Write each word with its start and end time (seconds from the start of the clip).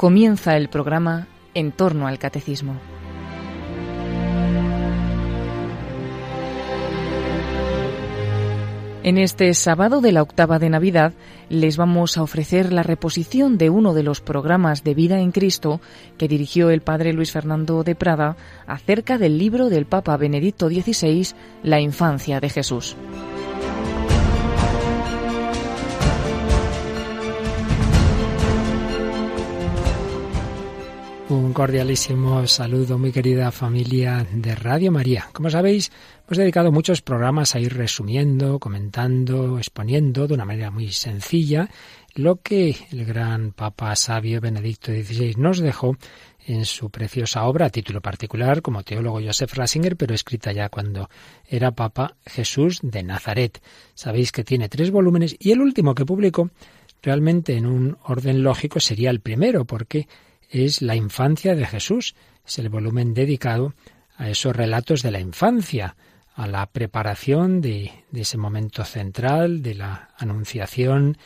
Comienza 0.00 0.56
el 0.56 0.70
programa 0.70 1.26
En 1.52 1.72
torno 1.72 2.06
al 2.06 2.18
Catecismo. 2.18 2.80
En 9.02 9.18
este 9.18 9.52
sábado 9.52 10.00
de 10.00 10.12
la 10.12 10.22
octava 10.22 10.58
de 10.58 10.70
Navidad 10.70 11.12
les 11.50 11.76
vamos 11.76 12.16
a 12.16 12.22
ofrecer 12.22 12.72
la 12.72 12.82
reposición 12.82 13.58
de 13.58 13.68
uno 13.68 13.92
de 13.92 14.02
los 14.02 14.22
programas 14.22 14.84
de 14.84 14.94
vida 14.94 15.20
en 15.20 15.32
Cristo 15.32 15.82
que 16.16 16.28
dirigió 16.28 16.70
el 16.70 16.80
padre 16.80 17.12
Luis 17.12 17.30
Fernando 17.30 17.84
de 17.84 17.94
Prada 17.94 18.38
acerca 18.66 19.18
del 19.18 19.36
libro 19.36 19.68
del 19.68 19.84
Papa 19.84 20.16
Benedicto 20.16 20.70
XVI, 20.70 21.34
La 21.62 21.78
infancia 21.78 22.40
de 22.40 22.48
Jesús. 22.48 22.96
Un 31.30 31.52
cordialísimo 31.52 32.44
saludo, 32.48 32.98
muy 32.98 33.12
querida 33.12 33.52
familia 33.52 34.26
de 34.32 34.52
Radio 34.56 34.90
María. 34.90 35.28
Como 35.32 35.48
sabéis, 35.48 35.92
hemos 36.26 36.38
dedicado 36.38 36.72
muchos 36.72 37.02
programas 37.02 37.54
a 37.54 37.60
ir 37.60 37.72
resumiendo, 37.72 38.58
comentando, 38.58 39.56
exponiendo 39.56 40.26
de 40.26 40.34
una 40.34 40.44
manera 40.44 40.72
muy 40.72 40.90
sencilla 40.90 41.68
lo 42.16 42.40
que 42.42 42.74
el 42.90 43.04
gran 43.04 43.52
Papa 43.52 43.94
sabio 43.94 44.40
Benedicto 44.40 44.90
XVI 44.90 45.36
nos 45.36 45.60
dejó 45.60 45.96
en 46.46 46.64
su 46.64 46.90
preciosa 46.90 47.44
obra, 47.44 47.66
a 47.66 47.70
título 47.70 48.00
particular, 48.00 48.60
como 48.60 48.82
teólogo 48.82 49.20
Joseph 49.24 49.54
Ratzinger, 49.54 49.96
pero 49.96 50.16
escrita 50.16 50.50
ya 50.50 50.68
cuando 50.68 51.08
era 51.46 51.70
Papa 51.70 52.16
Jesús 52.26 52.80
de 52.82 53.04
Nazaret. 53.04 53.62
Sabéis 53.94 54.32
que 54.32 54.42
tiene 54.42 54.68
tres 54.68 54.90
volúmenes 54.90 55.36
y 55.38 55.52
el 55.52 55.60
último 55.60 55.94
que 55.94 56.04
publicó, 56.04 56.50
realmente 57.02 57.56
en 57.56 57.66
un 57.66 57.98
orden 58.02 58.42
lógico, 58.42 58.80
sería 58.80 59.10
el 59.10 59.20
primero, 59.20 59.64
porque 59.64 60.08
es 60.50 60.82
La 60.82 60.96
infancia 60.96 61.54
de 61.54 61.66
Jesús. 61.66 62.14
Es 62.46 62.58
el 62.58 62.68
volumen 62.68 63.14
dedicado 63.14 63.74
a 64.16 64.28
esos 64.28 64.54
relatos 64.54 65.02
de 65.02 65.12
la 65.12 65.20
infancia, 65.20 65.96
a 66.34 66.46
la 66.46 66.66
preparación 66.66 67.60
de, 67.60 67.90
ese 68.12 68.36
momento 68.36 68.84
central, 68.84 69.62
de 69.62 69.74
la 69.74 70.10
anunciación 70.18 71.16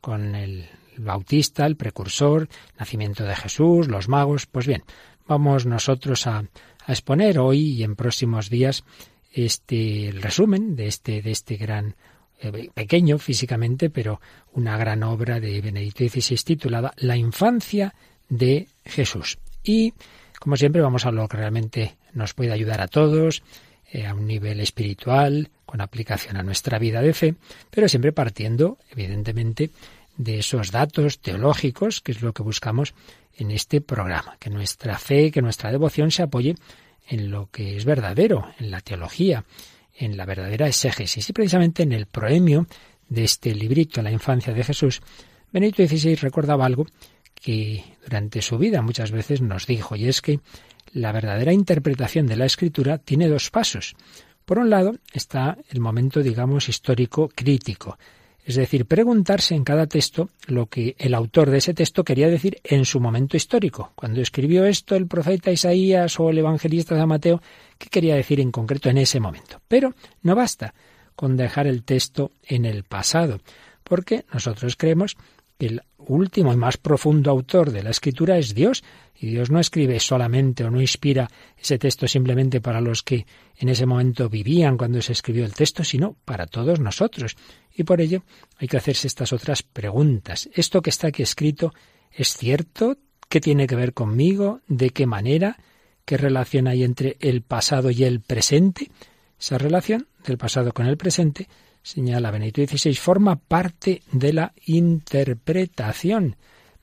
con 0.00 0.34
el 0.34 0.68
bautista, 0.96 1.66
el 1.66 1.76
precursor, 1.76 2.48
nacimiento 2.78 3.24
de 3.24 3.34
Jesús, 3.34 3.88
los 3.88 4.08
magos. 4.08 4.46
Pues 4.46 4.66
bien, 4.66 4.84
vamos 5.26 5.66
nosotros 5.66 6.26
a, 6.26 6.38
a 6.38 6.92
exponer 6.92 7.38
hoy 7.38 7.72
y 7.72 7.82
en 7.82 7.96
próximos 7.96 8.50
días 8.50 8.84
este 9.32 10.08
el 10.08 10.22
resumen 10.22 10.76
de 10.76 10.86
este, 10.86 11.22
de 11.22 11.32
este 11.32 11.56
gran 11.56 11.96
eh, 12.40 12.70
pequeño 12.72 13.18
físicamente, 13.18 13.90
pero 13.90 14.20
una 14.52 14.76
gran 14.76 15.02
obra 15.02 15.40
de 15.40 15.60
Benedicto 15.60 16.04
XVI 16.04 16.36
titulada 16.44 16.92
La 16.96 17.16
infancia 17.16 17.94
de 18.28 18.68
Jesús. 18.84 19.38
Y, 19.62 19.94
como 20.38 20.56
siempre, 20.56 20.82
vamos 20.82 21.06
a 21.06 21.12
lo 21.12 21.28
que 21.28 21.36
realmente 21.36 21.96
nos 22.12 22.34
puede 22.34 22.52
ayudar 22.52 22.80
a 22.80 22.88
todos, 22.88 23.42
eh, 23.90 24.06
a 24.06 24.14
un 24.14 24.26
nivel 24.26 24.60
espiritual, 24.60 25.50
con 25.66 25.80
aplicación 25.80 26.36
a 26.36 26.42
nuestra 26.42 26.78
vida 26.78 27.00
de 27.00 27.14
fe, 27.14 27.34
pero 27.70 27.88
siempre 27.88 28.12
partiendo, 28.12 28.78
evidentemente, 28.90 29.70
de 30.16 30.38
esos 30.38 30.70
datos 30.70 31.18
teológicos, 31.18 32.00
que 32.00 32.12
es 32.12 32.22
lo 32.22 32.32
que 32.32 32.42
buscamos 32.42 32.94
en 33.36 33.50
este 33.50 33.80
programa, 33.80 34.36
que 34.38 34.50
nuestra 34.50 34.98
fe, 34.98 35.30
que 35.30 35.42
nuestra 35.42 35.72
devoción 35.72 36.10
se 36.10 36.22
apoye 36.22 36.54
en 37.08 37.30
lo 37.30 37.50
que 37.50 37.76
es 37.76 37.84
verdadero, 37.84 38.50
en 38.58 38.70
la 38.70 38.80
teología, 38.80 39.44
en 39.96 40.16
la 40.16 40.24
verdadera 40.24 40.66
exégesis. 40.66 41.28
Y 41.28 41.32
precisamente 41.32 41.82
en 41.82 41.92
el 41.92 42.06
proemio 42.06 42.66
de 43.08 43.24
este 43.24 43.54
librito, 43.54 44.02
La 44.02 44.10
infancia 44.10 44.52
de 44.52 44.64
Jesús, 44.64 45.02
Benito 45.52 45.86
XVI 45.86 46.16
recordaba 46.16 46.66
algo 46.66 46.86
que 47.44 47.84
durante 48.02 48.40
su 48.40 48.56
vida 48.56 48.80
muchas 48.80 49.10
veces 49.10 49.42
nos 49.42 49.66
dijo, 49.66 49.96
y 49.96 50.08
es 50.08 50.22
que 50.22 50.40
la 50.94 51.12
verdadera 51.12 51.52
interpretación 51.52 52.26
de 52.26 52.36
la 52.36 52.46
escritura 52.46 52.96
tiene 52.96 53.28
dos 53.28 53.50
pasos. 53.50 53.96
Por 54.46 54.58
un 54.58 54.70
lado 54.70 54.94
está 55.12 55.58
el 55.68 55.80
momento, 55.80 56.22
digamos, 56.22 56.70
histórico 56.70 57.28
crítico, 57.28 57.98
es 58.46 58.54
decir, 58.54 58.86
preguntarse 58.86 59.54
en 59.54 59.62
cada 59.62 59.86
texto 59.86 60.30
lo 60.46 60.68
que 60.70 60.96
el 60.98 61.12
autor 61.12 61.50
de 61.50 61.58
ese 61.58 61.74
texto 61.74 62.02
quería 62.02 62.28
decir 62.28 62.60
en 62.64 62.86
su 62.86 62.98
momento 62.98 63.36
histórico. 63.36 63.92
Cuando 63.94 64.22
escribió 64.22 64.64
esto 64.64 64.96
el 64.96 65.06
profeta 65.06 65.52
Isaías 65.52 66.18
o 66.18 66.30
el 66.30 66.38
evangelista 66.38 66.96
San 66.96 67.08
Mateo, 67.08 67.42
¿qué 67.76 67.90
quería 67.90 68.16
decir 68.16 68.40
en 68.40 68.50
concreto 68.50 68.88
en 68.88 68.96
ese 68.96 69.20
momento? 69.20 69.60
Pero 69.68 69.92
no 70.22 70.34
basta 70.34 70.72
con 71.14 71.36
dejar 71.36 71.66
el 71.66 71.84
texto 71.84 72.30
en 72.42 72.64
el 72.64 72.84
pasado, 72.84 73.40
porque 73.82 74.24
nosotros 74.32 74.76
creemos 74.76 75.18
el 75.58 75.82
último 76.08 76.52
y 76.52 76.56
más 76.56 76.76
profundo 76.76 77.30
autor 77.30 77.70
de 77.70 77.82
la 77.82 77.90
escritura 77.90 78.38
es 78.38 78.54
Dios, 78.54 78.82
y 79.14 79.28
Dios 79.28 79.50
no 79.50 79.60
escribe 79.60 80.00
solamente 80.00 80.64
o 80.64 80.70
no 80.70 80.80
inspira 80.80 81.30
ese 81.56 81.78
texto 81.78 82.08
simplemente 82.08 82.60
para 82.60 82.80
los 82.80 83.02
que 83.02 83.26
en 83.56 83.68
ese 83.68 83.86
momento 83.86 84.28
vivían 84.28 84.76
cuando 84.76 85.00
se 85.00 85.12
escribió 85.12 85.44
el 85.44 85.54
texto, 85.54 85.84
sino 85.84 86.16
para 86.24 86.46
todos 86.46 86.80
nosotros. 86.80 87.36
Y 87.74 87.84
por 87.84 88.00
ello 88.00 88.24
hay 88.58 88.68
que 88.68 88.76
hacerse 88.76 89.06
estas 89.06 89.32
otras 89.32 89.62
preguntas. 89.62 90.48
¿Esto 90.52 90.82
que 90.82 90.90
está 90.90 91.08
aquí 91.08 91.22
escrito 91.22 91.72
es 92.12 92.36
cierto? 92.36 92.98
¿Qué 93.28 93.40
tiene 93.40 93.66
que 93.66 93.76
ver 93.76 93.94
conmigo? 93.94 94.60
¿De 94.66 94.90
qué 94.90 95.06
manera? 95.06 95.58
¿Qué 96.04 96.16
relación 96.16 96.66
hay 96.68 96.84
entre 96.84 97.16
el 97.20 97.42
pasado 97.42 97.90
y 97.90 98.04
el 98.04 98.20
presente? 98.20 98.90
Esa 99.38 99.58
relación 99.58 100.06
del 100.26 100.38
pasado 100.38 100.72
con 100.72 100.86
el 100.86 100.96
presente 100.96 101.48
señala 101.84 102.30
Benito 102.30 102.64
XVI, 102.64 102.94
forma 102.94 103.36
parte 103.36 104.02
de 104.10 104.32
la 104.32 104.54
interpretación 104.64 106.36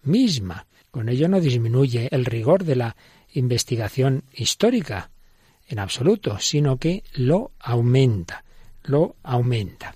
misma. 0.04 0.68
Con 0.92 1.10
ello 1.10 1.28
no 1.28 1.42
disminuye 1.42 2.08
el 2.12 2.24
rigor 2.24 2.64
de 2.64 2.76
la 2.76 2.96
investigación 3.34 4.24
histórica 4.32 5.10
en 5.68 5.80
absoluto, 5.80 6.38
sino 6.40 6.78
que 6.78 7.04
lo 7.16 7.52
aumenta, 7.60 8.44
lo 8.84 9.16
aumenta. 9.24 9.96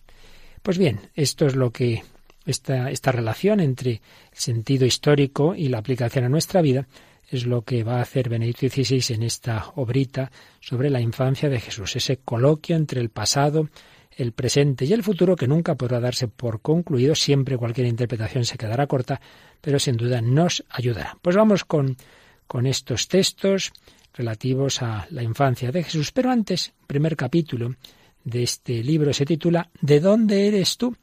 Pues 0.64 0.80
bien, 0.80 1.12
esto 1.14 1.46
es 1.46 1.56
lo 1.56 1.72
que 1.72 2.04
esta, 2.46 2.90
esta 2.90 3.12
relación 3.12 3.60
entre 3.60 3.92
el 3.92 4.38
sentido 4.38 4.86
histórico 4.88 5.54
y 5.54 5.68
la 5.68 5.78
aplicación 5.78 6.26
a 6.26 6.30
nuestra 6.30 6.62
vida 6.62 6.88
es 7.30 7.46
lo 7.46 7.62
que 7.62 7.84
va 7.84 7.98
a 7.98 8.02
hacer 8.02 8.30
Benedicto 8.30 8.68
XVI 8.68 9.14
en 9.14 9.24
esta 9.24 9.72
obrita 9.76 10.32
sobre 10.60 10.90
la 10.90 11.02
infancia 11.02 11.50
de 11.50 11.60
Jesús, 11.60 11.96
ese 11.96 12.18
coloquio 12.18 12.76
entre 12.76 13.02
el 13.02 13.10
pasado, 13.10 13.70
el 14.16 14.32
presente 14.32 14.86
y 14.86 14.94
el 14.94 15.04
futuro 15.04 15.36
que 15.36 15.48
nunca 15.48 15.76
podrá 15.76 16.00
darse 16.00 16.28
por 16.28 16.62
concluido, 16.62 17.16
siempre 17.16 17.58
cualquier 17.58 17.88
interpretación 17.88 18.46
se 18.46 18.58
quedará 18.58 18.88
corta, 18.88 19.20
pero 19.62 19.80
sin 19.80 19.98
duda 19.98 20.22
nos 20.22 20.64
ayudará. 20.70 21.18
Pues 21.22 21.36
vamos 21.36 21.66
con, 21.66 21.98
con 22.48 22.66
estos 22.66 23.08
textos 23.08 23.74
relativos 24.14 24.82
a 24.82 25.08
la 25.12 25.24
infancia 25.24 25.72
de 25.72 25.84
Jesús, 25.84 26.12
pero 26.12 26.32
antes, 26.32 26.74
primer 26.88 27.16
capítulo 27.18 27.76
de 28.24 28.44
este 28.44 28.84
libro 28.84 29.14
se 29.14 29.26
titula 29.26 29.70
¿De 29.82 30.00
dónde 30.00 30.48
eres 30.48 30.78
tú? 30.78 30.96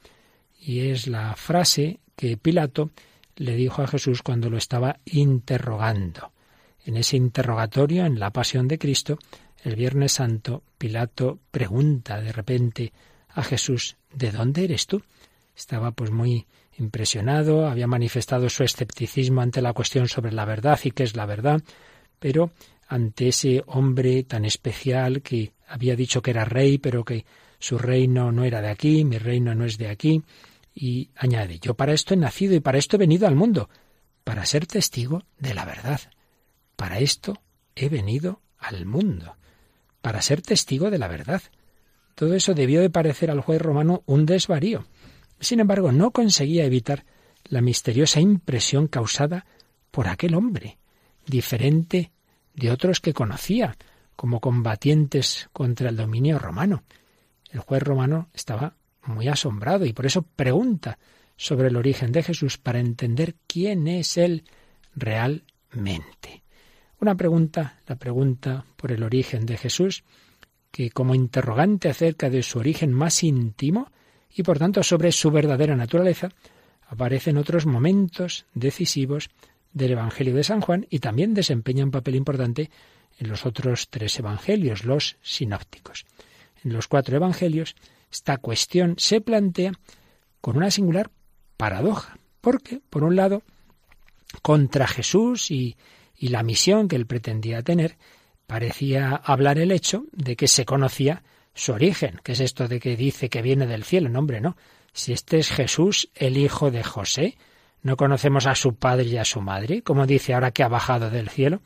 Y 0.60 0.88
es 0.88 1.06
la 1.06 1.34
frase 1.36 2.00
que 2.16 2.36
Pilato 2.36 2.90
le 3.36 3.56
dijo 3.56 3.82
a 3.82 3.86
Jesús 3.86 4.22
cuando 4.22 4.48
lo 4.48 4.56
estaba 4.56 4.98
interrogando. 5.04 6.32
En 6.84 6.96
ese 6.96 7.16
interrogatorio, 7.16 8.04
en 8.06 8.18
la 8.18 8.30
pasión 8.30 8.68
de 8.68 8.78
Cristo, 8.78 9.18
el 9.62 9.76
Viernes 9.76 10.12
Santo, 10.12 10.62
Pilato 10.76 11.38
pregunta 11.50 12.20
de 12.20 12.32
repente 12.32 12.92
a 13.28 13.42
Jesús, 13.42 13.96
¿de 14.12 14.32
dónde 14.32 14.64
eres 14.64 14.86
tú? 14.86 15.02
Estaba 15.56 15.92
pues 15.92 16.10
muy 16.10 16.46
impresionado, 16.78 17.66
había 17.66 17.86
manifestado 17.86 18.48
su 18.48 18.64
escepticismo 18.64 19.40
ante 19.40 19.62
la 19.62 19.72
cuestión 19.72 20.08
sobre 20.08 20.32
la 20.32 20.44
verdad 20.44 20.80
y 20.82 20.90
qué 20.90 21.04
es 21.04 21.16
la 21.16 21.26
verdad, 21.26 21.62
pero 22.18 22.50
ante 22.88 23.28
ese 23.28 23.62
hombre 23.66 24.24
tan 24.24 24.44
especial 24.44 25.22
que 25.22 25.52
había 25.68 25.96
dicho 25.96 26.22
que 26.22 26.32
era 26.32 26.44
rey, 26.44 26.78
pero 26.78 27.04
que 27.04 27.24
su 27.58 27.78
reino 27.78 28.32
no 28.32 28.44
era 28.44 28.60
de 28.60 28.70
aquí, 28.70 29.04
mi 29.04 29.18
reino 29.18 29.54
no 29.54 29.64
es 29.64 29.78
de 29.78 29.88
aquí, 29.88 30.22
y 30.74 31.10
añade, 31.16 31.58
yo 31.58 31.74
para 31.74 31.92
esto 31.92 32.14
he 32.14 32.16
nacido 32.16 32.54
y 32.54 32.60
para 32.60 32.78
esto 32.78 32.96
he 32.96 32.98
venido 32.98 33.26
al 33.28 33.36
mundo, 33.36 33.68
para 34.24 34.44
ser 34.46 34.66
testigo 34.66 35.22
de 35.38 35.54
la 35.54 35.64
verdad. 35.64 36.00
Para 36.76 36.98
esto 36.98 37.40
he 37.76 37.88
venido 37.88 38.40
al 38.58 38.86
mundo 38.86 39.36
para 40.02 40.20
ser 40.20 40.42
testigo 40.42 40.90
de 40.90 40.98
la 40.98 41.08
verdad. 41.08 41.42
Todo 42.14 42.34
eso 42.34 42.52
debió 42.52 42.80
de 42.80 42.90
parecer 42.90 43.30
al 43.30 43.40
juez 43.40 43.62
romano 43.62 44.02
un 44.04 44.26
desvarío. 44.26 44.84
Sin 45.40 45.60
embargo, 45.60 45.92
no 45.92 46.10
conseguía 46.10 46.64
evitar 46.64 47.04
la 47.44 47.62
misteriosa 47.62 48.20
impresión 48.20 48.86
causada 48.86 49.46
por 49.90 50.08
aquel 50.08 50.34
hombre, 50.34 50.78
diferente 51.26 52.12
de 52.54 52.70
otros 52.70 53.00
que 53.00 53.14
conocía, 53.14 53.76
como 54.16 54.40
combatientes 54.40 55.48
contra 55.52 55.88
el 55.88 55.96
dominio 55.96 56.38
romano. 56.38 56.84
El 57.50 57.60
juez 57.60 57.82
romano 57.82 58.28
estaba 58.34 58.76
muy 59.04 59.28
asombrado 59.28 59.84
y 59.84 59.92
por 59.92 60.06
eso 60.06 60.22
pregunta 60.22 60.98
sobre 61.36 61.68
el 61.68 61.76
origen 61.76 62.12
de 62.12 62.22
Jesús 62.22 62.58
para 62.58 62.78
entender 62.78 63.34
quién 63.46 63.88
es 63.88 64.16
él 64.16 64.44
realmente. 64.94 66.41
Una 67.02 67.16
pregunta, 67.16 67.80
la 67.88 67.96
pregunta 67.96 68.64
por 68.76 68.92
el 68.92 69.02
origen 69.02 69.44
de 69.44 69.56
Jesús, 69.56 70.04
que 70.70 70.92
como 70.92 71.16
interrogante 71.16 71.88
acerca 71.88 72.30
de 72.30 72.44
su 72.44 72.60
origen 72.60 72.92
más 72.92 73.24
íntimo 73.24 73.90
y 74.32 74.44
por 74.44 74.60
tanto 74.60 74.84
sobre 74.84 75.10
su 75.10 75.32
verdadera 75.32 75.74
naturaleza, 75.74 76.28
aparece 76.86 77.30
en 77.30 77.38
otros 77.38 77.66
momentos 77.66 78.46
decisivos 78.54 79.30
del 79.72 79.90
Evangelio 79.90 80.32
de 80.32 80.44
San 80.44 80.60
Juan 80.60 80.86
y 80.90 81.00
también 81.00 81.34
desempeña 81.34 81.84
un 81.84 81.90
papel 81.90 82.14
importante 82.14 82.70
en 83.18 83.28
los 83.28 83.46
otros 83.46 83.88
tres 83.90 84.16
evangelios, 84.20 84.84
los 84.84 85.16
sinópticos. 85.22 86.06
En 86.62 86.72
los 86.72 86.86
cuatro 86.86 87.16
evangelios, 87.16 87.74
esta 88.12 88.36
cuestión 88.36 88.94
se 88.98 89.20
plantea 89.20 89.72
con 90.40 90.56
una 90.56 90.70
singular 90.70 91.10
paradoja, 91.56 92.16
porque, 92.40 92.80
por 92.88 93.02
un 93.02 93.16
lado, 93.16 93.42
contra 94.40 94.86
Jesús 94.86 95.50
y, 95.50 95.74
y 96.22 96.28
la 96.28 96.44
misión 96.44 96.86
que 96.86 96.94
él 96.94 97.04
pretendía 97.04 97.62
tener, 97.62 97.96
parecía 98.46 99.16
hablar 99.16 99.58
el 99.58 99.72
hecho 99.72 100.04
de 100.12 100.36
que 100.36 100.46
se 100.46 100.64
conocía 100.64 101.24
su 101.52 101.72
origen, 101.72 102.20
que 102.22 102.32
es 102.32 102.40
esto 102.40 102.68
de 102.68 102.78
que 102.78 102.96
dice 102.96 103.28
que 103.28 103.42
viene 103.42 103.66
del 103.66 103.82
cielo. 103.82 104.08
No, 104.08 104.20
hombre, 104.20 104.40
no. 104.40 104.56
Si 104.92 105.12
este 105.12 105.40
es 105.40 105.50
Jesús, 105.50 106.10
el 106.14 106.36
hijo 106.36 106.70
de 106.70 106.84
José, 106.84 107.36
no 107.82 107.96
conocemos 107.96 108.46
a 108.46 108.54
su 108.54 108.76
padre 108.76 109.06
y 109.06 109.16
a 109.16 109.24
su 109.24 109.40
madre, 109.40 109.82
como 109.82 110.06
dice 110.06 110.32
ahora 110.32 110.52
que 110.52 110.62
ha 110.62 110.68
bajado 110.68 111.10
del 111.10 111.28
cielo. 111.28 111.60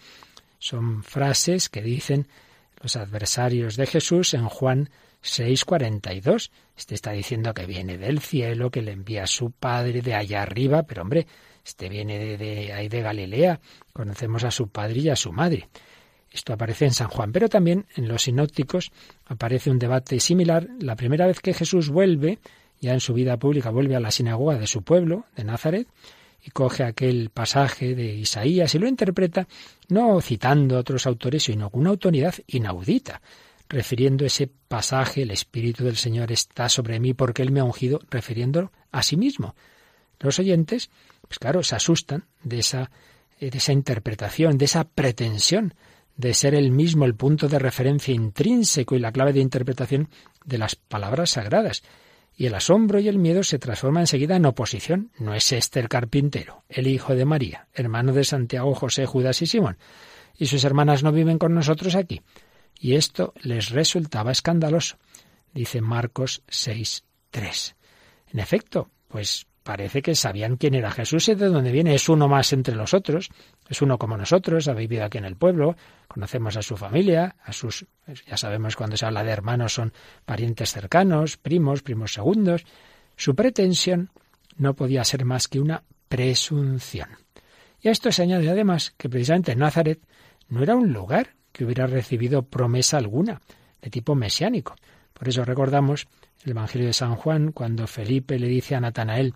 Son 0.58 1.02
frases 1.02 1.68
que 1.68 1.82
dicen 1.82 2.26
los 2.80 2.96
adversarios 2.96 3.76
de 3.76 3.86
Jesús 3.86 4.32
en 4.32 4.48
Juan 4.48 4.88
6:42. 5.22 6.50
Este 6.78 6.94
está 6.94 7.10
diciendo 7.10 7.52
que 7.52 7.66
viene 7.66 7.98
del 7.98 8.20
cielo, 8.20 8.70
que 8.70 8.80
le 8.80 8.92
envía 8.92 9.24
a 9.24 9.26
su 9.26 9.50
padre 9.50 10.00
de 10.00 10.14
allá 10.14 10.40
arriba, 10.40 10.84
pero 10.84 11.02
hombre, 11.02 11.26
este 11.66 11.88
viene 11.88 12.38
de, 12.38 12.72
ahí 12.72 12.88
de 12.88 13.02
Galilea. 13.02 13.60
Conocemos 13.92 14.44
a 14.44 14.52
su 14.52 14.68
padre 14.68 15.00
y 15.00 15.08
a 15.08 15.16
su 15.16 15.32
madre. 15.32 15.68
Esto 16.30 16.52
aparece 16.52 16.84
en 16.84 16.94
San 16.94 17.08
Juan, 17.08 17.32
pero 17.32 17.48
también 17.48 17.86
en 17.96 18.06
los 18.06 18.22
sinópticos 18.22 18.92
aparece 19.26 19.70
un 19.70 19.78
debate 19.78 20.20
similar. 20.20 20.68
La 20.80 20.94
primera 20.94 21.26
vez 21.26 21.40
que 21.40 21.54
Jesús 21.54 21.88
vuelve, 21.88 22.38
ya 22.80 22.92
en 22.92 23.00
su 23.00 23.14
vida 23.14 23.36
pública, 23.36 23.70
vuelve 23.70 23.96
a 23.96 24.00
la 24.00 24.12
sinagoga 24.12 24.58
de 24.58 24.68
su 24.68 24.82
pueblo, 24.82 25.24
de 25.34 25.44
Nazaret, 25.44 25.88
y 26.44 26.50
coge 26.50 26.84
aquel 26.84 27.30
pasaje 27.30 27.96
de 27.96 28.14
Isaías 28.14 28.72
y 28.74 28.78
lo 28.78 28.86
interpreta 28.86 29.48
no 29.88 30.20
citando 30.20 30.76
a 30.76 30.80
otros 30.80 31.06
autores, 31.06 31.42
sino 31.42 31.70
con 31.70 31.80
una 31.80 31.90
autoridad 31.90 32.34
inaudita, 32.46 33.20
refiriendo 33.68 34.24
ese 34.24 34.48
pasaje, 34.68 35.22
el 35.22 35.32
Espíritu 35.32 35.82
del 35.82 35.96
Señor 35.96 36.30
está 36.30 36.68
sobre 36.68 37.00
mí 37.00 37.14
porque 37.14 37.42
Él 37.42 37.50
me 37.50 37.58
ha 37.58 37.64
ungido, 37.64 38.00
refiriéndolo 38.08 38.70
a 38.92 39.02
sí 39.02 39.16
mismo. 39.16 39.56
Los 40.20 40.38
oyentes, 40.38 40.90
pues 41.28 41.38
claro, 41.38 41.62
se 41.62 41.76
asustan 41.76 42.24
de 42.42 42.58
esa, 42.58 42.90
de 43.40 43.48
esa 43.48 43.72
interpretación, 43.72 44.58
de 44.58 44.64
esa 44.64 44.84
pretensión 44.84 45.74
de 46.16 46.34
ser 46.34 46.54
el 46.54 46.70
mismo 46.70 47.04
el 47.04 47.14
punto 47.14 47.48
de 47.48 47.58
referencia 47.58 48.14
intrínseco 48.14 48.94
y 48.94 48.98
la 48.98 49.12
clave 49.12 49.32
de 49.32 49.40
interpretación 49.40 50.08
de 50.44 50.58
las 50.58 50.74
palabras 50.74 51.30
sagradas. 51.30 51.82
Y 52.36 52.46
el 52.46 52.54
asombro 52.54 53.00
y 53.00 53.08
el 53.08 53.18
miedo 53.18 53.42
se 53.42 53.58
transforman 53.58 54.02
enseguida 54.02 54.36
en 54.36 54.46
oposición. 54.46 55.10
No 55.18 55.34
es 55.34 55.52
este 55.52 55.80
el 55.80 55.88
carpintero, 55.88 56.64
el 56.68 56.86
hijo 56.86 57.14
de 57.14 57.24
María, 57.24 57.68
hermano 57.72 58.12
de 58.12 58.24
Santiago, 58.24 58.74
José, 58.74 59.06
Judas 59.06 59.40
y 59.42 59.46
Simón. 59.46 59.78
Y 60.36 60.46
sus 60.46 60.64
hermanas 60.64 61.02
no 61.02 61.12
viven 61.12 61.38
con 61.38 61.54
nosotros 61.54 61.94
aquí. 61.94 62.22
Y 62.78 62.94
esto 62.94 63.32
les 63.40 63.70
resultaba 63.70 64.32
escandaloso, 64.32 64.98
dice 65.54 65.80
Marcos 65.80 66.42
6, 66.48 67.04
3. 67.30 67.76
En 68.32 68.40
efecto, 68.40 68.90
pues 69.08 69.46
parece 69.66 70.00
que 70.00 70.14
sabían 70.14 70.56
quién 70.56 70.74
era 70.74 70.92
Jesús 70.92 71.28
y 71.28 71.34
de 71.34 71.48
dónde 71.48 71.72
viene. 71.72 71.92
Es 71.92 72.08
uno 72.08 72.28
más 72.28 72.52
entre 72.52 72.76
los 72.76 72.94
otros, 72.94 73.30
es 73.68 73.82
uno 73.82 73.98
como 73.98 74.16
nosotros, 74.16 74.68
ha 74.68 74.74
vivido 74.74 75.04
aquí 75.04 75.18
en 75.18 75.24
el 75.24 75.34
pueblo, 75.34 75.76
conocemos 76.06 76.56
a 76.56 76.62
su 76.62 76.76
familia, 76.76 77.34
a 77.42 77.52
sus, 77.52 77.84
ya 78.28 78.36
sabemos 78.36 78.76
cuando 78.76 78.96
se 78.96 79.04
habla 79.04 79.24
de 79.24 79.32
hermanos 79.32 79.74
son 79.74 79.92
parientes 80.24 80.70
cercanos, 80.70 81.36
primos, 81.36 81.82
primos 81.82 82.12
segundos. 82.12 82.64
Su 83.16 83.34
pretensión 83.34 84.10
no 84.56 84.74
podía 84.74 85.02
ser 85.02 85.24
más 85.24 85.48
que 85.48 85.58
una 85.58 85.82
presunción. 86.08 87.08
Y 87.82 87.88
a 87.88 87.90
esto 87.90 88.12
se 88.12 88.22
añade 88.22 88.48
además 88.48 88.94
que 88.96 89.08
precisamente 89.08 89.56
Nazaret 89.56 90.00
no 90.48 90.62
era 90.62 90.76
un 90.76 90.92
lugar 90.92 91.34
que 91.50 91.64
hubiera 91.64 91.88
recibido 91.88 92.42
promesa 92.42 92.98
alguna 92.98 93.42
de 93.82 93.90
tipo 93.90 94.14
mesiánico. 94.14 94.76
Por 95.12 95.28
eso 95.28 95.44
recordamos 95.44 96.06
el 96.44 96.50
Evangelio 96.50 96.86
de 96.86 96.92
San 96.92 97.16
Juan, 97.16 97.52
cuando 97.52 97.86
Felipe 97.86 98.38
le 98.38 98.48
dice 98.48 98.74
a 98.74 98.80
Natanael 98.80 99.34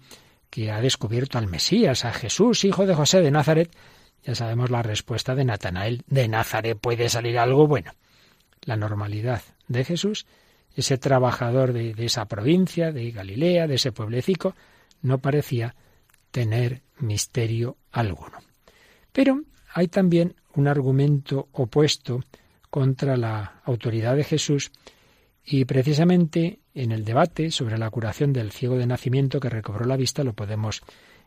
que 0.49 0.71
ha 0.71 0.81
descubierto 0.81 1.39
al 1.39 1.47
Mesías, 1.47 2.05
a 2.05 2.13
Jesús, 2.13 2.65
hijo 2.65 2.87
de 2.87 2.95
José 2.95 3.21
de 3.21 3.31
Nazaret, 3.31 3.71
ya 4.23 4.35
sabemos 4.35 4.71
la 4.71 4.83
respuesta 4.83 5.35
de 5.35 5.45
Natanael. 5.45 6.03
De 6.07 6.29
Nazaret 6.29 6.79
puede 6.79 7.09
salir 7.09 7.39
algo 7.39 7.67
bueno. 7.67 7.93
La 8.63 8.77
normalidad 8.77 9.43
de 9.69 9.85
Jesús, 9.85 10.27
ese 10.75 10.99
trabajador 10.99 11.73
de, 11.73 11.95
de 11.95 12.05
esa 12.05 12.27
provincia, 12.27 12.93
de 12.93 13.11
Galilea, 13.11 13.67
de 13.67 13.77
ese 13.77 13.93
pueblecico, 13.93 14.55
no 15.03 15.19
parecía 15.19 15.75
tener 16.31 16.83
misterio 16.99 17.77
alguno. 17.93 18.39
Pero 19.13 19.43
hay 19.73 19.89
también 19.89 20.35
un 20.55 20.69
argumento 20.69 21.49
opuesto 21.53 22.21
contra 22.69 23.17
la 23.17 23.61
autoridad 23.65 24.17
de 24.17 24.25
Jesús 24.25 24.71
y 25.45 25.65
precisamente 25.65 26.60
en 26.75 26.93
el 26.93 27.05
debate 27.05 27.51
sobre 27.51 27.79
la 27.79 27.91
curación 27.91 28.33
del 28.33 28.53
ciego 28.53 28.77
de 28.77 28.87
nacimiento 28.87 29.41
que 29.41 29.49
recobró 29.49 29.85
la 29.87 29.97
vista 29.97 30.25
lo 30.25 30.33
podemos 30.33 30.83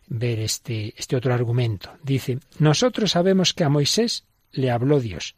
ver 0.07 0.39
este, 0.39 0.93
este 0.97 1.15
otro 1.15 1.33
argumento. 1.33 1.91
Dice, 2.03 2.39
nosotros 2.59 3.11
sabemos 3.11 3.53
que 3.53 3.63
a 3.63 3.69
Moisés 3.69 4.25
le 4.51 4.71
habló 4.71 4.99
Dios, 4.99 5.35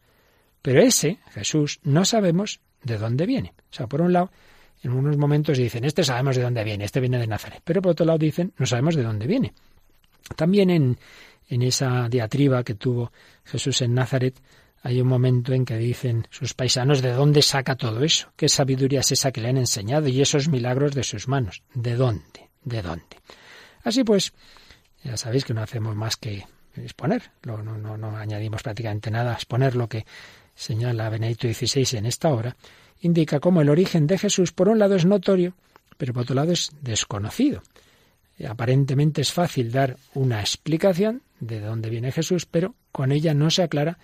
pero 0.62 0.82
ese, 0.82 1.20
Jesús, 1.32 1.80
no 1.84 2.06
sabemos 2.06 2.60
de 2.84 2.98
dónde 2.98 3.26
viene. 3.26 3.54
O 3.72 3.74
sea, 3.74 3.88
por 3.88 4.02
un 4.02 4.14
lado, 4.14 4.32
en 4.84 4.92
unos 4.92 5.18
momentos 5.18 5.58
dicen, 5.58 5.84
este 5.84 6.04
sabemos 6.04 6.36
de 6.36 6.44
dónde 6.44 6.64
viene, 6.64 6.86
este 6.86 7.00
viene 7.00 7.20
de 7.20 7.28
Nazaret, 7.28 7.62
pero 7.64 7.82
por 7.82 7.92
otro 7.92 8.06
lado 8.06 8.20
dicen, 8.20 8.54
no 8.58 8.66
sabemos 8.66 8.96
de 8.96 9.04
dónde 9.04 9.28
viene. 9.28 9.54
También 10.36 10.70
en, 10.70 10.98
en 11.50 11.62
esa 11.62 12.10
diatriba 12.10 12.64
que 12.64 12.76
tuvo 12.76 13.12
Jesús 13.44 13.82
en 13.82 13.94
Nazaret, 13.94 14.36
hay 14.86 15.02
un 15.02 15.08
momento 15.08 15.52
en 15.52 15.66
que 15.66 15.78
dicen 15.78 16.28
sus 16.30 16.54
paisanos 16.54 17.02
de 17.02 17.12
dónde 17.12 17.42
saca 17.42 17.76
todo 17.76 18.04
eso, 18.04 18.32
qué 18.36 18.48
sabiduría 18.48 19.00
es 19.00 19.12
esa 19.12 19.32
que 19.32 19.42
le 19.42 19.50
han 19.50 19.58
enseñado 19.58 20.08
y 20.10 20.22
esos 20.22 20.48
milagros 20.48 20.94
de 20.94 21.04
sus 21.04 21.28
manos, 21.28 21.64
de 21.74 21.96
dónde, 21.96 22.52
de 22.64 22.84
dónde. 22.84 23.18
Así 23.84 24.04
pues, 24.04 24.32
ya 25.04 25.18
sabéis 25.18 25.44
que 25.44 25.56
no 25.56 25.64
hacemos 25.64 25.96
más 25.96 26.18
que 26.18 26.46
exponer, 26.76 27.32
no, 27.42 27.64
no, 27.64 27.98
no, 27.98 28.16
añadimos 28.16 28.62
prácticamente 28.62 29.10
nada, 29.10 29.34
exponer. 29.34 29.76
Lo 29.76 29.90
que 29.90 30.06
señala 30.54 31.10
Benedicto 31.10 31.52
XVI 31.52 31.98
en 31.98 32.06
esta 32.06 32.30
obra, 32.30 32.56
indica 33.02 33.40
cómo 33.40 33.62
el 33.62 33.70
origen 33.70 34.06
de 34.06 34.20
Jesús 34.20 34.52
por 34.52 34.70
un 34.70 34.78
lado 34.78 34.96
es 34.96 35.06
notorio, 35.06 35.56
pero 35.98 36.14
por 36.14 36.22
otro 36.22 36.36
lado 36.36 36.52
es 36.52 36.70
desconocido. 36.82 37.64
Aparentemente 38.48 39.22
es 39.22 39.32
fácil 39.32 39.72
dar 39.72 39.98
una 40.14 40.42
explicación 40.42 41.24
de 41.40 41.60
dónde 41.60 41.90
viene 41.90 42.12
Jesús, 42.12 42.46
pero 42.46 42.76
con 42.92 43.12
ella 43.12 43.34
no 43.34 43.50
se 43.50 43.64
aclara 43.64 43.98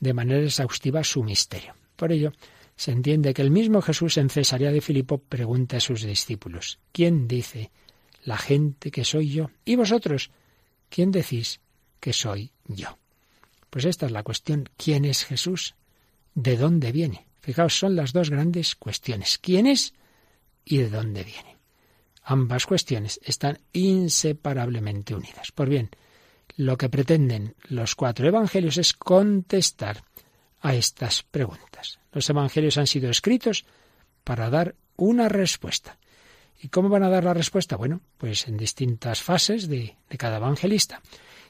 de 0.00 0.14
manera 0.14 0.44
exhaustiva 0.44 1.04
su 1.04 1.22
misterio. 1.22 1.74
Por 1.96 2.12
ello, 2.12 2.32
se 2.76 2.92
entiende 2.92 3.34
que 3.34 3.42
el 3.42 3.50
mismo 3.50 3.82
Jesús 3.82 4.16
en 4.18 4.30
Cesarea 4.30 4.70
de 4.70 4.80
Filipo 4.80 5.18
pregunta 5.18 5.78
a 5.78 5.80
sus 5.80 6.02
discípulos, 6.02 6.78
¿quién 6.92 7.26
dice 7.26 7.70
la 8.24 8.36
gente 8.36 8.90
que 8.90 9.04
soy 9.04 9.30
yo? 9.30 9.50
¿Y 9.64 9.76
vosotros? 9.76 10.30
¿Quién 10.88 11.10
decís 11.10 11.60
que 11.98 12.12
soy 12.12 12.52
yo? 12.66 12.98
Pues 13.70 13.84
esta 13.84 14.06
es 14.06 14.12
la 14.12 14.22
cuestión, 14.22 14.68
¿quién 14.76 15.04
es 15.04 15.24
Jesús? 15.24 15.74
¿De 16.34 16.56
dónde 16.56 16.92
viene? 16.92 17.26
Fijaos, 17.40 17.78
son 17.78 17.96
las 17.96 18.12
dos 18.12 18.30
grandes 18.30 18.76
cuestiones, 18.76 19.38
¿quién 19.38 19.66
es 19.66 19.94
y 20.64 20.78
de 20.78 20.90
dónde 20.90 21.24
viene? 21.24 21.56
Ambas 22.22 22.66
cuestiones 22.66 23.18
están 23.24 23.58
inseparablemente 23.72 25.14
unidas. 25.14 25.50
Por 25.50 25.68
bien, 25.68 25.90
lo 26.56 26.76
que 26.76 26.88
pretenden 26.88 27.54
los 27.68 27.94
cuatro 27.94 28.26
evangelios 28.26 28.78
es 28.78 28.92
contestar 28.92 30.02
a 30.60 30.74
estas 30.74 31.22
preguntas. 31.22 32.00
Los 32.12 32.28
evangelios 32.30 32.78
han 32.78 32.86
sido 32.86 33.10
escritos 33.10 33.64
para 34.24 34.50
dar 34.50 34.74
una 34.96 35.28
respuesta. 35.28 35.98
¿Y 36.60 36.68
cómo 36.68 36.88
van 36.88 37.04
a 37.04 37.08
dar 37.08 37.24
la 37.24 37.34
respuesta? 37.34 37.76
Bueno, 37.76 38.00
pues 38.16 38.48
en 38.48 38.56
distintas 38.56 39.22
fases 39.22 39.68
de, 39.68 39.96
de, 40.10 40.18
cada 40.18 40.38
evangelista. 40.38 41.00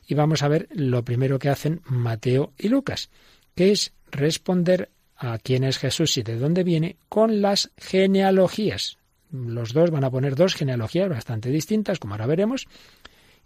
Y 0.06 0.14
vamos 0.14 0.42
a 0.42 0.48
ver 0.48 0.68
lo 0.70 1.02
primero 1.04 1.38
que 1.38 1.48
hacen 1.48 1.80
Mateo 1.86 2.52
y 2.58 2.68
Lucas, 2.68 3.08
que 3.54 3.72
es 3.72 3.92
responder 4.10 4.90
a 5.16 5.38
quién 5.38 5.64
es 5.64 5.78
Jesús 5.78 6.16
y 6.18 6.22
de 6.22 6.38
dónde 6.38 6.62
viene 6.62 6.96
con 7.08 7.40
las 7.40 7.70
genealogías. 7.76 8.98
Los 9.30 9.72
dos 9.72 9.90
van 9.90 10.04
a 10.04 10.10
poner 10.10 10.36
dos 10.36 10.54
genealogías 10.54 11.08
bastante 11.08 11.50
distintas, 11.50 11.98
como 11.98 12.14
ahora 12.14 12.26
veremos, 12.26 12.66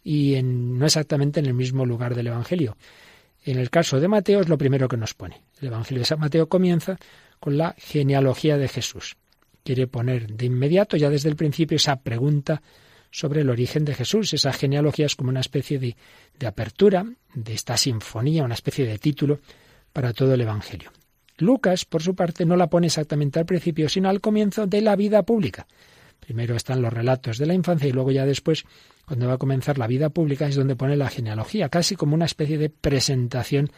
y 0.02 0.35
en, 0.35 0.78
no 0.78 0.87
exactamente 0.87 1.40
en 1.40 1.47
el 1.47 1.54
mismo 1.54 1.87
lugar 1.87 2.14
del 2.14 2.28
Evangelio. 2.28 2.76
En 3.44 3.59
el 3.59 3.71
caso 3.71 4.00
de 4.00 4.09
Mateo 4.09 4.40
es 4.40 4.49
lo 4.49 4.59
primero 4.59 4.88
que 4.88 4.97
nos 4.97 5.14
pone. 5.14 5.42
El 5.61 5.68
Evangelio 5.68 6.00
de 6.00 6.06
San 6.06 6.21
Mateo 6.21 6.49
comienza 6.49 6.99
con 7.40 7.56
la 7.56 7.75
genealogía 7.78 8.56
de 8.56 8.68
Jesús. 8.68 9.16
Quiere 9.64 9.87
poner 9.87 10.28
de 10.28 10.47
inmediato, 10.47 10.97
ya 10.97 11.11
desde 11.11 11.28
el 11.28 11.37
principio, 11.37 11.76
esa 11.76 12.00
pregunta 12.00 12.62
sobre 13.11 13.42
el 13.42 13.50
origen 13.50 13.85
de 13.85 13.94
Jesús. 13.94 14.32
Esa 14.32 14.52
genealogía 14.52 15.06
es 15.06 15.16
como 15.16 15.30
una 15.30 15.40
especie 15.40 15.78
de, 15.78 15.97
de 16.38 16.47
apertura 16.47 17.04
de 17.35 17.52
esta 17.52 17.76
sinfonía, 17.76 18.44
una 18.44 18.54
especie 18.54 18.87
de 18.87 18.99
título 18.99 19.40
para 19.92 20.12
todo 20.12 20.35
el 20.35 20.40
Evangelio. 20.40 20.90
Lucas, 21.38 21.85
por 21.85 22.02
su 22.02 22.14
parte, 22.14 22.44
no 22.44 22.56
la 22.56 22.68
pone 22.68 22.87
exactamente 22.87 23.38
al 23.38 23.47
principio, 23.47 23.88
sino 23.88 24.09
al 24.09 24.21
comienzo 24.21 24.66
de 24.66 24.80
la 24.80 24.97
vida 24.97 25.23
pública. 25.23 25.66
Primero 26.21 26.54
están 26.54 26.82
los 26.82 26.92
relatos 26.92 27.38
de 27.38 27.47
la 27.47 27.54
infancia 27.54 27.88
y 27.88 27.92
luego 27.92 28.12
ya 28.12 28.25
después 28.25 28.64
cuando 29.06 29.28
va 29.28 29.35
a 29.35 29.38
comenzar 29.38 29.78
la 29.78 29.87
vida 29.87 30.11
pública, 30.11 30.47
es 30.47 30.56
donde 30.56 30.76
pone 30.76 30.97
la 30.97 31.11
genealogía, 31.11 31.68
casi 31.68 31.97
como 31.97 32.14
una 32.14 32.25
especie 32.25 32.59
de 32.59 32.71
presentación 32.71 33.71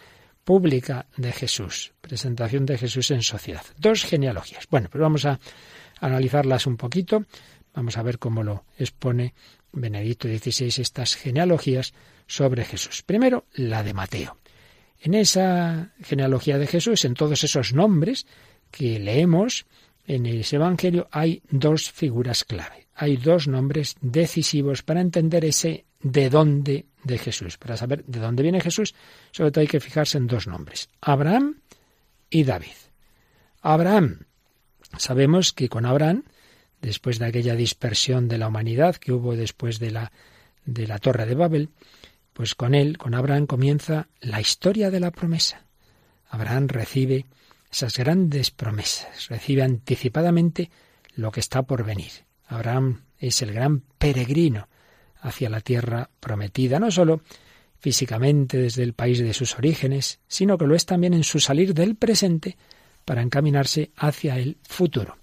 pública 0.44 1.06
de 1.16 1.32
Jesús, 1.32 1.94
presentación 2.00 2.66
de 2.66 2.78
Jesús 2.78 3.10
en 3.10 3.22
sociedad. 3.22 3.64
Dos 3.78 4.04
genealogías. 4.04 4.66
Bueno, 4.70 4.88
pues 4.90 5.00
vamos 5.00 5.24
a 5.24 5.40
analizarlas 6.00 6.66
un 6.66 6.76
poquito, 6.76 7.24
vamos 7.74 7.96
a 7.96 8.02
ver 8.02 8.18
cómo 8.18 8.42
lo 8.42 8.64
expone 8.78 9.34
Benedicto 9.72 10.28
XVI 10.28 10.80
estas 10.80 11.16
genealogías 11.16 11.94
sobre 12.26 12.64
Jesús. 12.64 13.02
Primero, 13.02 13.46
la 13.54 13.82
de 13.82 13.94
Mateo. 13.94 14.38
En 15.00 15.14
esa 15.14 15.92
genealogía 16.02 16.58
de 16.58 16.66
Jesús, 16.66 17.04
en 17.04 17.14
todos 17.14 17.44
esos 17.44 17.74
nombres 17.74 18.26
que 18.70 18.98
leemos 18.98 19.66
en 20.06 20.26
ese 20.26 20.56
Evangelio, 20.56 21.08
hay 21.10 21.42
dos 21.50 21.90
figuras 21.90 22.44
clave. 22.44 22.88
Hay 22.94 23.16
dos 23.16 23.48
nombres 23.48 23.96
decisivos 24.00 24.82
para 24.82 25.00
entender 25.00 25.44
ese 25.44 25.86
de 26.00 26.30
dónde 26.30 26.86
de 27.02 27.18
Jesús. 27.18 27.56
Para 27.58 27.76
saber 27.76 28.04
de 28.04 28.20
dónde 28.20 28.42
viene 28.42 28.60
Jesús, 28.60 28.94
sobre 29.32 29.50
todo 29.50 29.62
hay 29.62 29.66
que 29.66 29.80
fijarse 29.80 30.18
en 30.18 30.26
dos 30.26 30.46
nombres, 30.46 30.88
Abraham 31.00 31.60
y 32.30 32.44
David. 32.44 32.76
Abraham, 33.62 34.26
sabemos 34.98 35.52
que 35.52 35.68
con 35.68 35.86
Abraham, 35.86 36.24
después 36.82 37.18
de 37.18 37.26
aquella 37.26 37.54
dispersión 37.54 38.28
de 38.28 38.38
la 38.38 38.48
humanidad 38.48 38.96
que 38.96 39.12
hubo 39.12 39.34
después 39.34 39.78
de 39.78 39.90
la, 39.90 40.12
de 40.66 40.86
la 40.86 40.98
Torre 40.98 41.24
de 41.26 41.34
Babel, 41.34 41.70
pues 42.34 42.54
con 42.54 42.74
él, 42.74 42.98
con 42.98 43.14
Abraham, 43.14 43.46
comienza 43.46 44.08
la 44.20 44.40
historia 44.40 44.90
de 44.90 45.00
la 45.00 45.10
promesa. 45.10 45.64
Abraham 46.28 46.68
recibe 46.68 47.26
esas 47.74 47.98
grandes 47.98 48.52
promesas, 48.52 49.28
recibe 49.28 49.64
anticipadamente 49.64 50.70
lo 51.16 51.32
que 51.32 51.40
está 51.40 51.64
por 51.64 51.84
venir. 51.84 52.12
Abraham 52.46 53.02
es 53.18 53.42
el 53.42 53.52
gran 53.52 53.80
peregrino 53.98 54.68
hacia 55.20 55.50
la 55.50 55.60
tierra 55.60 56.08
prometida, 56.20 56.78
no 56.78 56.92
sólo 56.92 57.22
físicamente 57.80 58.58
desde 58.58 58.84
el 58.84 58.92
país 58.92 59.18
de 59.18 59.34
sus 59.34 59.56
orígenes, 59.56 60.20
sino 60.28 60.56
que 60.56 60.68
lo 60.68 60.76
es 60.76 60.86
también 60.86 61.14
en 61.14 61.24
su 61.24 61.40
salir 61.40 61.74
del 61.74 61.96
presente 61.96 62.56
para 63.04 63.22
encaminarse 63.22 63.90
hacia 63.96 64.36
el 64.36 64.56
futuro. 64.62 65.16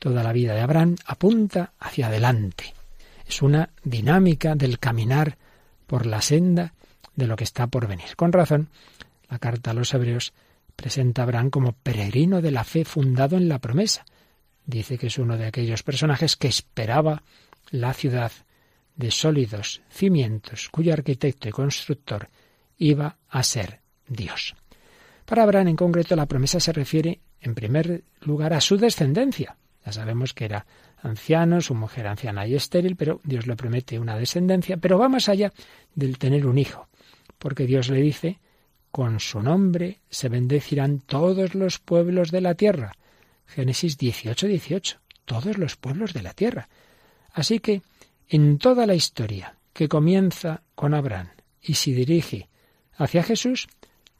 Toda 0.00 0.24
la 0.24 0.32
vida 0.32 0.54
de 0.54 0.60
Abraham 0.60 0.96
apunta 1.06 1.72
hacia 1.78 2.08
adelante. 2.08 2.74
Es 3.28 3.42
una 3.42 3.70
dinámica 3.84 4.56
del 4.56 4.80
caminar 4.80 5.38
por 5.86 6.06
la 6.06 6.20
senda 6.20 6.74
de 7.14 7.28
lo 7.28 7.36
que 7.36 7.44
está 7.44 7.68
por 7.68 7.86
venir. 7.86 8.16
Con 8.16 8.32
razón, 8.32 8.70
la 9.30 9.38
carta 9.38 9.70
a 9.70 9.74
los 9.74 9.94
hebreos 9.94 10.32
presenta 10.76 11.22
a 11.22 11.24
Abraham 11.24 11.50
como 11.50 11.72
peregrino 11.72 12.40
de 12.40 12.50
la 12.50 12.64
fe 12.64 12.84
fundado 12.84 13.36
en 13.36 13.48
la 13.48 13.58
promesa. 13.58 14.04
Dice 14.64 14.98
que 14.98 15.08
es 15.08 15.18
uno 15.18 15.36
de 15.36 15.46
aquellos 15.46 15.82
personajes 15.82 16.36
que 16.36 16.48
esperaba 16.48 17.22
la 17.70 17.92
ciudad 17.94 18.32
de 18.96 19.10
sólidos 19.10 19.82
cimientos 19.88 20.68
cuyo 20.70 20.92
arquitecto 20.92 21.48
y 21.48 21.52
constructor 21.52 22.28
iba 22.78 23.16
a 23.28 23.42
ser 23.42 23.80
Dios. 24.06 24.54
Para 25.24 25.44
Abraham 25.44 25.68
en 25.68 25.76
concreto 25.76 26.16
la 26.16 26.26
promesa 26.26 26.60
se 26.60 26.72
refiere 26.72 27.20
en 27.40 27.54
primer 27.54 28.04
lugar 28.20 28.52
a 28.52 28.60
su 28.60 28.76
descendencia. 28.76 29.56
Ya 29.84 29.92
sabemos 29.92 30.34
que 30.34 30.44
era 30.44 30.66
anciano, 31.02 31.60
su 31.60 31.74
mujer 31.74 32.06
anciana 32.06 32.46
y 32.46 32.54
estéril, 32.54 32.96
pero 32.96 33.20
Dios 33.24 33.46
le 33.46 33.56
promete 33.56 33.98
una 33.98 34.16
descendencia, 34.16 34.76
pero 34.76 34.98
va 34.98 35.08
más 35.08 35.28
allá 35.28 35.52
del 35.94 36.18
tener 36.18 36.46
un 36.46 36.58
hijo, 36.58 36.88
porque 37.38 37.66
Dios 37.66 37.88
le 37.88 38.00
dice, 38.00 38.38
con 38.92 39.20
su 39.20 39.40
nombre 39.40 40.00
se 40.10 40.28
bendecirán 40.28 41.00
todos 41.00 41.54
los 41.54 41.78
pueblos 41.78 42.30
de 42.30 42.42
la 42.42 42.54
tierra. 42.54 42.92
Génesis 43.46 43.96
18, 43.96 44.46
18, 44.46 44.98
todos 45.24 45.56
los 45.58 45.76
pueblos 45.76 46.12
de 46.12 46.22
la 46.22 46.34
tierra. 46.34 46.68
Así 47.32 47.58
que 47.58 47.80
en 48.28 48.58
toda 48.58 48.86
la 48.86 48.94
historia 48.94 49.56
que 49.72 49.88
comienza 49.88 50.62
con 50.74 50.92
Abraham 50.92 51.30
y 51.62 51.74
se 51.74 51.92
dirige 51.92 52.50
hacia 52.94 53.22
Jesús, 53.22 53.66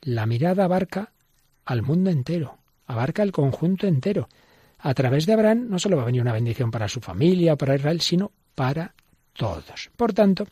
la 0.01 0.25
mirada 0.25 0.65
abarca 0.65 1.13
al 1.67 1.83
mundo 1.83 2.11
entero, 2.11 2.59
abarca 2.87 3.23
el 3.23 3.31
conjunto 3.31 3.87
entero. 3.87 4.29
A 4.79 4.95
través 4.95 5.27
de 5.27 5.35
Abraham 5.35 5.67
no 5.69 5.79
solo 5.79 5.97
va 5.97 6.03
a 6.03 6.07
venir 6.07 6.23
una 6.23 6.33
bendición 6.33 6.71
para 6.71 6.89
su 6.89 7.01
familia, 7.01 7.57
para 7.57 7.75
Israel, 7.75 8.01
sino 8.01 8.33
para 8.55 8.95
todos. 9.35 9.91
Por 9.97 10.15
tanto, 10.15 10.47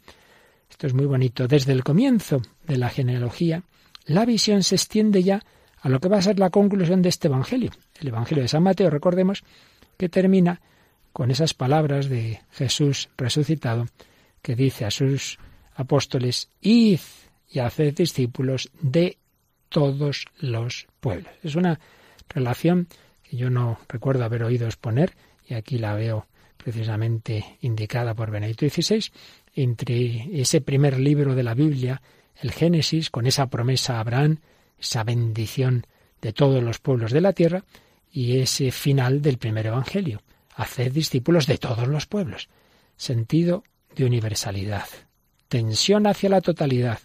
esto 0.69 0.87
es 0.87 0.93
muy 0.93 1.07
bonito. 1.07 1.49
Desde 1.49 1.73
el 1.73 1.83
comienzo 1.83 2.43
de 2.67 2.77
la 2.77 2.91
genealogía, 2.91 3.65
la 4.11 4.25
visión 4.25 4.62
se 4.64 4.75
extiende 4.75 5.23
ya 5.23 5.40
a 5.81 5.88
lo 5.88 6.00
que 6.00 6.09
va 6.09 6.19
a 6.19 6.23
ser 6.23 6.38
la 6.38 6.50
conclusión 6.50 7.00
de 7.00 7.09
este 7.09 7.29
Evangelio. 7.29 7.71
El 8.00 8.09
Evangelio 8.09 8.43
de 8.43 8.49
San 8.49 8.62
Mateo, 8.62 8.90
recordemos, 8.90 9.45
que 9.97 10.09
termina 10.09 10.61
con 11.12 11.31
esas 11.31 11.55
palabras 11.55 12.09
de 12.09 12.40
Jesús 12.50 13.09
resucitado 13.17 13.87
que 14.43 14.57
dice 14.57 14.85
a 14.85 14.90
sus 14.90 15.38
apóstoles, 15.75 16.49
id 16.61 17.00
y 17.50 17.59
haced 17.61 17.95
discípulos 17.95 18.71
de 18.81 19.19
todos 19.69 20.26
los 20.40 20.88
pueblos. 20.99 21.33
Es 21.43 21.55
una 21.55 21.79
relación 22.29 22.88
que 23.23 23.37
yo 23.37 23.49
no 23.49 23.79
recuerdo 23.88 24.25
haber 24.25 24.43
oído 24.43 24.67
exponer, 24.67 25.14
y 25.47 25.55
aquí 25.55 25.79
la 25.79 25.95
veo 25.95 26.26
precisamente 26.57 27.59
indicada 27.61 28.14
por 28.14 28.31
Benedicto 28.31 28.69
XVI, 28.69 29.05
entre 29.55 30.40
ese 30.40 30.61
primer 30.61 30.99
libro 30.99 31.35
de 31.35 31.43
la 31.43 31.55
Biblia, 31.55 32.02
el 32.40 32.52
Génesis, 32.52 33.11
con 33.11 33.26
esa 33.26 33.49
promesa 33.49 33.97
a 33.97 34.00
Abraham, 34.00 34.38
esa 34.78 35.04
bendición 35.04 35.87
de 36.23 36.32
todos 36.32 36.62
los 36.62 36.78
pueblos 36.78 37.12
de 37.12 37.20
la 37.20 37.32
tierra, 37.32 37.64
y 38.11 38.38
ese 38.38 38.73
final 38.73 39.23
del 39.23 39.38
primer 39.38 39.66
Evangelio, 39.66 40.23
Haced 40.56 40.92
discípulos 40.92 41.47
de 41.47 41.59
todos 41.59 41.88
los 41.88 42.06
pueblos. 42.06 42.49
Sentido 42.97 43.64
de 43.94 44.04
universalidad. 44.04 44.87
Tensión 45.49 46.06
hacia 46.06 46.28
la 46.28 46.40
totalidad. 46.40 46.99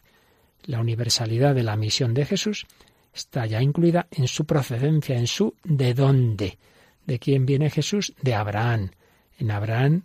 La 0.65 0.80
universalidad 0.80 1.56
de 1.56 1.63
la 1.63 1.75
misión 1.75 2.13
de 2.13 2.25
Jesús 2.25 2.65
está 3.13 3.46
ya 3.46 3.62
incluida 3.62 4.08
en 4.12 4.27
su 4.27 4.46
procedencia, 4.46 5.18
en 5.18 5.27
su 5.27 5.56
de 5.63 5.94
dónde. 5.94 6.58
¿De 7.06 7.20
quién 7.20 7.46
viene 7.46 7.70
Jesús? 7.70 8.13
De 8.22 8.34
Abraham. 8.34 8.92
En 9.38 9.51
Abraham 9.51 10.04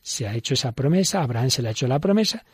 se 0.00 0.26
ha 0.26 0.34
hecho 0.34 0.54
esa 0.54 0.72
promesa, 0.72 1.22
Abraham 1.22 1.50
se 1.50 1.62
le 1.62 1.68
ha 1.68 1.72
hecho 1.72 1.86
la 1.86 2.00
promesa 2.00 2.44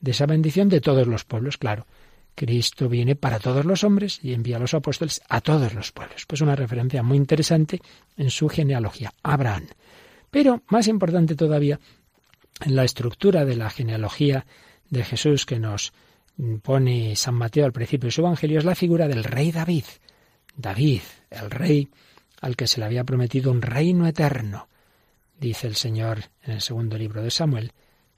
de 0.00 0.10
esa 0.10 0.26
bendición 0.26 0.68
de 0.68 0.80
todos 0.80 1.06
los 1.06 1.24
pueblos, 1.24 1.56
claro. 1.56 1.86
Cristo 2.34 2.88
viene 2.88 3.16
para 3.16 3.38
todos 3.38 3.64
los 3.64 3.82
hombres 3.82 4.20
y 4.22 4.34
envía 4.34 4.56
a 4.56 4.60
los 4.60 4.74
apóstoles 4.74 5.22
a 5.28 5.40
todos 5.40 5.72
los 5.72 5.90
pueblos. 5.90 6.26
Pues 6.26 6.42
una 6.42 6.54
referencia 6.54 7.02
muy 7.02 7.16
interesante 7.16 7.80
en 8.16 8.30
su 8.30 8.48
genealogía, 8.48 9.12
Abraham. 9.22 9.68
Pero 10.30 10.62
más 10.68 10.86
importante 10.86 11.34
todavía, 11.34 11.80
en 12.60 12.76
la 12.76 12.84
estructura 12.84 13.46
de 13.46 13.56
la 13.56 13.70
genealogía 13.70 14.44
de 14.90 15.02
Jesús 15.02 15.46
que 15.46 15.58
nos 15.58 15.94
pone 16.62 17.16
San 17.16 17.34
Mateo 17.34 17.64
al 17.64 17.72
principio 17.72 18.08
de 18.08 18.12
su 18.12 18.20
Evangelio, 18.20 18.58
es 18.58 18.66
la 18.66 18.74
figura 18.74 19.08
del 19.08 19.24
rey 19.24 19.50
David. 19.50 19.84
David, 20.54 21.00
el 21.30 21.50
rey 21.50 21.88
al 22.42 22.54
que 22.54 22.66
se 22.66 22.80
le 22.80 22.86
había 22.86 23.04
prometido 23.04 23.50
un 23.50 23.62
reino 23.62 24.06
eterno. 24.06 24.68
Dice 25.40 25.66
el 25.66 25.76
Señor 25.76 26.24
en 26.44 26.52
el 26.52 26.60
segundo 26.60 26.98
libro 26.98 27.22
de 27.22 27.30
Samuel, 27.30 27.72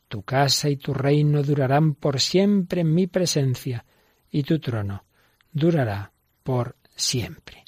Tu 0.08 0.22
casa 0.22 0.68
y 0.68 0.76
tu 0.76 0.94
reino 0.94 1.42
durarán 1.42 1.94
por 1.94 2.20
siempre 2.20 2.80
en 2.80 2.94
mi 2.94 3.06
presencia 3.06 3.84
y 4.30 4.42
tu 4.42 4.58
trono 4.58 5.04
durará 5.52 6.12
por 6.42 6.76
siempre. 6.94 7.64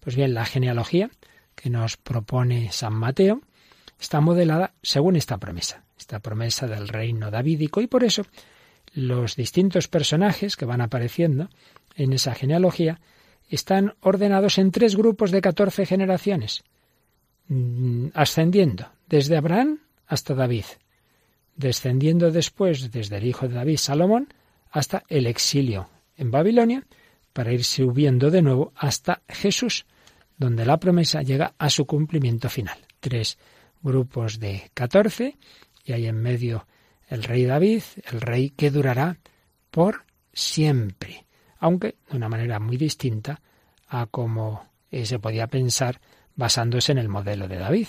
Pues 0.00 0.16
bien, 0.16 0.34
la 0.34 0.44
genealogía 0.44 1.10
que 1.54 1.70
nos 1.70 1.96
propone 1.96 2.72
San 2.72 2.94
Mateo 2.94 3.40
está 4.00 4.20
modelada 4.20 4.74
según 4.82 5.16
esta 5.16 5.38
promesa, 5.38 5.84
esta 5.98 6.20
promesa 6.20 6.66
del 6.66 6.88
reino 6.88 7.30
davídico, 7.30 7.80
y 7.80 7.86
por 7.86 8.04
eso 8.04 8.22
los 8.94 9.36
distintos 9.36 9.88
personajes 9.88 10.56
que 10.56 10.64
van 10.64 10.80
apareciendo 10.80 11.48
en 11.94 12.12
esa 12.12 12.34
genealogía 12.34 13.00
están 13.48 13.94
ordenados 14.00 14.58
en 14.58 14.70
tres 14.70 14.96
grupos 14.96 15.30
de 15.30 15.40
catorce 15.40 15.86
generaciones, 15.86 16.64
mm, 17.48 18.08
ascendiendo 18.14 18.90
desde 19.08 19.36
Abraham 19.36 19.80
hasta 20.06 20.34
David, 20.34 20.64
descendiendo 21.58 22.30
después 22.30 22.90
desde 22.90 23.18
el 23.18 23.26
hijo 23.26 23.48
de 23.48 23.56
David, 23.56 23.76
Salomón, 23.76 24.32
hasta 24.70 25.02
el 25.08 25.26
exilio 25.26 25.90
en 26.16 26.30
Babilonia 26.30 26.86
para 27.32 27.52
ir 27.52 27.64
subiendo 27.64 28.30
de 28.30 28.42
nuevo 28.42 28.72
hasta 28.76 29.22
Jesús, 29.28 29.84
donde 30.36 30.64
la 30.64 30.78
promesa 30.78 31.22
llega 31.22 31.54
a 31.58 31.68
su 31.68 31.84
cumplimiento 31.84 32.48
final. 32.48 32.78
Tres 33.00 33.38
grupos 33.82 34.38
de 34.38 34.70
catorce 34.72 35.36
y 35.84 35.92
hay 35.92 36.06
en 36.06 36.22
medio 36.22 36.66
el 37.08 37.24
rey 37.24 37.44
David, 37.44 37.82
el 38.10 38.20
rey 38.20 38.50
que 38.50 38.70
durará 38.70 39.18
por 39.70 40.04
siempre, 40.32 41.26
aunque 41.58 41.96
de 42.08 42.16
una 42.16 42.28
manera 42.28 42.60
muy 42.60 42.76
distinta 42.76 43.40
a 43.88 44.06
como 44.06 44.68
se 44.90 45.18
podía 45.18 45.48
pensar 45.48 46.00
basándose 46.36 46.92
en 46.92 46.98
el 46.98 47.08
modelo 47.08 47.48
de 47.48 47.56
David. 47.56 47.88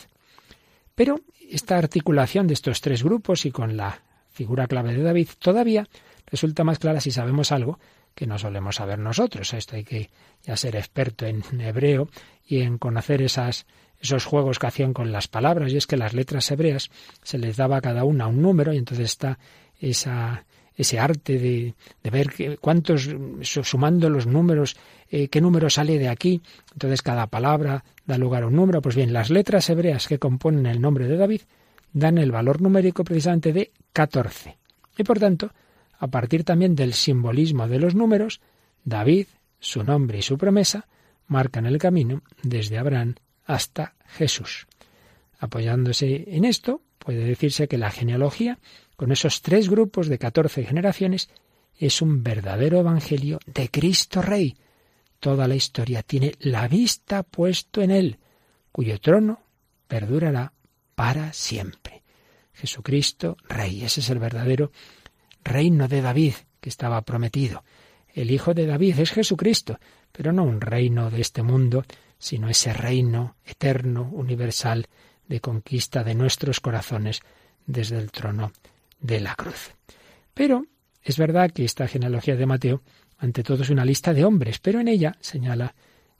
Pero 0.99 1.21
esta 1.49 1.77
articulación 1.77 2.45
de 2.45 2.55
estos 2.55 2.81
tres 2.81 3.03
grupos 3.03 3.45
y 3.45 3.51
con 3.51 3.77
la 3.77 4.01
figura 4.33 4.67
clave 4.67 4.91
de 4.93 5.01
David 5.01 5.29
todavía 5.39 5.87
resulta 6.25 6.65
más 6.65 6.77
clara 6.77 6.99
si 6.99 7.09
sabemos 7.09 7.53
algo 7.53 7.79
que 8.13 8.27
no 8.27 8.37
solemos 8.37 8.75
saber 8.75 8.99
nosotros. 8.99 9.53
Esto 9.53 9.77
hay 9.77 9.85
que 9.85 10.09
ya 10.43 10.57
ser 10.57 10.75
experto 10.75 11.25
en 11.25 11.41
hebreo 11.61 12.09
y 12.45 12.63
en 12.63 12.77
conocer 12.77 13.21
esas, 13.21 13.65
esos 14.01 14.25
juegos 14.25 14.59
que 14.59 14.67
hacían 14.67 14.91
con 14.91 15.13
las 15.13 15.29
palabras. 15.29 15.71
Y 15.71 15.77
es 15.77 15.87
que 15.87 15.95
las 15.95 16.13
letras 16.13 16.51
hebreas 16.51 16.89
se 17.23 17.37
les 17.37 17.55
daba 17.55 17.77
a 17.77 17.81
cada 17.81 18.03
una 18.03 18.27
un 18.27 18.41
número 18.41 18.73
y 18.73 18.77
entonces 18.77 19.05
está 19.05 19.39
esa, 19.79 20.43
ese 20.79 20.97
arte 20.97 21.37
de, 21.37 21.75
ver 22.09 22.57
cuántos, 22.61 23.09
sumando 23.41 24.09
los 24.09 24.27
números, 24.27 24.77
eh, 25.09 25.27
qué 25.27 25.41
número 25.41 25.69
sale 25.69 25.99
de 25.99 26.07
aquí. 26.07 26.41
Entonces 26.71 27.01
cada 27.01 27.27
palabra 27.27 27.83
da 28.05 28.17
lugar 28.17 28.43
a 28.43 28.47
un 28.47 28.55
número. 28.55 28.81
Pues 28.81 28.95
bien, 28.95 29.11
las 29.11 29.29
letras 29.29 29.69
hebreas 29.69 30.07
que 30.07 30.19
componen 30.19 30.65
el 30.65 30.79
nombre 30.79 31.09
de 31.09 31.17
David 31.17 31.41
dan 31.91 32.17
el 32.17 32.31
valor 32.31 32.61
numérico 32.61 33.03
precisamente 33.03 33.51
de 33.51 33.73
14. 33.91 34.57
Y 34.97 35.03
por 35.03 35.19
tanto, 35.19 35.51
a 35.97 36.07
partir 36.07 36.45
también 36.45 36.75
del 36.75 36.93
simbolismo 36.93 37.67
de 37.67 37.79
los 37.79 37.93
números, 37.93 38.39
David, 38.85 39.27
su 39.59 39.83
nombre 39.83 40.19
y 40.19 40.21
su 40.21 40.37
promesa, 40.37 40.87
marcan 41.27 41.65
el 41.65 41.77
camino 41.77 42.21
desde 42.41 42.77
Abraham 42.77 43.15
hasta 43.45 43.95
Jesús. 44.05 44.65
Apoyándose 45.39 46.23
en 46.27 46.45
esto, 46.45 46.81
puede 46.99 47.25
decirse 47.25 47.67
que 47.67 47.77
la 47.77 47.91
genealogía, 47.91 48.59
con 48.99 49.13
esos 49.13 49.41
tres 49.41 49.69
grupos 49.69 50.09
de 50.09 50.19
catorce 50.19 50.65
generaciones, 50.65 51.29
es 51.77 52.01
un 52.01 52.21
verdadero 52.21 52.79
evangelio 52.79 53.39
de 53.45 53.69
Cristo 53.69 54.21
Rey. 54.21 54.57
Toda 55.21 55.47
la 55.47 55.55
historia 55.55 56.03
tiene 56.03 56.33
la 56.39 56.67
vista 56.67 57.23
puesto 57.23 57.81
en 57.81 57.91
Él, 57.91 58.19
cuyo 58.73 58.99
trono 58.99 59.39
perdurará 59.87 60.51
para 60.95 61.31
siempre. 61.31 62.03
Jesucristo 62.51 63.37
Rey, 63.47 63.85
ese 63.85 64.01
es 64.01 64.09
el 64.09 64.19
verdadero 64.19 64.73
reino 65.45 65.87
de 65.87 66.01
David 66.01 66.33
que 66.59 66.67
estaba 66.67 67.01
prometido. 67.03 67.63
El 68.13 68.31
Hijo 68.31 68.53
de 68.53 68.65
David 68.65 68.99
es 68.99 69.11
Jesucristo, 69.11 69.79
pero 70.11 70.33
no 70.33 70.43
un 70.43 70.59
reino 70.59 71.09
de 71.09 71.21
este 71.21 71.41
mundo, 71.41 71.85
sino 72.17 72.49
ese 72.49 72.73
reino 72.73 73.37
eterno, 73.45 74.09
universal, 74.11 74.89
de 75.25 75.39
conquista 75.39 76.03
de 76.03 76.15
nuestros 76.15 76.59
corazones 76.59 77.21
desde 77.65 77.97
el 77.97 78.11
trono 78.11 78.51
de 78.99 79.19
la 79.19 79.35
cruz. 79.35 79.71
Pero 80.33 80.65
es 81.01 81.17
verdad 81.17 81.51
que 81.51 81.65
esta 81.65 81.87
genealogía 81.87 82.35
de 82.35 82.45
Mateo, 82.45 82.81
ante 83.17 83.43
todo, 83.43 83.63
es 83.63 83.69
una 83.69 83.85
lista 83.85 84.13
de 84.13 84.25
hombres, 84.25 84.59
pero 84.59 84.79
en 84.79 84.87
ella, 84.87 85.17
señala 85.19 85.75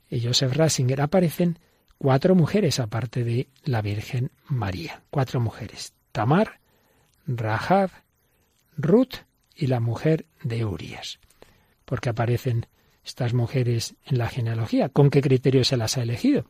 Joseph 0.09 0.53
Rasinger, 0.55 1.01
aparecen 1.01 1.59
cuatro 1.97 2.35
mujeres 2.35 2.79
aparte 2.79 3.23
de 3.23 3.49
la 3.63 3.81
Virgen 3.81 4.31
María. 4.47 5.03
Cuatro 5.09 5.39
mujeres. 5.39 5.93
Tamar, 6.11 6.59
Rahab, 7.27 7.91
Ruth 8.77 9.15
y 9.55 9.67
la 9.67 9.79
mujer 9.79 10.25
de 10.43 10.65
Urias. 10.65 11.19
Porque 11.85 12.09
aparecen 12.09 12.65
estas 13.03 13.33
mujeres 13.33 13.95
en 14.05 14.17
la 14.17 14.29
genealogía. 14.29 14.89
¿Con 14.89 15.09
qué 15.09 15.21
criterio 15.21 15.63
se 15.63 15.77
las 15.77 15.97
ha 15.97 16.03
elegido? 16.03 16.45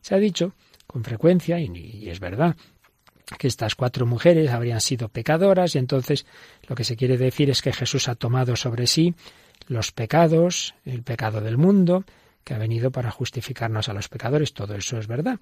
Se 0.00 0.14
ha 0.14 0.18
dicho 0.18 0.54
con 0.86 1.04
frecuencia, 1.04 1.58
y, 1.58 2.08
es 2.08 2.20
verdad, 2.20 2.56
que 3.38 3.48
estas 3.48 3.74
cuatro 3.74 4.06
mujeres 4.06 4.50
habrían 4.50 4.80
sido 4.80 5.08
pecadoras 5.08 5.74
y 5.74 5.78
entonces 5.78 6.26
lo 6.68 6.74
que 6.74 6.84
se 6.84 6.96
quiere 6.96 7.16
decir 7.16 7.50
es 7.50 7.62
que 7.62 7.72
Jesús 7.72 8.08
ha 8.08 8.14
tomado 8.14 8.56
sobre 8.56 8.86
sí 8.86 9.14
los 9.68 9.92
pecados, 9.92 10.74
el 10.84 11.02
pecado 11.02 11.40
del 11.40 11.58
mundo, 11.58 12.04
que 12.44 12.54
ha 12.54 12.58
venido 12.58 12.90
para 12.90 13.10
justificarnos 13.10 13.88
a 13.88 13.92
los 13.92 14.08
pecadores. 14.08 14.52
Todo 14.52 14.74
eso 14.74 14.98
es 14.98 15.06
verdad. 15.06 15.38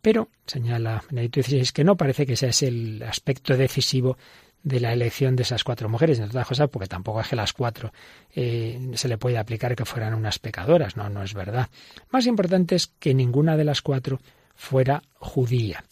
Pero, 0.00 0.28
señala 0.46 1.04
Benedicto 1.10 1.42
XVI, 1.42 1.70
que 1.72 1.84
no 1.84 1.96
parece 1.96 2.26
que 2.26 2.36
sea 2.36 2.48
ese 2.48 2.68
el 2.68 3.02
aspecto 3.04 3.56
decisivo 3.56 4.18
de 4.64 4.80
la 4.80 4.92
elección 4.92 5.36
de 5.36 5.42
esas 5.42 5.64
cuatro 5.64 5.88
mujeres, 5.88 6.18
entre 6.18 6.30
otras 6.30 6.48
cosas, 6.48 6.68
porque 6.68 6.88
tampoco 6.88 7.20
es 7.20 7.28
que 7.28 7.36
las 7.36 7.52
cuatro 7.52 7.92
eh, 8.34 8.90
se 8.94 9.08
le 9.08 9.18
puede 9.18 9.38
aplicar 9.38 9.74
que 9.74 9.84
fueran 9.84 10.14
unas 10.14 10.38
pecadoras, 10.38 10.96
no, 10.96 11.08
no 11.08 11.22
es 11.22 11.34
verdad. 11.34 11.68
Más 12.10 12.26
importante 12.26 12.74
es 12.76 12.86
que 12.86 13.14
ninguna 13.14 13.56
de 13.56 13.64
las 13.64 13.82
cuatro 13.82 14.20
fuera 14.54 15.02
judía. 15.18 15.84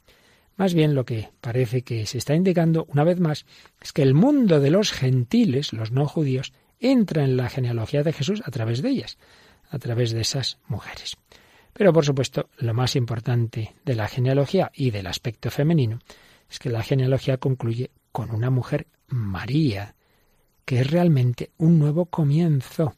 Más 0.60 0.74
bien 0.74 0.94
lo 0.94 1.06
que 1.06 1.30
parece 1.40 1.80
que 1.80 2.04
se 2.04 2.18
está 2.18 2.34
indicando, 2.34 2.84
una 2.90 3.02
vez 3.02 3.18
más, 3.18 3.46
es 3.80 3.94
que 3.94 4.02
el 4.02 4.12
mundo 4.12 4.60
de 4.60 4.70
los 4.70 4.92
gentiles, 4.92 5.72
los 5.72 5.90
no 5.90 6.06
judíos, 6.06 6.52
entra 6.78 7.24
en 7.24 7.38
la 7.38 7.48
genealogía 7.48 8.02
de 8.02 8.12
Jesús 8.12 8.42
a 8.44 8.50
través 8.50 8.82
de 8.82 8.90
ellas, 8.90 9.16
a 9.70 9.78
través 9.78 10.10
de 10.10 10.20
esas 10.20 10.58
mujeres. 10.68 11.16
Pero 11.72 11.94
por 11.94 12.04
supuesto, 12.04 12.50
lo 12.58 12.74
más 12.74 12.94
importante 12.94 13.74
de 13.86 13.94
la 13.94 14.06
genealogía 14.06 14.70
y 14.74 14.90
del 14.90 15.06
aspecto 15.06 15.50
femenino 15.50 16.00
es 16.50 16.58
que 16.58 16.68
la 16.68 16.82
genealogía 16.82 17.38
concluye 17.38 17.90
con 18.12 18.30
una 18.30 18.50
mujer 18.50 18.86
María, 19.08 19.94
que 20.66 20.80
es 20.80 20.90
realmente 20.90 21.52
un 21.56 21.78
nuevo 21.78 22.04
comienzo 22.04 22.96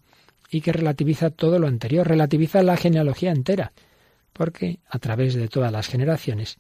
y 0.51 0.63
que 0.63 0.73
relativiza 0.73 1.31
todo 1.31 1.61
lo 1.61 1.69
anterior, 1.69 2.09
relativiza 2.09 2.65
la 2.65 2.77
genealogía 2.77 3.31
entera, 3.31 3.73
porque 4.33 4.81
a 4.89 4.99
través 4.99 5.35
de 5.35 5.47
todas 5.47 5.71
las 5.71 5.87
generaciones, 5.87 6.59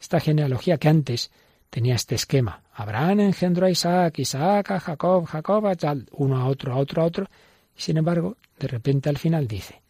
esta 0.00 0.20
genealogía 0.20 0.78
que 0.78 0.88
antes 0.88 1.30
tenía 1.70 1.94
este 1.94 2.14
esquema, 2.14 2.62
Abraham 2.72 3.20
engendró 3.20 3.66
a 3.66 3.70
Isaac, 3.70 4.18
Isaac 4.18 4.70
a 4.70 4.80
Jacob, 4.80 5.24
Jacob 5.26 5.66
a 5.66 5.74
tal, 5.74 6.08
uno 6.12 6.36
a 6.36 6.46
otro, 6.46 6.72
a 6.72 6.76
otro, 6.76 7.02
a 7.02 7.04
otro, 7.04 7.26
sin 7.74 7.96
embargo, 7.96 8.36
de 8.58 8.68
repente 8.68 9.08
al 9.08 9.18
final 9.18 9.46
dice, 9.48 9.82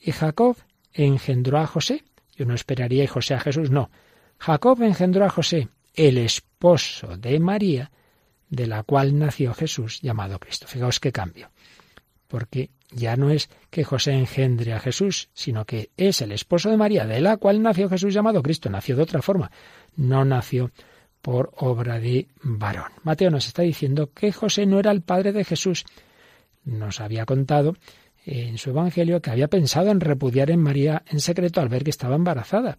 y 0.00 0.12
Jacob 0.12 0.56
engendró 0.92 1.58
a 1.58 1.66
José, 1.66 2.04
yo 2.36 2.44
no 2.46 2.54
esperaría 2.54 3.04
y 3.04 3.06
José 3.06 3.34
a 3.34 3.40
Jesús, 3.40 3.70
no, 3.70 3.90
Jacob 4.38 4.82
engendró 4.82 5.24
a 5.24 5.30
José, 5.30 5.68
el 5.94 6.18
esposo 6.18 7.16
de 7.16 7.40
María, 7.40 7.90
de 8.48 8.66
la 8.66 8.82
cual 8.82 9.18
nació 9.18 9.54
Jesús 9.54 10.00
llamado 10.00 10.38
Cristo. 10.38 10.66
Fijaos 10.66 11.00
qué 11.00 11.10
cambio. 11.10 11.50
Porque 12.28 12.70
ya 12.90 13.16
no 13.16 13.30
es 13.30 13.48
que 13.70 13.84
José 13.84 14.12
engendre 14.12 14.72
a 14.72 14.80
Jesús, 14.80 15.28
sino 15.34 15.64
que 15.64 15.90
es 15.96 16.20
el 16.20 16.32
esposo 16.32 16.70
de 16.70 16.76
María, 16.76 17.06
de 17.06 17.20
la 17.20 17.36
cual 17.36 17.62
nació 17.62 17.88
Jesús 17.88 18.14
llamado 18.14 18.42
Cristo. 18.42 18.70
Nació 18.70 18.96
de 18.96 19.02
otra 19.02 19.22
forma. 19.22 19.50
No 19.96 20.24
nació 20.24 20.70
por 21.22 21.52
obra 21.56 21.98
de 21.98 22.28
varón. 22.42 22.92
Mateo 23.02 23.30
nos 23.30 23.46
está 23.46 23.62
diciendo 23.62 24.10
que 24.12 24.32
José 24.32 24.66
no 24.66 24.78
era 24.78 24.92
el 24.92 25.02
padre 25.02 25.32
de 25.32 25.44
Jesús. 25.44 25.84
Nos 26.64 27.00
había 27.00 27.26
contado 27.26 27.76
en 28.24 28.58
su 28.58 28.70
Evangelio 28.70 29.20
que 29.20 29.30
había 29.30 29.48
pensado 29.48 29.90
en 29.90 30.00
repudiar 30.00 30.50
en 30.50 30.60
María 30.60 31.02
en 31.06 31.20
secreto 31.20 31.60
al 31.60 31.68
ver 31.68 31.84
que 31.84 31.90
estaba 31.90 32.16
embarazada, 32.16 32.78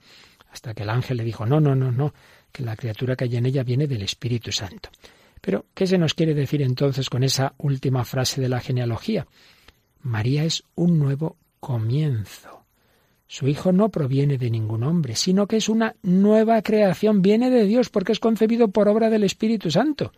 hasta 0.52 0.74
que 0.74 0.84
el 0.84 0.90
ángel 0.90 1.18
le 1.18 1.24
dijo, 1.24 1.46
no, 1.46 1.60
no, 1.60 1.76
no, 1.76 1.92
no, 1.92 2.14
que 2.52 2.64
la 2.64 2.76
criatura 2.76 3.16
que 3.16 3.26
hay 3.26 3.38
en 3.38 3.46
ella 3.46 3.64
viene 3.64 3.88
del 3.88 4.02
Espíritu 4.02 4.52
Santo. 4.52 4.90
Pero, 5.42 5.66
¿qué 5.74 5.88
se 5.88 5.98
nos 5.98 6.14
quiere 6.14 6.34
decir 6.34 6.62
entonces 6.62 7.10
con 7.10 7.24
esa 7.24 7.54
última 7.58 8.04
frase 8.04 8.42
de 8.42 8.50
la 8.50 8.60
genealogía? 8.60 9.28
María 10.08 10.46
es 10.46 10.64
un 10.76 11.00
nuevo 11.00 11.38
comienzo. 11.60 12.66
Su 13.28 13.48
hijo 13.48 13.74
no 13.74 13.90
proviene 13.90 14.38
de 14.38 14.50
ningún 14.50 14.84
hombre, 14.84 15.16
sino 15.16 15.48
que 15.48 15.58
es 15.58 15.68
una 15.68 15.96
nueva 16.02 16.62
creación, 16.62 17.22
viene 17.22 17.50
de 17.50 17.66
Dios 17.66 17.90
porque 17.90 18.14
es 18.14 18.20
concebido 18.20 18.70
por 18.70 18.88
obra 18.88 19.10
del 19.10 19.26
Espíritu 19.26 19.70
Santo. 19.70 20.14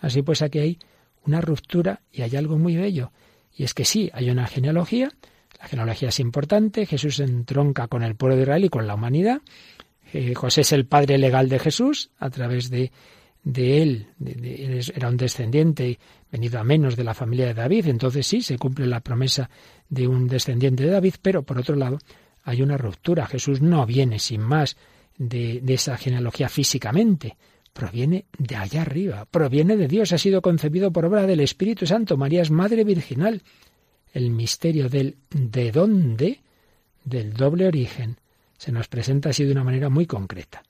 Así 0.00 0.20
pues 0.20 0.42
aquí 0.42 0.58
hay 0.58 0.78
una 1.24 1.40
ruptura 1.40 2.02
y 2.12 2.22
hay 2.22 2.36
algo 2.36 2.58
muy 2.58 2.76
bello. 2.76 3.10
Y 3.54 3.64
es 3.64 3.72
que 3.72 3.86
sí, 3.86 4.10
hay 4.12 4.28
una 4.28 4.46
genealogía, 4.46 5.10
la 5.58 5.66
genealogía 5.66 6.10
es 6.10 6.20
importante, 6.20 6.84
Jesús 6.84 7.18
entronca 7.20 7.88
con 7.88 8.02
el 8.02 8.16
pueblo 8.16 8.36
de 8.36 8.42
Israel 8.42 8.64
y 8.66 8.68
con 8.68 8.86
la 8.86 8.94
humanidad, 8.94 9.40
eh, 10.12 10.34
José 10.34 10.60
es 10.60 10.72
el 10.72 10.84
padre 10.84 11.16
legal 11.16 11.48
de 11.48 11.58
Jesús, 11.58 12.10
a 12.18 12.28
través 12.28 12.68
de, 12.68 12.92
de 13.46 13.80
él, 13.80 14.08
era 14.92 15.08
un 15.08 15.16
descendiente 15.16 16.00
venido 16.32 16.58
a 16.58 16.64
menos 16.64 16.96
de 16.96 17.04
la 17.04 17.14
familia 17.14 17.46
de 17.46 17.54
David, 17.54 17.86
entonces 17.86 18.26
sí, 18.26 18.42
se 18.42 18.58
cumple 18.58 18.88
la 18.88 18.98
promesa 18.98 19.48
de 19.88 20.08
un 20.08 20.26
descendiente 20.26 20.82
de 20.82 20.90
David, 20.90 21.14
pero 21.22 21.44
por 21.44 21.56
otro 21.56 21.76
lado 21.76 22.00
hay 22.42 22.60
una 22.60 22.76
ruptura. 22.76 23.24
Jesús 23.24 23.62
no 23.62 23.86
viene 23.86 24.18
sin 24.18 24.40
más 24.40 24.76
de, 25.16 25.60
de 25.62 25.74
esa 25.74 25.96
genealogía 25.96 26.48
físicamente, 26.48 27.36
proviene 27.72 28.24
de 28.36 28.56
allá 28.56 28.82
arriba, 28.82 29.26
proviene 29.26 29.76
de 29.76 29.86
Dios, 29.86 30.12
ha 30.12 30.18
sido 30.18 30.42
concebido 30.42 30.92
por 30.92 31.04
obra 31.04 31.24
del 31.24 31.38
Espíritu 31.38 31.86
Santo. 31.86 32.16
María 32.16 32.42
es 32.42 32.50
madre 32.50 32.82
virginal. 32.82 33.42
El 34.12 34.30
misterio 34.30 34.88
del 34.88 35.18
de 35.30 35.70
dónde, 35.70 36.40
del 37.04 37.32
doble 37.32 37.68
origen, 37.68 38.16
se 38.58 38.72
nos 38.72 38.88
presenta 38.88 39.28
así 39.28 39.44
de 39.44 39.52
una 39.52 39.62
manera 39.62 39.88
muy 39.88 40.06
concreta. 40.06 40.64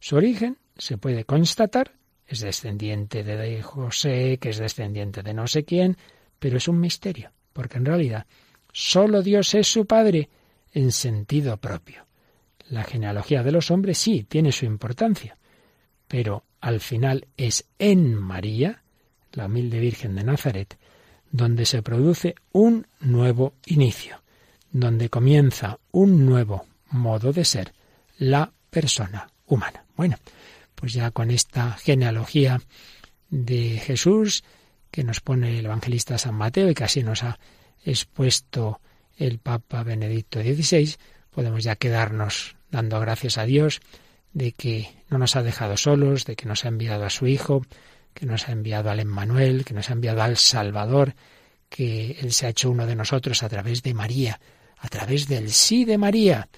Su 0.00 0.16
origen 0.16 0.56
se 0.78 0.96
puede 0.96 1.24
constatar, 1.24 1.92
es 2.26 2.40
descendiente 2.40 3.22
de 3.22 3.62
José, 3.62 4.38
que 4.40 4.50
es 4.50 4.58
descendiente 4.58 5.22
de 5.22 5.34
no 5.34 5.46
sé 5.46 5.64
quién, 5.64 5.96
pero 6.38 6.56
es 6.56 6.68
un 6.68 6.80
misterio, 6.80 7.32
porque 7.52 7.78
en 7.78 7.84
realidad 7.84 8.26
solo 8.72 9.22
Dios 9.22 9.54
es 9.54 9.68
su 9.68 9.86
Padre 9.86 10.28
en 10.72 10.92
sentido 10.92 11.56
propio. 11.58 12.06
La 12.70 12.82
genealogía 12.82 13.42
de 13.42 13.52
los 13.52 13.70
hombres 13.70 13.98
sí 13.98 14.24
tiene 14.24 14.52
su 14.52 14.64
importancia, 14.64 15.36
pero 16.08 16.44
al 16.60 16.80
final 16.80 17.26
es 17.36 17.66
en 17.78 18.14
María, 18.14 18.82
la 19.32 19.46
humilde 19.46 19.78
Virgen 19.80 20.14
de 20.14 20.24
Nazaret, 20.24 20.78
donde 21.30 21.66
se 21.66 21.82
produce 21.82 22.36
un 22.52 22.86
nuevo 23.00 23.54
inicio, 23.66 24.22
donde 24.70 25.10
comienza 25.10 25.78
un 25.90 26.24
nuevo 26.24 26.66
modo 26.90 27.32
de 27.32 27.44
ser 27.44 27.74
la 28.18 28.52
persona 28.70 29.28
humana. 29.46 29.84
Bueno, 29.96 30.16
pues 30.74 30.92
ya 30.92 31.10
con 31.10 31.30
esta 31.30 31.72
genealogía 31.72 32.60
de 33.30 33.78
Jesús 33.78 34.44
que 34.90 35.04
nos 35.04 35.20
pone 35.20 35.58
el 35.58 35.66
evangelista 35.66 36.18
San 36.18 36.34
Mateo 36.34 36.70
y 36.70 36.82
así 36.82 37.02
nos 37.02 37.24
ha 37.24 37.38
expuesto 37.84 38.80
el 39.16 39.38
Papa 39.38 39.82
Benedicto 39.82 40.40
XVI, 40.40 40.94
podemos 41.30 41.64
ya 41.64 41.76
quedarnos 41.76 42.56
dando 42.70 43.00
gracias 43.00 43.38
a 43.38 43.44
Dios 43.44 43.80
de 44.32 44.52
que 44.52 44.88
no 45.08 45.18
nos 45.18 45.36
ha 45.36 45.42
dejado 45.42 45.76
solos, 45.76 46.24
de 46.24 46.36
que 46.36 46.46
nos 46.46 46.64
ha 46.64 46.68
enviado 46.68 47.04
a 47.04 47.10
su 47.10 47.26
Hijo, 47.26 47.64
que 48.14 48.26
nos 48.26 48.48
ha 48.48 48.52
enviado 48.52 48.90
al 48.90 49.00
Emmanuel, 49.00 49.64
que 49.64 49.74
nos 49.74 49.90
ha 49.90 49.92
enviado 49.92 50.22
al 50.22 50.36
Salvador, 50.36 51.14
que 51.68 52.18
Él 52.20 52.32
se 52.32 52.46
ha 52.46 52.50
hecho 52.50 52.70
uno 52.70 52.86
de 52.86 52.96
nosotros 52.96 53.42
a 53.42 53.48
través 53.48 53.82
de 53.82 53.94
María, 53.94 54.40
a 54.78 54.88
través 54.88 55.28
del 55.28 55.50
sí 55.50 55.84
de 55.84 55.98
María. 55.98 56.48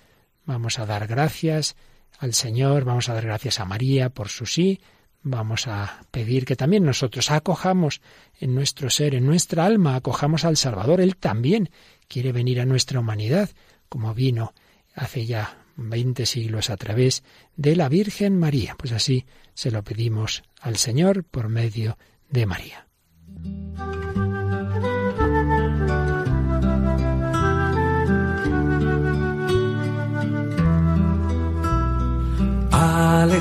Vamos 0.45 0.79
a 0.79 0.87
dar 0.87 1.07
gracias 1.07 1.77
al 2.19 2.35
Señor, 2.35 2.85
vamos 2.85 3.09
a 3.09 3.15
dar 3.15 3.25
gracias 3.25 3.61
a 3.61 3.65
María 3.65 4.11
por 4.11 4.29
su 4.29 4.47
sí, 4.47 4.81
vamos 5.23 5.67
a 5.67 6.03
pedir 6.11 6.45
que 6.45 6.57
también 6.57 6.85
nosotros 6.85 7.31
acojamos 7.31 8.01
en 8.39 8.55
nuestro 8.55 8.91
ser, 8.91 9.15
en 9.15 9.27
nuestra 9.27 9.67
alma, 9.67 9.97
acojamos 9.97 10.45
al 10.45 10.57
Salvador. 10.57 11.01
Él 11.01 11.17
también 11.17 11.71
quiere 12.09 12.33
venir 12.33 12.61
a 12.61 12.65
nuestra 12.65 13.01
humanidad, 13.01 13.51
como 13.89 14.15
vino 14.15 14.55
hace 14.95 15.27
ya 15.27 15.65
veinte 15.77 16.27
siglos 16.27 16.71
a 16.71 16.77
través 16.77 17.23
de 17.57 17.77
la 17.77 17.89
Virgen 17.89 18.39
María. 18.39 18.77
Pues 18.79 18.93
así 18.93 19.27
se 19.55 19.71
lo 19.71 19.83
pedimos 19.83 20.43
al 20.61 20.77
Señor 20.77 21.25
por 21.25 21.49
medio 21.49 21.99
de 22.31 22.47
María. 22.47 22.87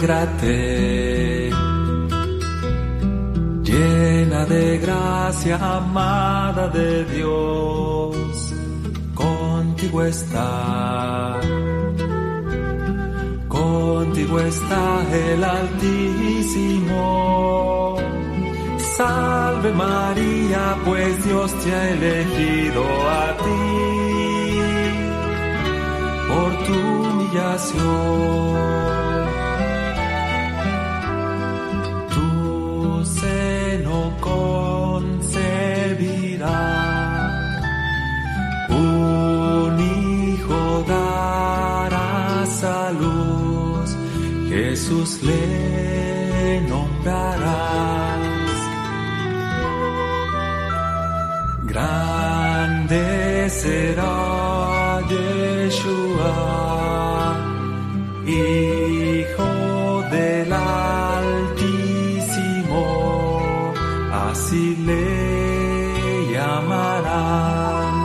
Alegrate, 0.07 1.49
llena 3.63 4.45
de 4.45 4.77
gracia, 4.77 5.57
amada 5.77 6.67
de 6.67 7.05
Dios, 7.05 8.53
contigo 9.15 10.03
está, 10.03 11.39
contigo 13.47 14.39
está 14.41 15.03
el 15.11 15.43
Altísimo. 15.43 17.01
Salve 18.95 19.71
María, 19.73 20.77
pues 20.85 21.25
Dios 21.25 21.51
te 21.63 21.73
ha 21.73 21.89
elegido 21.89 22.83
a 23.09 23.37
ti 23.43 23.71
por 26.27 26.63
tu 26.63 26.73
humillación. 26.73 28.35
Jesús 44.86 45.12
le 45.24 46.62
nombrarás. 46.69 48.19
Grande 51.63 53.50
será 53.50 55.02
Yeshua, 55.10 56.36
Hijo 58.28 59.54
del 60.12 60.54
Altísimo, 60.54 61.93
así 64.30 64.65
le 64.86 66.32
llamarán. 66.32 67.95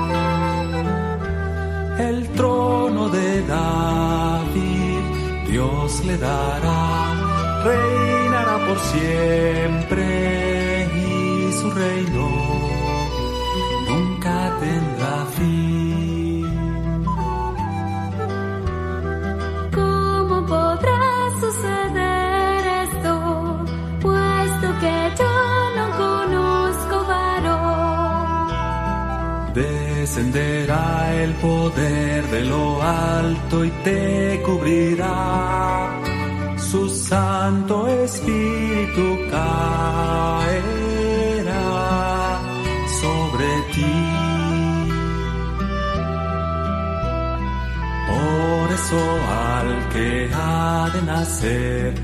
El 1.99 2.27
trono 2.31 3.03
de 3.11 3.29
David, 3.43 5.05
Dios 5.47 6.05
le 6.07 6.16
dará 6.16 6.69
siempre 8.92 10.05
y 10.94 11.53
su 11.53 11.70
reino 11.70 12.26
nunca 13.88 14.37
tendrá 14.61 15.16
fin. 15.37 16.46
¿Cómo 19.79 20.37
podrá 20.46 21.03
suceder 21.42 22.61
esto, 22.85 23.12
puesto 24.00 24.66
que 24.83 24.96
yo 25.20 25.35
no 25.79 25.87
conozco 26.05 26.96
varón? 27.12 28.48
Descenderá 29.55 30.87
el 31.22 31.33
poder 31.35 32.20
de 32.29 32.42
lo 32.44 32.83
alto 32.83 33.64
y 33.64 33.70
te 33.85 34.42
cubrirá 34.44 35.99
su 36.70 36.88
Santo 36.88 37.88
Espíritu 37.88 39.18
caerá 39.28 40.50
sobre 43.00 43.48
ti. 43.74 43.96
Por 48.11 48.64
eso 48.78 49.02
al 49.48 49.88
que 49.92 50.30
ha 50.33 50.90
de 50.94 51.02
nacer 51.02 51.94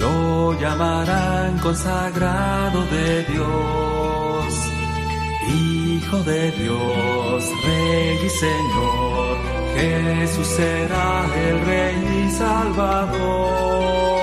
lo 0.00 0.58
llamarán 0.60 1.58
consagrado 1.58 2.84
de 2.86 3.22
Dios, 3.32 4.46
Hijo 5.54 6.18
de 6.24 6.50
Dios, 6.50 7.44
Rey 7.64 8.18
y 8.26 8.30
Señor. 8.44 9.36
Jesús 9.76 10.46
será 10.48 11.26
el 11.46 11.60
Rey 11.66 12.24
y 12.26 12.30
Salvador. 12.32 14.15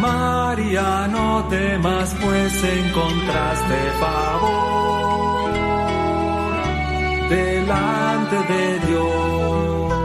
María, 0.00 1.08
no 1.08 1.44
temas, 1.48 2.14
pues 2.20 2.64
encontraste 2.64 3.78
favor 4.00 5.52
delante 7.28 8.36
de 8.52 8.78
Dios. 8.86 10.03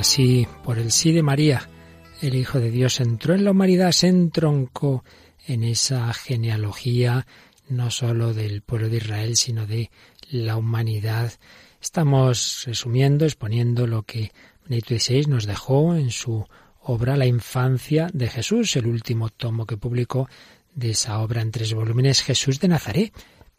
Así, 0.00 0.48
por 0.64 0.78
el 0.78 0.92
sí 0.92 1.12
de 1.12 1.22
María, 1.22 1.68
el 2.22 2.34
Hijo 2.34 2.58
de 2.58 2.70
Dios 2.70 3.00
entró 3.00 3.34
en 3.34 3.44
la 3.44 3.50
humanidad, 3.50 3.92
se 3.92 4.08
entroncó 4.08 5.04
en 5.46 5.62
esa 5.62 6.12
genealogía 6.14 7.26
no 7.68 7.90
sólo 7.90 8.32
del 8.32 8.62
pueblo 8.62 8.88
de 8.88 8.96
Israel, 8.96 9.36
sino 9.36 9.66
de 9.66 9.90
la 10.30 10.56
humanidad. 10.56 11.32
Estamos 11.80 12.62
resumiendo, 12.66 13.26
exponiendo 13.26 13.86
lo 13.86 14.02
que 14.02 14.32
Benito 14.66 14.98
XVI 14.98 15.26
nos 15.26 15.46
dejó 15.46 15.94
en 15.94 16.10
su 16.10 16.46
obra 16.80 17.16
La 17.16 17.26
infancia 17.26 18.08
de 18.12 18.28
Jesús, 18.28 18.76
el 18.76 18.86
último 18.86 19.28
tomo 19.28 19.66
que 19.66 19.76
publicó 19.76 20.28
de 20.74 20.90
esa 20.90 21.20
obra 21.20 21.42
en 21.42 21.50
tres 21.50 21.74
volúmenes, 21.74 22.22
Jesús 22.22 22.58
de 22.58 22.68
Nazaret. 22.68 23.12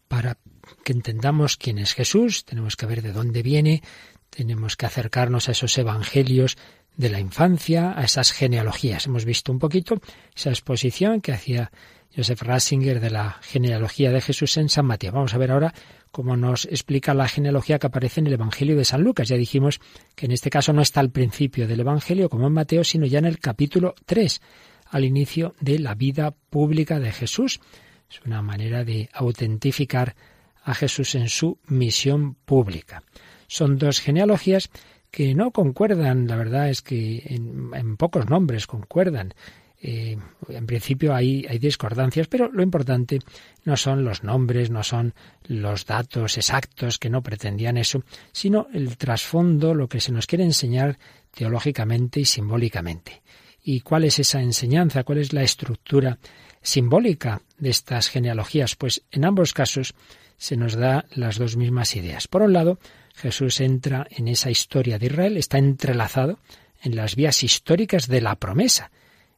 Para 0.07 0.37
que 0.83 0.93
entendamos 0.93 1.55
quién 1.55 1.77
es 1.77 1.93
Jesús, 1.93 2.45
tenemos 2.45 2.75
que 2.75 2.87
ver 2.87 3.01
de 3.01 3.11
dónde 3.11 3.43
viene, 3.43 3.83
tenemos 4.31 4.75
que 4.75 4.87
acercarnos 4.87 5.47
a 5.47 5.51
esos 5.51 5.77
evangelios 5.77 6.57
de 6.97 7.09
la 7.09 7.19
infancia, 7.19 7.93
a 7.95 8.03
esas 8.03 8.31
genealogías. 8.31 9.05
Hemos 9.05 9.25
visto 9.25 9.51
un 9.51 9.59
poquito 9.59 10.01
esa 10.35 10.49
exposición 10.49 11.21
que 11.21 11.33
hacía 11.33 11.71
Joseph 12.15 12.41
Ratzinger 12.41 12.99
de 12.99 13.09
la 13.09 13.37
genealogía 13.41 14.11
de 14.11 14.21
Jesús 14.21 14.57
en 14.57 14.69
San 14.69 14.85
Mateo. 14.85 15.11
Vamos 15.11 15.33
a 15.33 15.37
ver 15.37 15.51
ahora 15.51 15.73
cómo 16.11 16.35
nos 16.35 16.65
explica 16.65 17.13
la 17.13 17.27
genealogía 17.27 17.79
que 17.79 17.87
aparece 17.87 18.19
en 18.19 18.27
el 18.27 18.33
Evangelio 18.33 18.75
de 18.75 18.85
San 18.85 19.01
Lucas. 19.01 19.29
Ya 19.29 19.37
dijimos 19.37 19.79
que 20.15 20.25
en 20.25 20.33
este 20.33 20.49
caso 20.49 20.73
no 20.73 20.81
está 20.81 20.99
al 20.99 21.11
principio 21.11 21.67
del 21.67 21.79
Evangelio 21.79 22.29
como 22.29 22.47
en 22.47 22.53
Mateo, 22.53 22.83
sino 22.83 23.05
ya 23.05 23.19
en 23.19 23.25
el 23.25 23.39
capítulo 23.39 23.95
3, 24.05 24.41
al 24.87 25.05
inicio 25.05 25.55
de 25.61 25.79
la 25.79 25.95
vida 25.95 26.31
pública 26.31 26.99
de 26.99 27.11
Jesús. 27.13 27.61
Es 28.09 28.21
una 28.25 28.41
manera 28.41 28.83
de 28.83 29.09
autentificar 29.13 30.15
a 30.63 30.73
Jesús 30.73 31.15
en 31.15 31.29
su 31.29 31.59
misión 31.67 32.35
pública. 32.35 33.03
Son 33.51 33.77
dos 33.77 33.99
genealogías 33.99 34.69
que 35.11 35.35
no 35.35 35.51
concuerdan, 35.51 36.25
la 36.25 36.37
verdad 36.37 36.69
es 36.69 36.81
que 36.81 37.21
en, 37.25 37.97
pocos 37.97 38.29
nombres 38.29 38.65
concuerdan. 38.65 39.33
Eh, 39.81 40.17
en 40.47 40.65
principio 40.65 41.13
hay, 41.13 41.45
hay 41.49 41.59
discordancias, 41.59 42.27
pero 42.27 42.49
lo 42.49 42.63
importante 42.63 43.19
no 43.65 43.75
son 43.75 44.05
los 44.05 44.23
nombres, 44.23 44.69
no 44.69 44.83
son 44.83 45.13
los 45.43 45.85
datos 45.85 46.37
exactos 46.37 46.97
que 46.97 47.09
no 47.09 47.21
pretendían 47.21 47.75
eso, 47.75 48.05
sino 48.31 48.67
el 48.73 48.95
trasfondo, 48.95 49.75
lo 49.75 49.89
que 49.89 49.99
se 49.99 50.13
nos 50.13 50.27
quiere 50.27 50.45
enseñar 50.45 50.97
teológicamente 51.35 52.21
y 52.21 52.25
simbólicamente. 52.25 53.21
¿Y 53.61 53.81
cuál 53.81 54.05
es 54.05 54.17
esa 54.17 54.41
enseñanza? 54.41 55.03
¿Cuál 55.03 55.17
es 55.17 55.33
la 55.33 55.43
estructura 55.43 56.19
simbólica 56.61 57.41
de 57.57 57.71
estas 57.71 58.07
genealogías? 58.07 58.77
Pues 58.77 59.03
en 59.11 59.25
ambos 59.25 59.51
casos 59.51 59.93
se 60.37 60.55
nos 60.55 60.75
da 60.75 61.03
las 61.11 61.37
dos 61.37 61.57
mismas 61.57 61.97
ideas. 61.97 62.29
Por 62.29 62.43
un 62.43 62.53
lado, 62.53 62.79
Jesús 63.21 63.61
entra 63.61 64.07
en 64.09 64.27
esa 64.27 64.49
historia 64.49 64.97
de 64.97 65.05
Israel, 65.05 65.37
está 65.37 65.59
entrelazado 65.59 66.39
en 66.81 66.95
las 66.95 67.15
vías 67.15 67.43
históricas 67.43 68.07
de 68.07 68.19
la 68.19 68.35
promesa. 68.35 68.91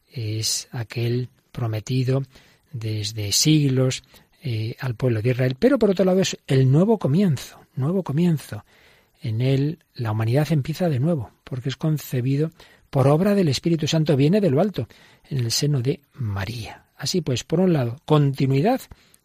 Es 0.09 0.69
aquel 0.71 1.29
prometido 1.51 2.23
desde 2.71 3.31
siglos 3.33 4.03
eh, 4.41 4.75
al 4.79 4.95
pueblo 4.95 5.21
de 5.21 5.31
Israel, 5.31 5.55
pero 5.59 5.77
por 5.77 5.89
otro 5.89 6.05
lado 6.05 6.21
es 6.21 6.37
el 6.47 6.71
nuevo 6.71 6.97
comienzo, 6.97 7.59
nuevo 7.75 8.03
comienzo. 8.03 8.63
En 9.21 9.41
él 9.41 9.79
la 9.93 10.11
humanidad 10.11 10.51
empieza 10.51 10.87
de 10.87 10.99
nuevo, 10.99 11.31
porque 11.43 11.69
es 11.69 11.75
concebido 11.75 12.51
por 12.89 13.07
obra 13.07 13.35
del 13.35 13.49
Espíritu 13.49 13.87
Santo, 13.87 14.15
viene 14.15 14.39
de 14.39 14.49
lo 14.49 14.61
alto, 14.61 14.87
en 15.29 15.39
el 15.39 15.51
seno 15.51 15.81
de 15.81 15.99
María. 16.13 16.85
Así 16.95 17.21
pues, 17.21 17.43
por 17.43 17.59
un 17.59 17.73
lado, 17.73 17.97
continuidad 18.05 18.81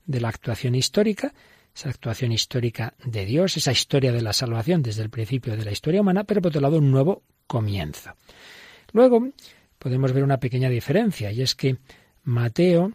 de 0.07 0.21
la 0.21 0.31
actuación 0.31 0.75
histórica, 0.75 1.33
esa 1.79 1.91
actuación 1.91 2.33
histórica 2.33 2.95
de 3.05 3.25
Dios, 3.25 3.57
esa 3.57 3.71
historia 3.71 4.11
de 4.11 4.21
la 4.21 4.33
salvación 4.33 4.83
desde 4.83 5.03
el 5.03 5.11
principio 5.11 5.57
de 5.57 5.65
la 5.65 5.71
historia 5.71 6.01
humana, 6.01 6.25
pero 6.25 6.43
por 6.43 6.49
otro 6.49 6.61
lado 6.61 6.79
un 6.79 6.91
nuevo 6.91 7.23
comienzo. 7.47 8.11
Luego 8.93 9.29
podemos 9.79 10.13
ver 10.13 10.25
una 10.25 10.41
pequeña 10.41 10.69
diferencia, 10.69 11.31
y 11.31 11.41
es 11.41 11.55
que 11.55 11.77
Mateo 12.25 12.95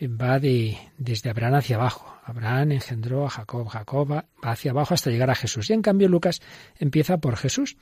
va 0.00 0.38
de, 0.38 0.78
desde 0.96 1.28
Abraham 1.28 1.56
hacia 1.56 1.76
abajo. 1.76 2.16
Abraham 2.24 2.72
engendró 2.72 3.26
a 3.26 3.30
Jacob, 3.30 3.68
Jacob 3.68 4.12
va 4.12 4.24
hacia 4.40 4.70
abajo 4.70 4.94
hasta 4.94 5.10
llegar 5.10 5.28
a 5.28 5.34
Jesús. 5.34 5.68
Y 5.68 5.74
en 5.74 5.82
cambio 5.82 6.08
Lucas 6.08 6.40
empieza 6.78 7.18
por 7.18 7.36
Jesús. 7.36 7.76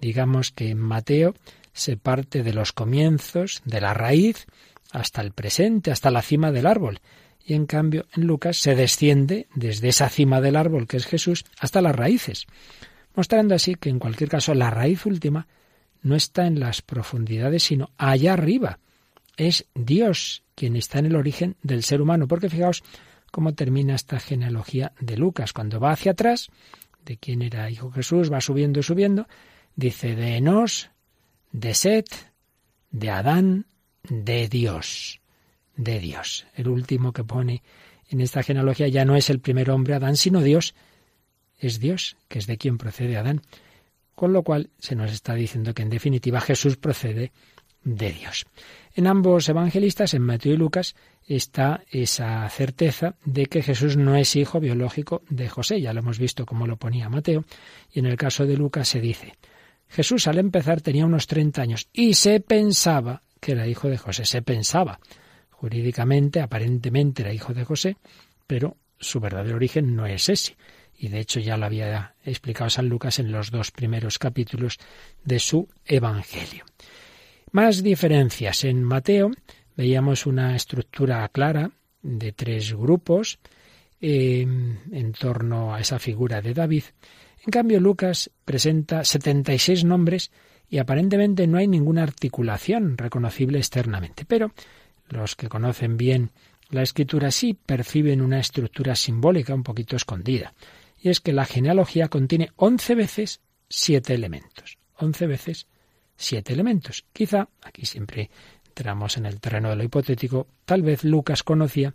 Digamos 0.00 0.52
que 0.52 0.76
Mateo 0.76 1.34
se 1.72 1.96
parte 1.96 2.44
de 2.44 2.52
los 2.52 2.72
comienzos, 2.72 3.62
de 3.64 3.80
la 3.80 3.94
raíz, 3.94 4.46
hasta 4.92 5.22
el 5.22 5.32
presente, 5.32 5.90
hasta 5.90 6.12
la 6.12 6.22
cima 6.22 6.52
del 6.52 6.66
árbol. 6.66 7.00
Y 7.48 7.54
en 7.54 7.64
cambio 7.64 8.04
en 8.14 8.26
Lucas 8.26 8.58
se 8.58 8.74
desciende 8.74 9.48
desde 9.54 9.88
esa 9.88 10.10
cima 10.10 10.42
del 10.42 10.54
árbol 10.54 10.86
que 10.86 10.98
es 10.98 11.06
Jesús 11.06 11.46
hasta 11.58 11.80
las 11.80 11.96
raíces, 11.96 12.44
mostrando 13.14 13.54
así 13.54 13.74
que 13.74 13.88
en 13.88 13.98
cualquier 13.98 14.28
caso 14.28 14.52
la 14.52 14.68
raíz 14.68 15.06
última 15.06 15.48
no 16.02 16.14
está 16.14 16.46
en 16.46 16.60
las 16.60 16.82
profundidades, 16.82 17.62
sino 17.62 17.88
allá 17.96 18.34
arriba. 18.34 18.80
Es 19.38 19.64
Dios 19.74 20.42
quien 20.54 20.76
está 20.76 20.98
en 20.98 21.06
el 21.06 21.16
origen 21.16 21.56
del 21.62 21.84
ser 21.84 22.02
humano, 22.02 22.28
porque 22.28 22.50
fijaos 22.50 22.84
cómo 23.30 23.54
termina 23.54 23.94
esta 23.94 24.20
genealogía 24.20 24.92
de 25.00 25.16
Lucas. 25.16 25.54
Cuando 25.54 25.80
va 25.80 25.92
hacia 25.92 26.12
atrás, 26.12 26.50
de 27.06 27.16
quién 27.16 27.40
era 27.40 27.70
hijo 27.70 27.90
Jesús, 27.90 28.30
va 28.30 28.42
subiendo 28.42 28.80
y 28.80 28.82
subiendo, 28.82 29.26
dice 29.74 30.14
de 30.14 30.36
Enos, 30.36 30.90
de 31.52 31.72
Set, 31.72 32.30
de 32.90 33.08
Adán, 33.08 33.64
de 34.02 34.48
Dios, 34.48 35.17
de 35.78 35.98
Dios. 36.00 36.46
El 36.54 36.68
último 36.68 37.14
que 37.14 37.24
pone 37.24 37.62
en 38.10 38.20
esta 38.20 38.42
genealogía 38.42 38.88
ya 38.88 39.06
no 39.06 39.16
es 39.16 39.30
el 39.30 39.40
primer 39.40 39.70
hombre 39.70 39.94
Adán, 39.94 40.16
sino 40.16 40.42
Dios. 40.42 40.74
Es 41.58 41.80
Dios, 41.80 42.16
que 42.28 42.38
es 42.38 42.46
de 42.46 42.58
quien 42.58 42.76
procede 42.76 43.16
Adán. 43.16 43.40
Con 44.14 44.32
lo 44.34 44.42
cual 44.42 44.70
se 44.78 44.96
nos 44.96 45.12
está 45.12 45.34
diciendo 45.34 45.72
que 45.72 45.82
en 45.82 45.90
definitiva 45.90 46.40
Jesús 46.40 46.76
procede 46.76 47.32
de 47.84 48.12
Dios. 48.12 48.46
En 48.94 49.06
ambos 49.06 49.48
evangelistas, 49.48 50.14
en 50.14 50.22
Mateo 50.22 50.54
y 50.54 50.56
Lucas, 50.56 50.96
está 51.24 51.84
esa 51.90 52.48
certeza 52.48 53.14
de 53.24 53.46
que 53.46 53.62
Jesús 53.62 53.96
no 53.96 54.16
es 54.16 54.34
hijo 54.34 54.58
biológico 54.58 55.22
de 55.28 55.48
José. 55.48 55.80
Ya 55.80 55.92
lo 55.92 56.00
hemos 56.00 56.18
visto 56.18 56.44
como 56.44 56.66
lo 56.66 56.76
ponía 56.76 57.08
Mateo. 57.08 57.44
Y 57.92 58.00
en 58.00 58.06
el 58.06 58.16
caso 58.16 58.44
de 58.46 58.56
Lucas 58.56 58.88
se 58.88 59.00
dice, 59.00 59.34
Jesús 59.88 60.26
al 60.26 60.38
empezar 60.38 60.80
tenía 60.80 61.06
unos 61.06 61.28
30 61.28 61.62
años 61.62 61.88
y 61.92 62.14
se 62.14 62.40
pensaba 62.40 63.22
que 63.40 63.52
era 63.52 63.68
hijo 63.68 63.88
de 63.88 63.98
José. 63.98 64.24
Se 64.24 64.42
pensaba. 64.42 64.98
Jurídicamente, 65.60 66.40
aparentemente 66.40 67.22
era 67.22 67.32
hijo 67.32 67.52
de 67.52 67.64
José, 67.64 67.96
pero 68.46 68.76
su 69.00 69.18
verdadero 69.18 69.56
origen 69.56 69.96
no 69.96 70.06
es 70.06 70.28
ese. 70.28 70.56
Y 70.96 71.08
de 71.08 71.18
hecho 71.18 71.40
ya 71.40 71.56
lo 71.56 71.66
había 71.66 72.14
explicado 72.24 72.70
San 72.70 72.88
Lucas 72.88 73.18
en 73.18 73.32
los 73.32 73.50
dos 73.50 73.72
primeros 73.72 74.20
capítulos 74.20 74.78
de 75.24 75.40
su 75.40 75.68
Evangelio. 75.84 76.64
Más 77.50 77.82
diferencias. 77.82 78.62
En 78.62 78.84
Mateo 78.84 79.32
veíamos 79.76 80.26
una 80.26 80.54
estructura 80.54 81.28
clara 81.28 81.72
de 82.02 82.30
tres 82.30 82.72
grupos 82.72 83.40
em, 84.00 84.78
en 84.92 85.12
torno 85.12 85.74
a 85.74 85.80
esa 85.80 85.98
figura 85.98 86.40
de 86.40 86.54
David. 86.54 86.84
En 87.44 87.50
cambio, 87.50 87.80
Lucas 87.80 88.30
presenta 88.44 89.04
76 89.04 89.84
nombres 89.84 90.30
y 90.68 90.78
aparentemente 90.78 91.48
no 91.48 91.58
hay 91.58 91.66
ninguna 91.66 92.04
articulación 92.04 92.96
reconocible 92.96 93.58
externamente. 93.58 94.24
Pero 94.24 94.52
los 95.10 95.36
que 95.36 95.48
conocen 95.48 95.96
bien 95.96 96.30
la 96.70 96.82
escritura 96.82 97.30
sí 97.30 97.54
perciben 97.54 98.20
una 98.20 98.40
estructura 98.40 98.94
simbólica 98.94 99.54
un 99.54 99.62
poquito 99.62 99.96
escondida. 99.96 100.54
Y 101.00 101.08
es 101.08 101.20
que 101.20 101.32
la 101.32 101.46
genealogía 101.46 102.08
contiene 102.08 102.50
11 102.56 102.94
veces 102.94 103.40
siete 103.68 104.14
elementos. 104.14 104.78
11 104.96 105.26
veces 105.26 105.66
siete 106.16 106.52
elementos. 106.52 107.04
Quizá, 107.12 107.48
aquí 107.62 107.86
siempre 107.86 108.30
entramos 108.66 109.16
en 109.16 109.26
el 109.26 109.40
terreno 109.40 109.70
de 109.70 109.76
lo 109.76 109.84
hipotético, 109.84 110.46
tal 110.64 110.82
vez 110.82 111.04
Lucas 111.04 111.42
conocía 111.42 111.94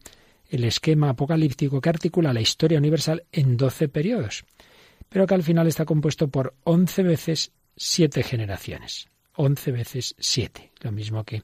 el 0.50 0.64
esquema 0.64 1.10
apocalíptico 1.10 1.80
que 1.80 1.90
articula 1.90 2.34
la 2.34 2.42
historia 2.42 2.78
universal 2.78 3.24
en 3.32 3.58
doce 3.58 3.88
periodos, 3.90 4.44
pero 5.10 5.28
que 5.28 5.34
al 5.36 5.44
final 5.44 5.68
está 5.68 5.86
compuesto 5.86 6.30
por 6.30 6.56
once 6.64 7.04
veces 7.04 7.52
siete 7.76 8.24
generaciones. 8.24 9.08
Once 9.36 9.72
veces 9.72 10.16
siete, 10.20 10.72
lo 10.82 10.92
mismo 10.92 11.24
que 11.24 11.44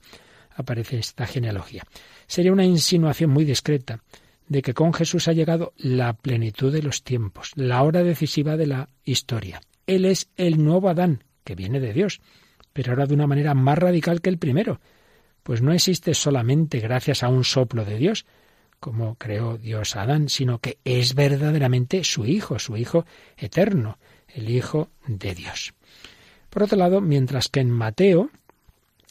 aparece 0.59 0.99
esta 0.99 1.25
genealogía. 1.25 1.83
Sería 2.27 2.51
una 2.51 2.65
insinuación 2.65 3.29
muy 3.29 3.45
discreta 3.45 4.03
de 4.47 4.61
que 4.61 4.73
con 4.73 4.93
Jesús 4.93 5.27
ha 5.27 5.33
llegado 5.33 5.73
la 5.77 6.13
plenitud 6.13 6.71
de 6.73 6.83
los 6.83 7.03
tiempos, 7.03 7.51
la 7.55 7.81
hora 7.83 8.03
decisiva 8.03 8.57
de 8.57 8.67
la 8.67 8.89
historia. 9.05 9.61
Él 9.87 10.05
es 10.05 10.29
el 10.35 10.63
nuevo 10.63 10.89
Adán, 10.89 11.23
que 11.43 11.55
viene 11.55 11.79
de 11.79 11.93
Dios, 11.93 12.19
pero 12.73 12.91
ahora 12.91 13.05
de 13.05 13.13
una 13.13 13.27
manera 13.27 13.53
más 13.53 13.77
radical 13.77 14.21
que 14.21 14.29
el 14.29 14.37
primero, 14.37 14.81
pues 15.43 15.61
no 15.61 15.71
existe 15.71 16.13
solamente 16.13 16.79
gracias 16.79 17.23
a 17.23 17.29
un 17.29 17.43
soplo 17.43 17.85
de 17.85 17.97
Dios, 17.97 18.25
como 18.79 19.15
creó 19.15 19.57
Dios 19.57 19.95
Adán, 19.95 20.29
sino 20.29 20.59
que 20.59 20.79
es 20.83 21.15
verdaderamente 21.15 22.03
su 22.03 22.25
Hijo, 22.25 22.59
su 22.59 22.75
Hijo 22.75 23.05
eterno, 23.37 23.97
el 24.27 24.49
Hijo 24.49 24.89
de 25.07 25.35
Dios. 25.35 25.73
Por 26.49 26.63
otro 26.63 26.77
lado, 26.77 27.01
mientras 27.01 27.49
que 27.49 27.59
en 27.59 27.69
Mateo 27.69 28.29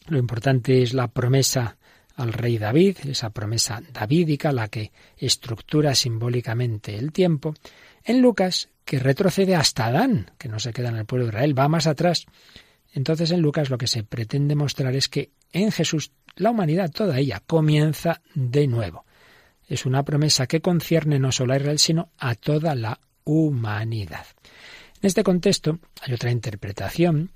lo 0.08 0.18
importante 0.18 0.82
es 0.82 0.94
la 0.94 1.08
promesa 1.08 1.76
al 2.16 2.32
rey 2.32 2.58
David, 2.58 2.98
esa 3.04 3.30
promesa 3.30 3.80
davídica, 3.92 4.52
la 4.52 4.68
que 4.68 4.90
estructura 5.16 5.94
simbólicamente 5.94 6.96
el 6.96 7.12
tiempo, 7.12 7.54
en 8.04 8.20
Lucas, 8.20 8.70
que 8.84 8.98
retrocede 8.98 9.54
hasta 9.54 9.86
Adán, 9.86 10.32
que 10.38 10.48
no 10.48 10.58
se 10.58 10.72
queda 10.72 10.88
en 10.88 10.96
el 10.96 11.04
pueblo 11.04 11.26
de 11.26 11.30
Israel, 11.30 11.58
va 11.58 11.68
más 11.68 11.86
atrás, 11.86 12.26
entonces 12.92 13.30
en 13.30 13.40
Lucas 13.40 13.70
lo 13.70 13.78
que 13.78 13.86
se 13.86 14.02
pretende 14.02 14.56
mostrar 14.56 14.96
es 14.96 15.08
que 15.08 15.30
en 15.52 15.70
Jesús 15.70 16.12
la 16.36 16.50
humanidad, 16.50 16.90
toda 16.90 17.18
ella, 17.18 17.42
comienza 17.46 18.22
de 18.34 18.66
nuevo. 18.66 19.04
Es 19.66 19.86
una 19.86 20.04
promesa 20.04 20.46
que 20.46 20.60
concierne 20.60 21.18
no 21.18 21.30
solo 21.30 21.52
a 21.52 21.56
Israel, 21.56 21.78
sino 21.78 22.10
a 22.18 22.34
toda 22.34 22.74
la 22.74 23.00
humanidad. 23.24 24.26
En 25.00 25.06
este 25.06 25.22
contexto 25.22 25.78
hay 26.00 26.14
otra 26.14 26.30
interpretación 26.30 27.30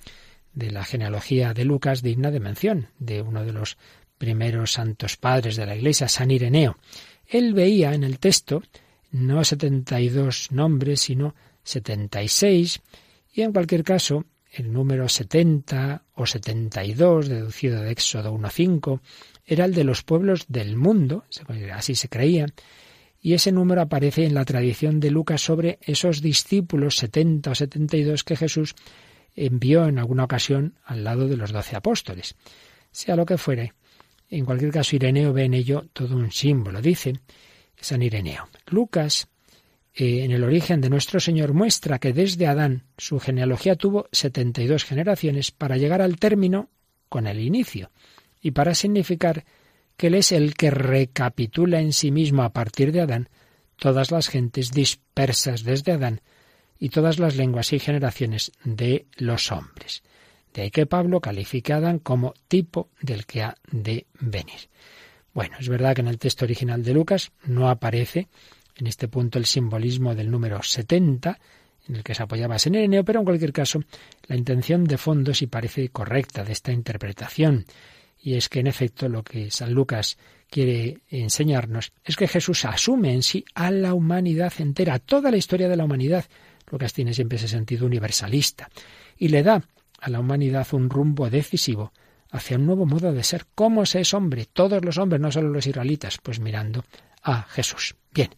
de 0.54 0.70
la 0.70 0.84
genealogía 0.84 1.54
de 1.54 1.64
Lucas 1.64 2.02
digna 2.02 2.30
de 2.30 2.40
mención, 2.40 2.88
de 2.98 3.22
uno 3.22 3.44
de 3.44 3.52
los 3.52 3.78
primeros 4.18 4.72
santos 4.72 5.16
padres 5.16 5.56
de 5.56 5.66
la 5.66 5.76
Iglesia, 5.76 6.08
San 6.08 6.30
Ireneo. 6.30 6.76
Él 7.26 7.54
veía 7.54 7.94
en 7.94 8.04
el 8.04 8.18
texto 8.18 8.62
no 9.10 9.44
72 9.44 10.52
nombres, 10.52 11.00
sino 11.00 11.34
76, 11.64 12.80
y 13.34 13.42
en 13.42 13.52
cualquier 13.52 13.84
caso 13.84 14.24
el 14.52 14.72
número 14.72 15.08
70 15.08 16.04
o 16.14 16.26
72, 16.26 17.28
deducido 17.28 17.80
de 17.80 17.90
Éxodo 17.90 18.34
1.5, 18.34 19.00
era 19.46 19.64
el 19.64 19.74
de 19.74 19.84
los 19.84 20.02
pueblos 20.02 20.44
del 20.48 20.76
mundo, 20.76 21.24
así 21.72 21.94
se 21.94 22.08
creía, 22.08 22.46
y 23.20 23.34
ese 23.34 23.52
número 23.52 23.82
aparece 23.82 24.24
en 24.24 24.34
la 24.34 24.44
tradición 24.44 25.00
de 25.00 25.10
Lucas 25.10 25.40
sobre 25.40 25.78
esos 25.82 26.20
discípulos 26.20 26.96
70 26.96 27.50
o 27.50 27.54
72 27.54 28.24
que 28.24 28.36
Jesús 28.36 28.74
envió 29.34 29.86
en 29.86 29.98
alguna 29.98 30.24
ocasión 30.24 30.78
al 30.84 31.04
lado 31.04 31.28
de 31.28 31.36
los 31.36 31.52
doce 31.52 31.76
apóstoles. 31.76 32.34
Sea 32.90 33.16
lo 33.16 33.26
que 33.26 33.38
fuere, 33.38 33.72
en 34.28 34.44
cualquier 34.44 34.72
caso 34.72 34.96
Ireneo 34.96 35.32
ve 35.32 35.44
en 35.44 35.54
ello 35.54 35.86
todo 35.92 36.16
un 36.16 36.32
símbolo. 36.32 36.80
Dice 36.80 37.14
San 37.76 38.02
Ireneo, 38.02 38.48
Lucas 38.66 39.28
eh, 39.94 40.24
en 40.24 40.30
el 40.30 40.44
origen 40.44 40.80
de 40.80 40.88
nuestro 40.88 41.20
Señor 41.20 41.52
muestra 41.52 41.98
que 41.98 42.12
desde 42.12 42.46
Adán 42.46 42.84
su 42.96 43.20
genealogía 43.20 43.76
tuvo 43.76 44.08
72 44.12 44.84
generaciones 44.84 45.50
para 45.50 45.76
llegar 45.76 46.00
al 46.00 46.16
término 46.16 46.70
con 47.08 47.26
el 47.26 47.40
inicio 47.40 47.90
y 48.40 48.52
para 48.52 48.74
significar 48.74 49.44
que 49.98 50.06
Él 50.06 50.14
es 50.14 50.32
el 50.32 50.54
que 50.54 50.70
recapitula 50.70 51.80
en 51.80 51.92
sí 51.92 52.10
mismo 52.10 52.42
a 52.42 52.54
partir 52.54 52.90
de 52.90 53.02
Adán 53.02 53.28
todas 53.76 54.10
las 54.10 54.28
gentes 54.28 54.70
dispersas 54.70 55.62
desde 55.62 55.92
Adán 55.92 56.22
y 56.82 56.88
todas 56.88 57.20
las 57.20 57.36
lenguas 57.36 57.72
y 57.72 57.78
generaciones 57.78 58.50
de 58.64 59.06
los 59.16 59.52
hombres. 59.52 60.02
De 60.52 60.62
ahí 60.62 60.72
que 60.72 60.84
Pablo 60.84 61.20
califica 61.20 61.76
a 61.76 61.98
como 62.00 62.34
tipo 62.48 62.88
del 63.00 63.24
que 63.24 63.44
ha 63.44 63.56
de 63.70 64.06
venir. 64.18 64.68
Bueno, 65.32 65.54
es 65.60 65.68
verdad 65.68 65.94
que 65.94 66.00
en 66.00 66.08
el 66.08 66.18
texto 66.18 66.44
original 66.44 66.82
de 66.82 66.92
Lucas 66.92 67.30
no 67.44 67.70
aparece 67.70 68.26
en 68.74 68.88
este 68.88 69.06
punto 69.06 69.38
el 69.38 69.46
simbolismo 69.46 70.16
del 70.16 70.28
número 70.28 70.60
70, 70.60 71.38
en 71.86 71.94
el 71.94 72.02
que 72.02 72.16
se 72.16 72.24
apoyaba 72.24 72.58
San 72.58 72.74
Ireneo, 72.74 73.04
pero 73.04 73.20
en 73.20 73.26
cualquier 73.26 73.52
caso 73.52 73.84
la 74.26 74.34
intención 74.34 74.82
de 74.82 74.98
fondo 74.98 75.32
sí 75.34 75.46
parece 75.46 75.88
correcta 75.90 76.42
de 76.42 76.50
esta 76.50 76.72
interpretación. 76.72 77.64
Y 78.20 78.34
es 78.34 78.48
que 78.48 78.58
en 78.58 78.66
efecto 78.66 79.08
lo 79.08 79.22
que 79.22 79.52
San 79.52 79.72
Lucas 79.72 80.18
quiere 80.50 80.98
enseñarnos 81.10 81.92
es 82.04 82.16
que 82.16 82.26
Jesús 82.26 82.64
asume 82.64 83.14
en 83.14 83.22
sí 83.22 83.44
a 83.54 83.70
la 83.70 83.94
humanidad 83.94 84.52
entera, 84.58 84.98
toda 84.98 85.30
la 85.30 85.36
historia 85.36 85.68
de 85.68 85.76
la 85.76 85.84
humanidad. 85.84 86.24
Lucas 86.72 86.92
tiene 86.92 87.14
siempre 87.14 87.36
ese 87.36 87.48
sentido 87.48 87.86
universalista 87.86 88.68
y 89.16 89.28
le 89.28 89.42
da 89.42 89.62
a 90.00 90.10
la 90.10 90.18
humanidad 90.18 90.66
un 90.72 90.90
rumbo 90.90 91.30
decisivo 91.30 91.92
hacia 92.30 92.56
un 92.56 92.66
nuevo 92.66 92.86
modo 92.86 93.12
de 93.12 93.22
ser. 93.22 93.46
¿Cómo 93.54 93.86
se 93.86 94.00
es 94.00 94.14
hombre? 94.14 94.46
Todos 94.52 94.84
los 94.84 94.98
hombres, 94.98 95.20
no 95.20 95.30
solo 95.30 95.50
los 95.50 95.66
israelitas, 95.66 96.18
pues 96.22 96.40
mirando 96.40 96.84
a 97.22 97.42
Jesús. 97.42 97.94
Bien, 98.12 98.30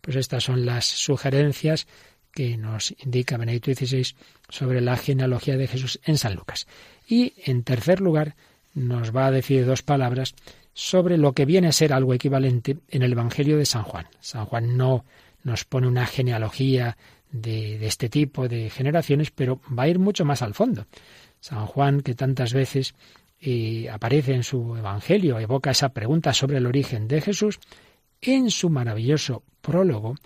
pues 0.00 0.16
estas 0.16 0.44
son 0.44 0.64
las 0.64 0.84
sugerencias 0.84 1.86
que 2.32 2.56
nos 2.56 2.94
indica 3.04 3.36
Benedicto 3.36 3.74
XVI 3.74 4.14
sobre 4.48 4.80
la 4.80 4.96
genealogía 4.96 5.56
de 5.56 5.66
Jesús 5.66 5.98
en 6.04 6.18
San 6.18 6.34
Lucas. 6.34 6.66
Y 7.08 7.32
en 7.44 7.64
tercer 7.64 8.00
lugar, 8.00 8.36
nos 8.74 9.16
va 9.16 9.26
a 9.26 9.30
decir 9.30 9.66
dos 9.66 9.82
palabras 9.82 10.34
sobre 10.74 11.18
lo 11.18 11.32
que 11.32 11.46
viene 11.46 11.68
a 11.68 11.72
ser 11.72 11.92
algo 11.92 12.14
equivalente 12.14 12.78
en 12.88 13.02
el 13.02 13.12
Evangelio 13.12 13.56
de 13.56 13.66
San 13.66 13.82
Juan. 13.82 14.06
San 14.20 14.44
Juan 14.44 14.76
no 14.76 15.04
nos 15.42 15.64
pone 15.64 15.88
una 15.88 16.06
genealogía 16.06 16.96
de, 17.30 17.86
este 17.86 18.08
tipo 18.08 18.48
de 18.48 18.70
generaciones, 18.70 19.30
pero 19.30 19.60
va 19.76 19.84
a 19.84 19.88
ir 19.88 19.98
mucho 19.98 20.24
más 20.24 20.42
al 20.42 20.54
fondo. 20.54 20.86
San 21.40 21.66
Juan, 21.66 22.00
que 22.00 22.14
tantas 22.14 22.52
veces 22.52 22.94
eh, 23.40 23.88
aparece 23.90 24.34
en 24.34 24.42
su 24.42 24.76
Evangelio, 24.76 25.38
evoca 25.38 25.70
esa 25.70 25.90
pregunta 25.90 26.32
sobre 26.32 26.58
el 26.58 26.66
origen 26.66 27.08
de 27.08 27.20
Jesús, 27.20 27.60
en 28.20 28.50
su 28.50 28.70
maravilloso 28.70 29.44
prólogo 29.60 30.16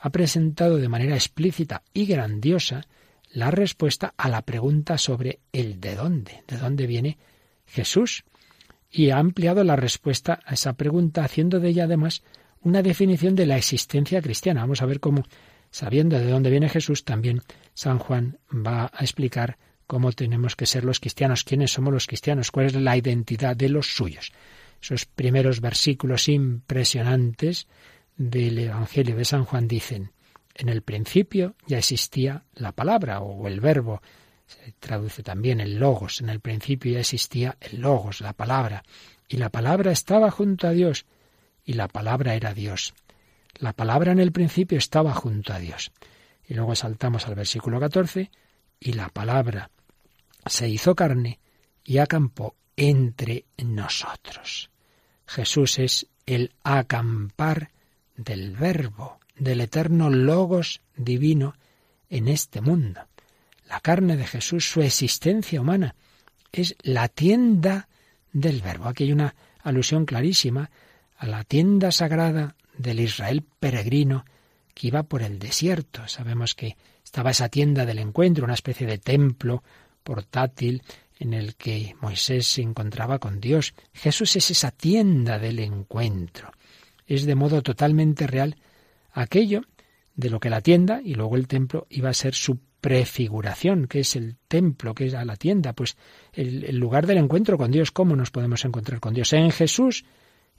ha 0.00 0.10
presentado 0.10 0.76
de 0.76 0.88
manera 0.88 1.14
explícita 1.14 1.82
y 1.92 2.06
grandiosa 2.06 2.86
la 3.32 3.50
respuesta 3.50 4.14
a 4.16 4.28
la 4.28 4.42
pregunta 4.42 4.98
sobre 4.98 5.40
el 5.52 5.80
de 5.80 5.94
dónde, 5.94 6.42
de 6.46 6.56
dónde 6.56 6.86
viene 6.86 7.18
Jesús, 7.66 8.24
y 8.90 9.10
ha 9.10 9.18
ampliado 9.18 9.62
la 9.62 9.76
respuesta 9.76 10.40
a 10.44 10.54
esa 10.54 10.72
pregunta 10.72 11.24
haciendo 11.24 11.60
de 11.60 11.68
ella 11.68 11.84
además 11.84 12.22
una 12.60 12.82
definición 12.82 13.36
de 13.36 13.46
la 13.46 13.56
existencia 13.56 14.20
cristiana. 14.20 14.62
Vamos 14.62 14.82
a 14.82 14.86
ver 14.86 15.00
cómo, 15.00 15.24
sabiendo 15.70 16.18
de 16.18 16.30
dónde 16.30 16.50
viene 16.50 16.68
Jesús, 16.68 17.04
también 17.04 17.42
San 17.74 17.98
Juan 17.98 18.38
va 18.52 18.90
a 18.92 19.02
explicar 19.02 19.58
cómo 19.86 20.12
tenemos 20.12 20.56
que 20.56 20.66
ser 20.66 20.84
los 20.84 21.00
cristianos, 21.00 21.44
quiénes 21.44 21.72
somos 21.72 21.92
los 21.92 22.06
cristianos, 22.06 22.50
cuál 22.50 22.66
es 22.66 22.74
la 22.74 22.96
identidad 22.96 23.56
de 23.56 23.68
los 23.68 23.94
suyos 23.94 24.32
esos 24.80 25.04
primeros 25.04 25.60
versículos 25.60 26.28
impresionantes 26.28 27.66
del 28.16 28.58
Evangelio 28.58 29.16
de 29.16 29.24
San 29.24 29.44
Juan 29.44 29.68
dicen, 29.68 30.12
en 30.54 30.68
el 30.68 30.82
principio 30.82 31.54
ya 31.66 31.78
existía 31.78 32.44
la 32.54 32.72
palabra 32.72 33.20
o 33.20 33.46
el 33.46 33.60
verbo, 33.60 34.02
se 34.46 34.72
traduce 34.80 35.22
también 35.22 35.60
el 35.60 35.78
logos, 35.78 36.20
en 36.20 36.28
el 36.28 36.40
principio 36.40 36.92
ya 36.92 37.00
existía 37.00 37.56
el 37.60 37.80
logos, 37.80 38.20
la 38.20 38.32
palabra, 38.32 38.82
y 39.28 39.36
la 39.36 39.50
palabra 39.50 39.92
estaba 39.92 40.30
junto 40.30 40.66
a 40.66 40.72
Dios, 40.72 41.06
y 41.64 41.74
la 41.74 41.88
palabra 41.88 42.34
era 42.34 42.52
Dios. 42.52 42.94
La 43.60 43.74
palabra 43.74 44.12
en 44.12 44.18
el 44.18 44.32
principio 44.32 44.78
estaba 44.78 45.12
junto 45.12 45.52
a 45.52 45.58
Dios. 45.58 45.92
Y 46.48 46.54
luego 46.54 46.74
saltamos 46.74 47.26
al 47.26 47.34
versículo 47.34 47.78
14, 47.78 48.30
y 48.80 48.94
la 48.94 49.10
palabra 49.10 49.70
se 50.46 50.68
hizo 50.68 50.94
carne 50.94 51.38
y 51.84 51.98
acampó 51.98 52.56
entre 52.74 53.44
nosotros. 53.58 54.70
Jesús 55.26 55.78
es 55.78 56.06
el 56.24 56.54
acampar 56.64 57.70
del 58.16 58.56
Verbo, 58.56 59.20
del 59.36 59.60
eterno 59.60 60.08
Logos 60.08 60.80
divino 60.96 61.54
en 62.08 62.28
este 62.28 62.62
mundo. 62.62 63.02
La 63.68 63.80
carne 63.80 64.16
de 64.16 64.26
Jesús, 64.26 64.70
su 64.70 64.80
existencia 64.80 65.60
humana, 65.60 65.94
es 66.50 66.74
la 66.82 67.08
tienda 67.08 67.88
del 68.32 68.62
Verbo. 68.62 68.88
Aquí 68.88 69.04
hay 69.04 69.12
una 69.12 69.34
alusión 69.62 70.06
clarísima 70.06 70.70
a 71.18 71.26
la 71.26 71.44
tienda 71.44 71.92
sagrada 71.92 72.56
del 72.80 73.00
Israel 73.00 73.44
peregrino 73.58 74.24
que 74.74 74.88
iba 74.88 75.02
por 75.02 75.22
el 75.22 75.38
desierto. 75.38 76.06
Sabemos 76.08 76.54
que 76.54 76.76
estaba 77.04 77.30
esa 77.30 77.48
tienda 77.48 77.84
del 77.84 77.98
encuentro, 77.98 78.44
una 78.44 78.54
especie 78.54 78.86
de 78.86 78.98
templo 78.98 79.62
portátil 80.02 80.82
en 81.18 81.34
el 81.34 81.54
que 81.56 81.94
Moisés 82.00 82.46
se 82.46 82.62
encontraba 82.62 83.18
con 83.18 83.40
Dios. 83.40 83.74
Jesús 83.92 84.36
es 84.36 84.50
esa 84.50 84.70
tienda 84.70 85.38
del 85.38 85.58
encuentro. 85.58 86.50
Es 87.06 87.26
de 87.26 87.34
modo 87.34 87.62
totalmente 87.62 88.26
real 88.26 88.56
aquello 89.12 89.62
de 90.14 90.30
lo 90.30 90.40
que 90.40 90.50
la 90.50 90.62
tienda 90.62 91.00
y 91.04 91.14
luego 91.14 91.36
el 91.36 91.46
templo 91.46 91.86
iba 91.90 92.08
a 92.08 92.14
ser 92.14 92.34
su 92.34 92.58
prefiguración, 92.80 93.86
que 93.86 94.00
es 94.00 94.16
el 94.16 94.36
templo, 94.48 94.94
que 94.94 95.06
es 95.06 95.12
la 95.12 95.36
tienda, 95.36 95.74
pues 95.74 95.96
el, 96.32 96.64
el 96.64 96.78
lugar 96.78 97.06
del 97.06 97.18
encuentro 97.18 97.58
con 97.58 97.70
Dios. 97.70 97.90
¿Cómo 97.90 98.16
nos 98.16 98.30
podemos 98.30 98.64
encontrar 98.64 99.00
con 99.00 99.12
Dios? 99.12 99.32
En 99.34 99.50
Jesús, 99.50 100.04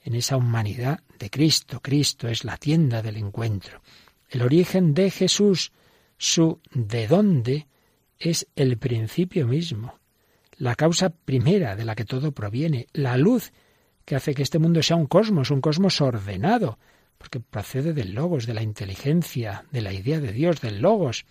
en 0.04 0.16
esa 0.16 0.38
humanidad 0.38 1.02
de 1.20 1.30
Cristo. 1.30 1.80
Cristo 1.82 2.28
es 2.28 2.44
la 2.44 2.58
tienda 2.58 3.02
del 3.02 3.18
encuentro. 3.18 3.82
El 4.30 4.42
origen 4.42 4.94
de 4.94 5.12
Jesús, 5.12 5.72
su 6.18 6.60
de 6.74 7.08
dónde, 7.08 7.68
es 8.20 8.48
el 8.56 8.78
principio 8.78 9.48
mismo 9.48 10.02
la 10.62 10.76
causa 10.76 11.10
primera 11.10 11.76
de 11.76 11.86
la 11.86 11.96
que 11.96 12.06
todo 12.06 12.34
proviene, 12.34 12.86
la 12.94 13.18
luz 13.18 13.52
que 14.06 14.16
hace 14.16 14.36
que 14.36 14.44
este 14.44 14.60
mundo 14.60 14.84
sea 14.84 14.96
un 14.96 15.08
cosmos, 15.08 15.50
un 15.50 15.60
cosmos 15.60 16.00
ordenado, 16.02 16.78
porque 17.18 17.40
procede 17.40 17.94
del 17.94 18.14
logos, 18.14 18.46
de 18.46 18.54
la 18.54 18.62
inteligencia, 18.62 19.66
de 19.72 19.82
la 19.82 19.92
idea 19.92 20.20
de 20.20 20.32
Dios, 20.32 20.62
del 20.62 20.80
logos. 20.80 21.26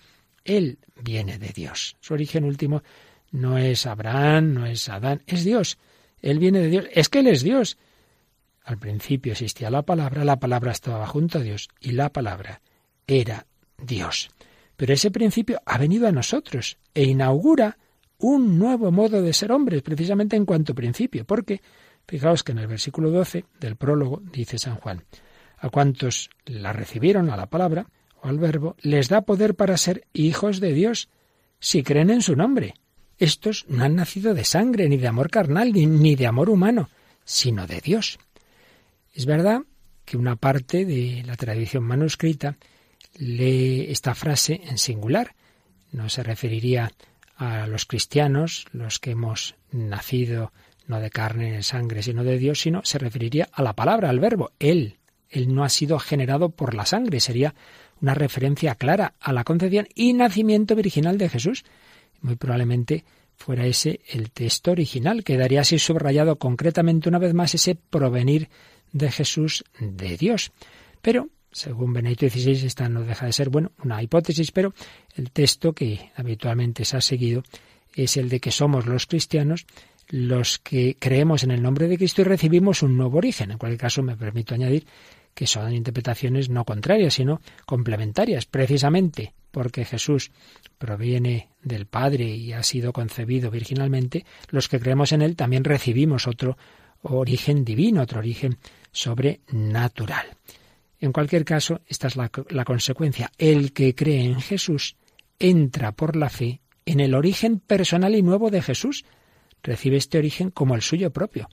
Él 0.44 0.78
viene 1.00 1.38
de 1.38 1.50
Dios. 1.50 1.96
Su 2.00 2.14
origen 2.14 2.42
último 2.42 2.82
no 3.30 3.56
es 3.56 3.86
Abraham, 3.86 4.52
no 4.52 4.66
es 4.66 4.88
Adán, 4.88 5.22
es 5.28 5.44
Dios. 5.44 5.78
Él 6.20 6.40
viene 6.40 6.58
de 6.58 6.68
Dios. 6.68 6.86
Es 6.92 7.08
que 7.08 7.20
Él 7.20 7.28
es 7.28 7.44
Dios. 7.44 7.78
Al 8.70 8.78
principio 8.78 9.32
existía 9.32 9.68
la 9.68 9.82
palabra, 9.82 10.24
la 10.24 10.38
palabra 10.38 10.70
estaba 10.70 11.04
junto 11.08 11.38
a 11.38 11.40
Dios 11.40 11.68
y 11.80 11.90
la 11.90 12.12
palabra 12.12 12.60
era 13.04 13.44
Dios. 13.76 14.30
Pero 14.76 14.94
ese 14.94 15.10
principio 15.10 15.60
ha 15.66 15.76
venido 15.76 16.06
a 16.06 16.12
nosotros 16.12 16.78
e 16.94 17.02
inaugura 17.02 17.78
un 18.18 18.60
nuevo 18.60 18.92
modo 18.92 19.22
de 19.22 19.32
ser 19.32 19.50
hombre, 19.50 19.82
precisamente 19.82 20.36
en 20.36 20.46
cuanto 20.46 20.72
principio, 20.72 21.24
porque 21.24 21.60
fijaos 22.06 22.44
que 22.44 22.52
en 22.52 22.58
el 22.58 22.68
versículo 22.68 23.10
12 23.10 23.44
del 23.58 23.74
prólogo 23.74 24.22
dice 24.32 24.56
San 24.56 24.76
Juan, 24.76 25.02
a 25.58 25.68
cuantos 25.68 26.30
la 26.46 26.72
recibieron 26.72 27.28
a 27.28 27.36
la 27.36 27.46
palabra 27.46 27.88
o 28.22 28.28
al 28.28 28.38
verbo, 28.38 28.76
les 28.82 29.08
da 29.08 29.22
poder 29.22 29.56
para 29.56 29.76
ser 29.78 30.06
hijos 30.12 30.60
de 30.60 30.72
Dios, 30.74 31.08
si 31.58 31.82
creen 31.82 32.10
en 32.10 32.22
su 32.22 32.36
nombre. 32.36 32.74
Estos 33.18 33.66
no 33.68 33.82
han 33.82 33.96
nacido 33.96 34.32
de 34.32 34.44
sangre, 34.44 34.88
ni 34.88 34.96
de 34.96 35.08
amor 35.08 35.28
carnal, 35.28 35.72
ni, 35.72 36.14
de 36.14 36.28
amor 36.28 36.48
humano, 36.50 36.88
sino 37.24 37.66
de 37.66 37.80
Dios. 37.80 38.20
Es 39.12 39.26
verdad 39.26 39.62
que 40.04 40.16
una 40.16 40.36
parte 40.36 40.84
de 40.84 41.22
la 41.26 41.36
tradición 41.36 41.84
manuscrita 41.84 42.56
lee 43.18 43.86
esta 43.88 44.14
frase 44.14 44.60
en 44.64 44.78
singular. 44.78 45.34
No 45.92 46.08
se 46.08 46.22
referiría 46.22 46.92
a 47.36 47.66
los 47.66 47.86
cristianos, 47.86 48.66
los 48.72 48.98
que 48.98 49.12
hemos 49.12 49.56
nacido 49.72 50.52
no 50.86 51.00
de 51.00 51.10
carne 51.10 51.56
ni 51.56 51.62
sangre, 51.62 52.02
sino 52.02 52.24
de 52.24 52.38
Dios, 52.38 52.60
sino 52.60 52.82
se 52.84 52.98
referiría 52.98 53.48
a 53.52 53.62
la 53.62 53.74
palabra, 53.74 54.10
al 54.10 54.20
verbo. 54.20 54.52
Él, 54.58 54.98
él 55.28 55.54
no 55.54 55.64
ha 55.64 55.68
sido 55.68 55.98
generado 55.98 56.50
por 56.50 56.74
la 56.74 56.84
sangre, 56.84 57.20
sería 57.20 57.54
una 58.00 58.14
referencia 58.14 58.74
clara 58.74 59.14
a 59.20 59.32
la 59.32 59.44
concepción 59.44 59.88
y 59.94 60.12
nacimiento 60.12 60.74
virginal 60.74 61.18
de 61.18 61.28
Jesús. 61.28 61.64
Muy 62.20 62.36
probablemente 62.36 63.04
fuera 63.36 63.66
ese 63.66 64.00
el 64.08 64.30
texto 64.30 64.72
original, 64.72 65.24
quedaría 65.24 65.62
así 65.62 65.78
subrayado 65.78 66.36
concretamente 66.36 67.08
una 67.08 67.18
vez 67.18 67.32
más 67.32 67.54
ese 67.54 67.74
provenir 67.74 68.48
de 68.92 69.10
Jesús 69.10 69.64
de 69.78 70.16
Dios. 70.16 70.52
Pero 71.02 71.28
según 71.52 71.92
Benedicto 71.92 72.28
XVI, 72.28 72.66
esta 72.66 72.88
no 72.88 73.02
deja 73.02 73.26
de 73.26 73.32
ser, 73.32 73.50
bueno, 73.50 73.72
una 73.82 74.02
hipótesis, 74.02 74.52
pero 74.52 74.72
el 75.16 75.30
texto 75.30 75.72
que 75.72 76.10
habitualmente 76.14 76.84
se 76.84 76.96
ha 76.96 77.00
seguido 77.00 77.42
es 77.94 78.16
el 78.16 78.28
de 78.28 78.40
que 78.40 78.50
somos 78.52 78.86
los 78.86 79.06
cristianos 79.06 79.66
los 80.08 80.58
que 80.58 80.96
creemos 80.98 81.44
en 81.44 81.52
el 81.52 81.62
nombre 81.62 81.86
de 81.86 81.96
Cristo 81.96 82.22
y 82.22 82.24
recibimos 82.24 82.82
un 82.82 82.96
nuevo 82.96 83.18
origen. 83.18 83.52
En 83.52 83.58
cualquier 83.58 83.80
caso, 83.80 84.02
me 84.02 84.16
permito 84.16 84.54
añadir 84.54 84.84
que 85.34 85.46
son 85.46 85.72
interpretaciones 85.72 86.50
no 86.50 86.64
contrarias, 86.64 87.14
sino 87.14 87.40
complementarias, 87.64 88.46
precisamente 88.46 89.32
porque 89.52 89.84
Jesús 89.84 90.32
proviene 90.78 91.48
del 91.62 91.86
Padre 91.86 92.24
y 92.24 92.52
ha 92.52 92.62
sido 92.62 92.92
concebido 92.92 93.50
virginalmente, 93.50 94.24
los 94.50 94.68
que 94.68 94.80
creemos 94.80 95.12
en 95.12 95.22
Él 95.22 95.36
también 95.36 95.64
recibimos 95.64 96.26
otro 96.26 96.56
origen 97.02 97.64
divino, 97.64 98.02
otro 98.02 98.18
origen 98.18 98.58
sobrenatural. 98.92 100.26
En 101.00 101.12
cualquier 101.12 101.44
caso, 101.44 101.80
esta 101.86 102.08
es 102.08 102.16
la, 102.16 102.30
consecuencia. 102.64 103.30
El 103.38 103.72
que 103.72 103.94
cree 103.94 104.24
en 104.24 104.40
Jesús 104.40 104.96
entra 105.38 105.92
por 105.92 106.16
la 106.16 106.28
fe 106.28 106.60
en 106.84 107.00
el 107.00 107.14
origen 107.14 107.58
personal 107.58 108.14
y 108.14 108.22
nuevo 108.22 108.50
de 108.50 108.62
Jesús. 108.62 109.04
Recibe 109.62 109.96
este 109.96 110.18
origen 110.18 110.50
como 110.50 110.74
el 110.74 110.82
suyo 110.82 111.10
propio. 111.10 111.48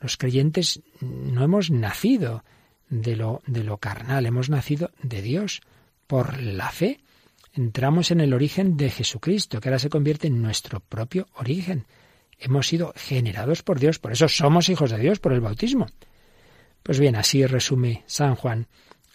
Los 0.00 0.16
creyentes 0.16 0.82
no 1.00 1.42
hemos 1.42 1.70
nacido 1.70 2.44
de 2.88 3.16
lo 3.16 3.78
carnal, 3.78 4.26
hemos 4.26 4.50
nacido 4.50 4.90
de 5.02 5.22
Dios 5.22 5.62
por 6.06 6.40
la 6.40 6.70
fe 6.70 7.00
entramos 7.54 8.10
en 8.10 8.20
el 8.20 8.34
origen 8.34 8.76
de 8.76 8.90
Jesucristo, 8.90 9.60
que 9.60 9.68
ahora 9.68 9.78
se 9.78 9.90
convierte 9.90 10.26
en 10.26 10.40
nuestro 10.42 10.80
propio 10.80 11.28
origen. 11.34 11.86
Hemos 12.38 12.66
sido 12.66 12.92
generados 12.96 13.62
por 13.62 13.78
Dios, 13.78 13.98
por 13.98 14.12
eso 14.12 14.28
somos 14.28 14.68
hijos 14.68 14.90
de 14.90 14.98
Dios 14.98 15.20
por 15.20 15.32
el 15.32 15.40
bautismo. 15.40 15.86
Pues 16.82 16.98
bien, 16.98 17.16
así 17.16 17.46
resume 17.46 18.02
San 18.06 18.34
Juan 18.34 18.66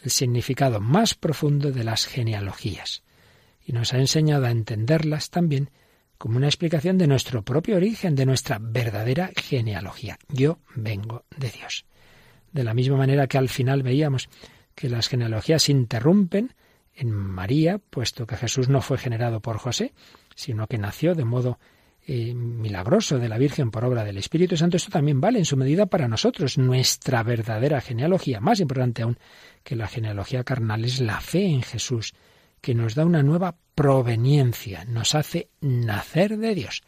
el 0.03 0.11
significado 0.11 0.80
más 0.80 1.15
profundo 1.15 1.72
de 1.72 1.84
las 1.84 2.05
genealogías, 2.05 3.03
y 3.65 3.74
nos 3.74 3.93
ha 3.93 3.97
enseñado 3.97 4.45
a 4.45 4.51
entenderlas 4.51 5.30
también 5.30 5.72
como 6.18 6.38
una 6.38 6.47
explicación 6.47 6.97
de 6.97 7.07
nuestro 7.07 7.43
propio 7.43 7.76
origen, 7.76 8.15
de 8.15 8.26
nuestra 8.26 8.57
verdadera 8.59 9.32
genealogía. 9.36 10.18
Yo 10.30 10.59
vengo 10.76 11.26
de 11.36 11.49
Dios. 11.49 11.86
De 12.51 12.63
la 12.63 12.74
misma 12.74 12.97
manera 12.97 13.28
que 13.28 13.38
al 13.38 13.49
final 13.49 13.84
veíamos 13.84 14.30
que 14.74 14.89
las 14.89 15.09
genealogías 15.09 15.63
se 15.63 15.72
interrumpen 15.72 16.53
en 16.93 17.11
María, 17.11 17.78
puesto 17.78 18.26
que 18.26 18.38
Jesús 18.38 18.70
no 18.70 18.82
fue 18.82 18.97
generado 18.97 19.41
por 19.41 19.57
José, 19.57 19.93
sino 20.36 20.68
que 20.68 20.78
nació 20.78 21.13
de 21.13 21.26
modo 21.26 21.59
eh, 22.10 22.34
milagroso 22.34 23.20
de 23.20 23.28
la 23.28 23.38
Virgen 23.38 23.70
por 23.70 23.84
obra 23.84 24.05
del 24.05 24.18
Espíritu 24.18 24.55
Santo, 24.55 24.78
esto 24.78 24.89
también 24.89 25.20
vale 25.20 25.39
en 25.39 25.45
su 25.45 25.58
medida 25.58 25.88
para 25.88 26.08
nosotros. 26.08 26.58
Nuestra 26.58 27.22
verdadera 27.22 27.82
genealogía, 27.82 28.39
más 28.39 28.62
importante 28.62 29.01
aún 29.01 29.20
que 29.62 29.76
la 29.76 29.88
genealogía 29.88 30.45
carnal, 30.45 30.86
es 30.86 31.01
la 31.01 31.20
fe 31.20 31.47
en 31.47 31.64
Jesús, 31.64 32.14
que 32.62 32.74
nos 32.74 32.95
da 32.95 33.05
una 33.05 33.24
nueva 33.24 33.58
proveniencia, 33.76 34.86
nos 34.86 35.16
hace 35.16 35.49
nacer 35.60 36.38
de 36.38 36.55
Dios. 36.55 36.82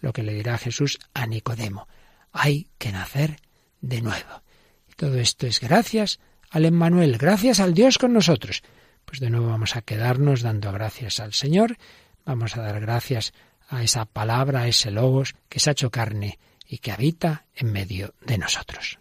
Lo 0.00 0.12
que 0.12 0.24
le 0.24 0.34
dirá 0.34 0.58
Jesús 0.58 0.98
a 1.14 1.28
Nicodemo, 1.28 1.86
hay 2.32 2.66
que 2.76 2.90
nacer 2.90 3.36
de 3.80 4.02
nuevo. 4.02 4.42
Y 4.90 4.94
todo 4.94 5.18
esto 5.18 5.46
es 5.46 5.60
gracias 5.60 6.18
al 6.50 6.64
Emmanuel, 6.64 7.16
gracias 7.16 7.60
al 7.60 7.74
Dios 7.74 7.96
con 7.96 8.12
nosotros. 8.12 8.64
Pues 9.04 9.20
de 9.20 9.30
nuevo 9.30 9.46
vamos 9.46 9.76
a 9.76 9.82
quedarnos 9.82 10.42
dando 10.42 10.72
gracias 10.72 11.20
al 11.20 11.32
Señor, 11.32 11.76
vamos 12.24 12.56
a 12.56 12.62
dar 12.62 12.80
gracias 12.80 13.32
a 13.74 13.82
esa 13.82 14.04
palabra, 14.04 14.60
a 14.60 14.68
ese 14.68 14.90
logos 14.90 15.34
que 15.48 15.60
se 15.60 15.70
ha 15.70 15.72
hecho 15.72 15.90
carne 15.90 16.38
y 16.66 16.78
que 16.78 16.92
habita 16.92 17.44
en 17.54 17.72
medio 17.72 18.14
de 18.24 18.38
nosotros. 18.38 18.98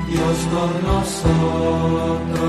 Dios 0.09 0.38
con 0.53 0.70
nosotros. 0.86 2.41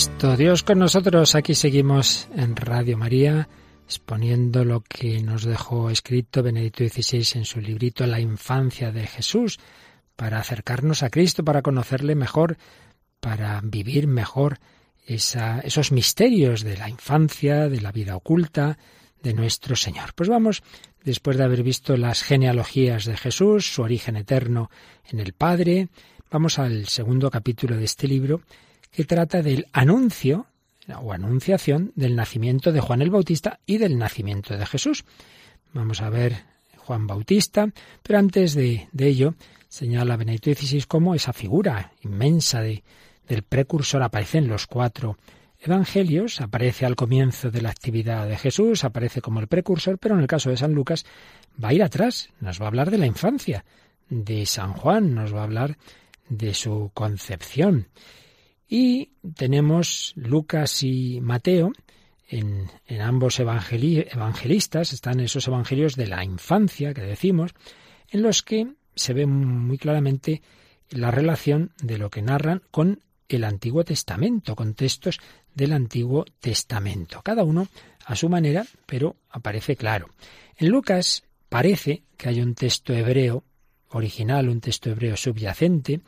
Cristo 0.00 0.34
Dios 0.34 0.62
con 0.62 0.78
nosotros. 0.78 1.34
Aquí 1.34 1.54
seguimos 1.54 2.26
en 2.34 2.56
Radio 2.56 2.96
María 2.96 3.50
exponiendo 3.84 4.64
lo 4.64 4.80
que 4.80 5.20
nos 5.20 5.44
dejó 5.44 5.90
escrito 5.90 6.42
Benedicto 6.42 6.88
XVI 6.88 7.38
en 7.38 7.44
su 7.44 7.60
librito 7.60 8.06
La 8.06 8.18
infancia 8.18 8.92
de 8.92 9.06
Jesús, 9.06 9.58
para 10.16 10.38
acercarnos 10.38 11.02
a 11.02 11.10
Cristo, 11.10 11.44
para 11.44 11.60
conocerle 11.60 12.14
mejor, 12.14 12.56
para 13.20 13.60
vivir 13.62 14.06
mejor 14.06 14.58
esos 15.04 15.92
misterios 15.92 16.62
de 16.62 16.78
la 16.78 16.88
infancia, 16.88 17.68
de 17.68 17.82
la 17.82 17.92
vida 17.92 18.16
oculta 18.16 18.78
de 19.22 19.34
nuestro 19.34 19.76
Señor. 19.76 20.14
Pues 20.14 20.30
vamos, 20.30 20.62
después 21.04 21.36
de 21.36 21.44
haber 21.44 21.62
visto 21.62 21.98
las 21.98 22.22
genealogías 22.22 23.04
de 23.04 23.18
Jesús, 23.18 23.74
su 23.74 23.82
origen 23.82 24.16
eterno 24.16 24.70
en 25.10 25.20
el 25.20 25.34
Padre, 25.34 25.90
vamos 26.30 26.58
al 26.58 26.88
segundo 26.88 27.30
capítulo 27.30 27.76
de 27.76 27.84
este 27.84 28.08
libro, 28.08 28.40
que 28.90 29.04
trata 29.04 29.42
del 29.42 29.66
anuncio 29.72 30.46
o 31.02 31.12
anunciación 31.12 31.92
del 31.94 32.16
nacimiento 32.16 32.72
de 32.72 32.80
Juan 32.80 33.02
el 33.02 33.10
Bautista 33.10 33.60
y 33.66 33.78
del 33.78 33.98
nacimiento 33.98 34.56
de 34.56 34.66
Jesús. 34.66 35.04
Vamos 35.72 36.02
a 36.02 36.10
ver 36.10 36.44
Juan 36.76 37.06
Bautista, 37.06 37.68
pero 38.02 38.18
antes 38.18 38.54
de, 38.54 38.88
ello 38.98 39.34
señala 39.68 40.16
Benedicto 40.16 40.52
XVI 40.52 40.84
cómo 40.88 41.14
esa 41.14 41.32
figura 41.32 41.92
inmensa 42.02 42.60
de, 42.60 42.82
del 43.28 43.42
precursor 43.42 44.02
aparece 44.02 44.38
en 44.38 44.48
los 44.48 44.66
cuatro 44.66 45.16
evangelios, 45.60 46.40
aparece 46.40 46.86
al 46.86 46.96
comienzo 46.96 47.50
de 47.50 47.62
la 47.62 47.70
actividad 47.70 48.26
de 48.26 48.36
Jesús, 48.36 48.82
aparece 48.82 49.20
como 49.20 49.40
el 49.40 49.46
precursor, 49.46 49.98
pero 49.98 50.14
en 50.14 50.22
el 50.22 50.26
caso 50.26 50.50
de 50.50 50.56
San 50.56 50.72
Lucas 50.72 51.04
va 51.62 51.68
a 51.68 51.74
ir 51.74 51.82
atrás, 51.82 52.30
nos 52.40 52.60
va 52.60 52.64
a 52.64 52.68
hablar 52.68 52.90
de 52.90 52.98
la 52.98 53.06
infancia 53.06 53.64
de 54.08 54.46
San 54.46 54.72
Juan, 54.72 55.14
nos 55.14 55.34
va 55.34 55.40
a 55.40 55.44
hablar 55.44 55.76
de 56.28 56.54
su 56.54 56.90
concepción. 56.94 57.88
Y 58.72 59.10
tenemos 59.34 60.12
Lucas 60.14 60.84
y 60.84 61.20
Mateo, 61.20 61.72
en, 62.28 62.70
ambos 63.00 63.40
evangelistas, 63.40 64.92
están 64.92 65.18
esos 65.18 65.48
evangelios 65.48 65.96
de 65.96 66.06
la 66.06 66.24
infancia 66.24 66.94
que 66.94 67.00
decimos, 67.00 67.52
en 68.08 68.22
los 68.22 68.44
que 68.44 68.68
se 68.94 69.12
ve 69.12 69.26
muy 69.26 69.76
claramente 69.76 70.40
la 70.90 71.10
relación 71.10 71.72
de 71.82 71.98
lo 71.98 72.10
que 72.10 72.22
narran 72.22 72.62
con 72.70 73.00
el 73.28 73.42
Antiguo 73.42 73.82
Testamento, 73.82 74.54
con 74.54 74.74
textos 74.74 75.18
del 75.52 75.72
Antiguo 75.72 76.24
Testamento. 76.38 77.22
Cada 77.24 77.42
uno 77.42 77.66
a 78.06 78.14
su 78.14 78.28
manera, 78.28 78.64
pero 78.86 79.16
aparece 79.30 79.74
claro. 79.74 80.10
En 80.56 80.68
Lucas 80.68 81.24
parece 81.48 82.04
que 82.16 82.28
hay 82.28 82.40
un 82.40 82.54
texto 82.54 82.94
hebreo 82.94 83.42
original, 83.88 84.48
un 84.48 84.60
texto 84.60 84.90
hebreo 84.90 85.16
subyacente. 85.16 86.02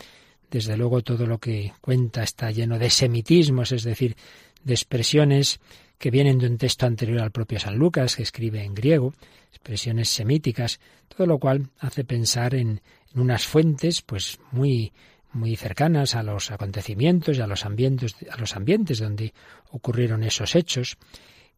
Desde 0.52 0.76
luego 0.76 1.00
todo 1.00 1.26
lo 1.26 1.38
que 1.38 1.72
cuenta 1.80 2.22
está 2.22 2.50
lleno 2.50 2.78
de 2.78 2.90
semitismos, 2.90 3.72
es 3.72 3.84
decir, 3.84 4.16
de 4.62 4.74
expresiones 4.74 5.60
que 5.96 6.10
vienen 6.10 6.38
de 6.38 6.46
un 6.46 6.58
texto 6.58 6.84
anterior 6.84 7.22
al 7.22 7.30
propio 7.30 7.58
San 7.58 7.76
Lucas, 7.76 8.16
que 8.16 8.22
escribe 8.22 8.62
en 8.62 8.74
griego, 8.74 9.14
expresiones 9.48 10.10
semíticas, 10.10 10.78
todo 11.08 11.26
lo 11.26 11.38
cual 11.38 11.70
hace 11.78 12.04
pensar 12.04 12.54
en, 12.54 12.82
unas 13.14 13.46
fuentes 13.46 14.02
pues 14.02 14.38
muy 14.52 14.92
muy 15.32 15.56
cercanas 15.56 16.14
a 16.14 16.22
los 16.22 16.50
acontecimientos 16.50 17.38
y 17.38 17.40
a 17.40 17.46
los 17.46 17.64
ambientes, 17.64 18.16
a 18.30 18.36
los 18.36 18.54
ambientes 18.54 18.98
donde 18.98 19.32
ocurrieron 19.70 20.22
esos 20.22 20.54
hechos. 20.54 20.98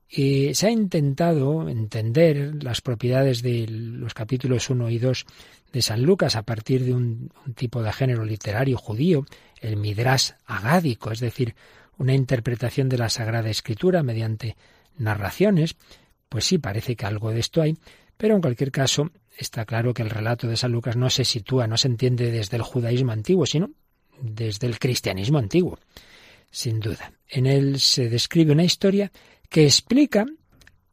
Y 0.09 0.55
se 0.55 0.67
ha 0.67 0.71
intentado 0.71 1.69
entender 1.69 2.63
las 2.63 2.81
propiedades 2.81 3.43
de 3.43 3.67
los 3.69 4.15
capítulos 4.15 4.71
1 4.71 4.91
y 4.91 4.99
2 4.99 5.27
de 5.73 5.83
San 5.83 6.03
Lucas 6.03 6.37
a 6.37 6.43
partir 6.43 6.85
de 6.85 6.95
un, 6.95 7.33
tipo 7.57 7.83
de 7.83 7.93
género 7.93 8.25
literario 8.25 8.77
judío, 8.77 9.27
el 9.61 9.77
midrash 9.77 10.31
agádico, 10.47 11.11
es 11.11 11.21
decir, 11.21 11.57
una 11.99 12.15
interpretación 12.15 12.89
de 12.89 12.99
la 12.99 13.09
Sagrada 13.09 13.51
Escritura 13.51 14.03
mediante 14.03 14.57
narraciones, 14.99 15.77
pues 16.29 16.45
sí, 16.45 16.59
parece 16.59 16.95
que 16.95 17.07
algo 17.07 17.31
de 17.31 17.41
esto 17.41 17.61
hay, 17.61 17.77
pero 18.17 18.37
en 18.37 18.41
cualquier 18.41 18.71
caso 18.71 19.11
está 19.37 19.65
claro 19.65 19.95
que 19.95 20.03
el 20.03 20.11
relato 20.11 20.47
de 20.47 20.57
San 20.57 20.73
Lucas 20.73 20.97
no 20.97 21.11
se 21.11 21.25
sitúa, 21.25 21.67
no 21.67 21.77
se 21.77 21.89
entiende 21.89 22.31
desde 22.31 22.57
el 22.57 22.63
judaísmo 22.63 23.11
antiguo, 23.11 23.47
sino 23.47 23.71
desde 24.21 24.67
el 24.67 24.79
cristianismo 24.79 25.39
antiguo, 25.39 25.79
sin 26.51 26.79
duda. 26.79 27.13
En 27.29 27.47
él 27.47 27.81
se 27.81 28.09
describe 28.09 28.53
una 28.53 28.65
historia 28.65 29.11
que 29.55 29.63
explica 29.63 30.27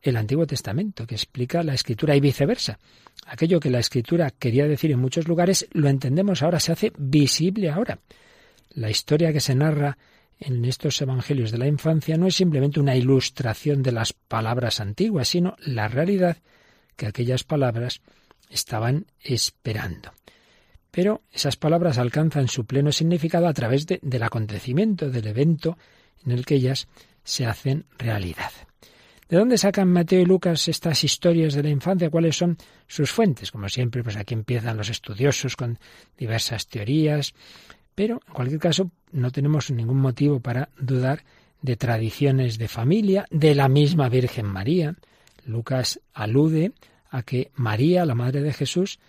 el 0.03 0.17
Antiguo 0.17 0.45
Testamento, 0.45 1.07
que 1.07 1.15
explica 1.15 1.63
la 1.63 1.73
escritura 1.73 2.15
y 2.15 2.19
viceversa. 2.19 2.77
Aquello 3.25 3.59
que 3.59 3.71
la 3.71 3.79
escritura 3.79 4.29
quería 4.29 4.67
decir 4.67 4.91
en 4.91 4.99
muchos 4.99 5.27
lugares, 5.27 5.67
lo 5.71 5.89
entendemos 5.89 6.43
ahora, 6.43 6.59
se 6.59 6.71
hace 6.71 6.93
visible 6.95 7.71
ahora. 7.71 7.97
La 8.69 8.91
historia 8.91 9.33
que 9.33 9.39
se 9.39 9.55
narra 9.55 9.97
en 10.39 10.63
estos 10.63 11.01
evangelios 11.01 11.49
de 11.49 11.57
la 11.57 11.65
infancia 11.65 12.17
no 12.17 12.27
es 12.27 12.35
simplemente 12.35 12.79
una 12.79 12.95
ilustración 12.95 13.81
de 13.81 13.93
las 13.93 14.13
palabras 14.13 14.79
antiguas, 14.79 15.29
sino 15.29 15.55
la 15.65 15.87
realidad 15.87 16.37
que 16.95 17.07
aquellas 17.07 17.43
palabras 17.43 18.01
estaban 18.51 19.07
esperando. 19.23 20.11
Pero 20.91 21.23
esas 21.31 21.55
palabras 21.55 21.97
alcanzan 21.97 22.47
su 22.47 22.67
pleno 22.67 22.91
significado 22.91 23.47
a 23.47 23.53
través 23.55 23.87
del 23.87 24.21
acontecimiento, 24.21 25.09
del 25.09 25.25
evento 25.25 25.79
en 26.23 26.33
el 26.33 26.45
que 26.45 26.53
ellas 26.53 26.87
se 27.23 27.45
hacen 27.45 27.85
realidad. 27.97 28.51
¿De 29.29 29.37
dónde 29.37 29.57
sacan 29.57 29.87
Mateo 29.87 30.19
y 30.19 30.25
Lucas 30.25 30.67
estas 30.67 31.05
historias 31.05 31.53
de 31.53 31.63
la 31.63 31.69
infancia? 31.69 32.09
¿Cuáles 32.09 32.35
son 32.35 32.57
sus 32.85 33.11
fuentes? 33.11 33.49
Como 33.49 33.69
siempre, 33.69 34.03
pues 34.03 34.17
aquí 34.17 34.33
empiezan 34.33 34.75
los 34.75 34.89
estudiosos 34.89 35.55
con 35.55 35.79
diversas 36.17 36.67
teorías, 36.67 37.33
pero 37.95 38.19
en 38.27 38.33
cualquier 38.33 38.59
caso 38.59 38.91
no 39.13 39.31
tenemos 39.31 39.71
ningún 39.71 39.99
motivo 40.01 40.41
para 40.41 40.67
dudar 40.77 41.23
de 41.61 41.77
tradiciones 41.77 42.57
de 42.57 42.67
familia 42.67 43.25
de 43.29 43.55
la 43.55 43.69
misma 43.69 44.09
Virgen 44.09 44.47
María. 44.47 44.95
Lucas 45.45 46.01
alude 46.13 46.73
a 47.09 47.23
que 47.23 47.51
María, 47.55 48.05
la 48.05 48.15
madre 48.15 48.41
de 48.41 48.51
Jesús, 48.51 48.99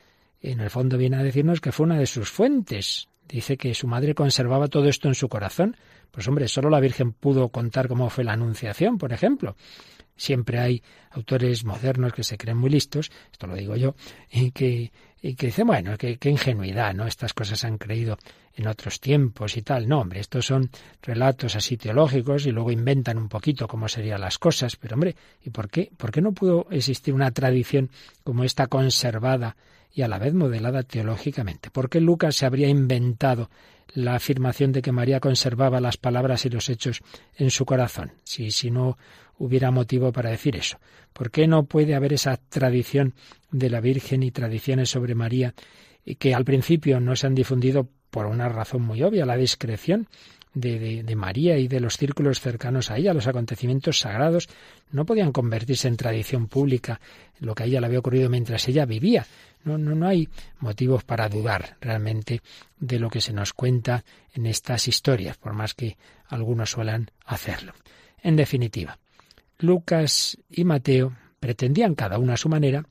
en 0.40 0.60
el 0.60 0.70
fondo 0.70 0.98
viene 0.98 1.16
a 1.16 1.22
decirnos 1.22 1.60
que 1.60 1.72
fue 1.72 1.86
una 1.86 1.98
de 1.98 2.06
sus 2.06 2.30
fuentes. 2.30 3.08
Dice 3.28 3.56
que 3.56 3.74
su 3.74 3.86
madre 3.86 4.14
conservaba 4.14 4.68
todo 4.68 4.88
esto 4.88 5.08
en 5.08 5.14
su 5.14 5.28
corazón. 5.28 5.76
Pues 6.12 6.28
hombre, 6.28 6.46
solo 6.46 6.70
la 6.70 6.78
Virgen 6.78 7.12
pudo 7.12 7.48
contar 7.48 7.88
cómo 7.88 8.08
fue 8.10 8.22
la 8.22 8.34
Anunciación, 8.34 8.98
por 8.98 9.12
ejemplo. 9.12 9.56
Siempre 10.14 10.60
hay 10.60 10.82
autores 11.14 11.64
modernos 11.64 12.12
que 12.12 12.24
se 12.24 12.38
creen 12.38 12.58
muy 12.58 12.70
listos, 12.70 13.10
esto 13.30 13.46
lo 13.46 13.54
digo 13.54 13.76
yo, 13.76 13.94
y 14.30 14.50
que, 14.50 14.92
y 15.20 15.34
que 15.34 15.46
dicen, 15.46 15.66
bueno, 15.66 15.96
qué 15.98 16.18
ingenuidad, 16.28 16.94
¿no? 16.94 17.06
Estas 17.06 17.32
cosas 17.32 17.64
han 17.64 17.78
creído 17.78 18.18
en 18.54 18.66
otros 18.66 19.00
tiempos 19.00 19.56
y 19.56 19.62
tal. 19.62 19.88
No, 19.88 20.00
hombre, 20.00 20.20
estos 20.20 20.46
son 20.46 20.70
relatos 21.02 21.56
así 21.56 21.76
teológicos 21.76 22.46
y 22.46 22.52
luego 22.52 22.70
inventan 22.70 23.18
un 23.18 23.28
poquito 23.28 23.66
cómo 23.66 23.88
serían 23.88 24.20
las 24.20 24.38
cosas. 24.38 24.76
Pero, 24.76 24.94
hombre, 24.94 25.16
¿y 25.42 25.50
por 25.50 25.68
qué? 25.68 25.90
¿Por 25.96 26.10
qué 26.10 26.20
no 26.20 26.32
pudo 26.32 26.66
existir 26.70 27.14
una 27.14 27.30
tradición 27.30 27.90
como 28.24 28.44
esta 28.44 28.66
conservada 28.66 29.56
y 29.94 30.02
a 30.02 30.08
la 30.08 30.18
vez 30.18 30.34
modelada 30.34 30.82
teológicamente? 30.82 31.70
¿Por 31.70 31.88
qué 31.88 32.00
Lucas 32.00 32.36
se 32.36 32.46
habría 32.46 32.68
inventado 32.68 33.50
la 33.94 34.14
afirmación 34.14 34.72
de 34.72 34.82
que 34.82 34.92
María 34.92 35.20
conservaba 35.20 35.80
las 35.80 35.96
palabras 35.96 36.44
y 36.46 36.50
los 36.50 36.68
hechos 36.68 37.02
en 37.36 37.50
su 37.50 37.64
corazón? 37.64 38.12
Si, 38.24 38.50
si 38.50 38.70
no 38.70 38.98
hubiera 39.38 39.70
motivo 39.70 40.12
para 40.12 40.30
decir 40.30 40.56
eso. 40.56 40.78
¿Por 41.12 41.30
qué 41.30 41.46
no 41.46 41.64
puede 41.64 41.94
haber 41.94 42.12
esa 42.12 42.36
tradición 42.36 43.14
de 43.50 43.70
la 43.70 43.80
Virgen 43.80 44.22
y 44.22 44.30
tradiciones 44.30 44.90
sobre 44.90 45.14
María 45.14 45.54
que 46.18 46.34
al 46.34 46.44
principio 46.44 47.00
no 47.00 47.14
se 47.16 47.26
han 47.26 47.34
difundido 47.34 47.88
por 48.10 48.26
una 48.26 48.48
razón 48.48 48.82
muy 48.82 49.02
obvia, 49.02 49.24
la 49.24 49.36
discreción 49.36 50.08
de, 50.54 51.02
de, 51.02 51.16
María 51.16 51.56
y 51.56 51.66
de 51.66 51.80
los 51.80 51.96
círculos 51.96 52.40
cercanos 52.40 52.90
a 52.90 52.98
ella, 52.98 53.14
los 53.14 53.26
acontecimientos 53.26 54.00
sagrados, 54.00 54.48
no 54.90 55.06
podían 55.06 55.32
convertirse 55.32 55.88
en 55.88 55.96
tradición 55.96 56.46
pública, 56.46 57.00
lo 57.40 57.54
que 57.54 57.62
a 57.62 57.66
ella 57.66 57.80
le 57.80 57.86
había 57.86 58.00
ocurrido 58.00 58.28
mientras 58.28 58.68
ella 58.68 58.84
vivía. 58.84 59.26
No, 59.64 59.78
no, 59.78 59.94
no 59.94 60.06
hay 60.06 60.28
motivos 60.58 61.04
para 61.04 61.28
dudar 61.28 61.76
realmente 61.80 62.42
de 62.78 62.98
lo 62.98 63.08
que 63.08 63.20
se 63.20 63.32
nos 63.32 63.54
cuenta 63.54 64.04
en 64.34 64.46
estas 64.46 64.88
historias, 64.88 65.38
por 65.38 65.54
más 65.54 65.72
que 65.72 65.96
algunos 66.26 66.70
suelan 66.70 67.10
hacerlo. 67.24 67.72
En 68.22 68.36
definitiva, 68.36 68.98
Lucas 69.58 70.38
y 70.50 70.64
Mateo 70.64 71.16
pretendían 71.40 71.94
cada 71.94 72.18
uno 72.18 72.32
a 72.32 72.36
su 72.36 72.48
manera 72.48 72.84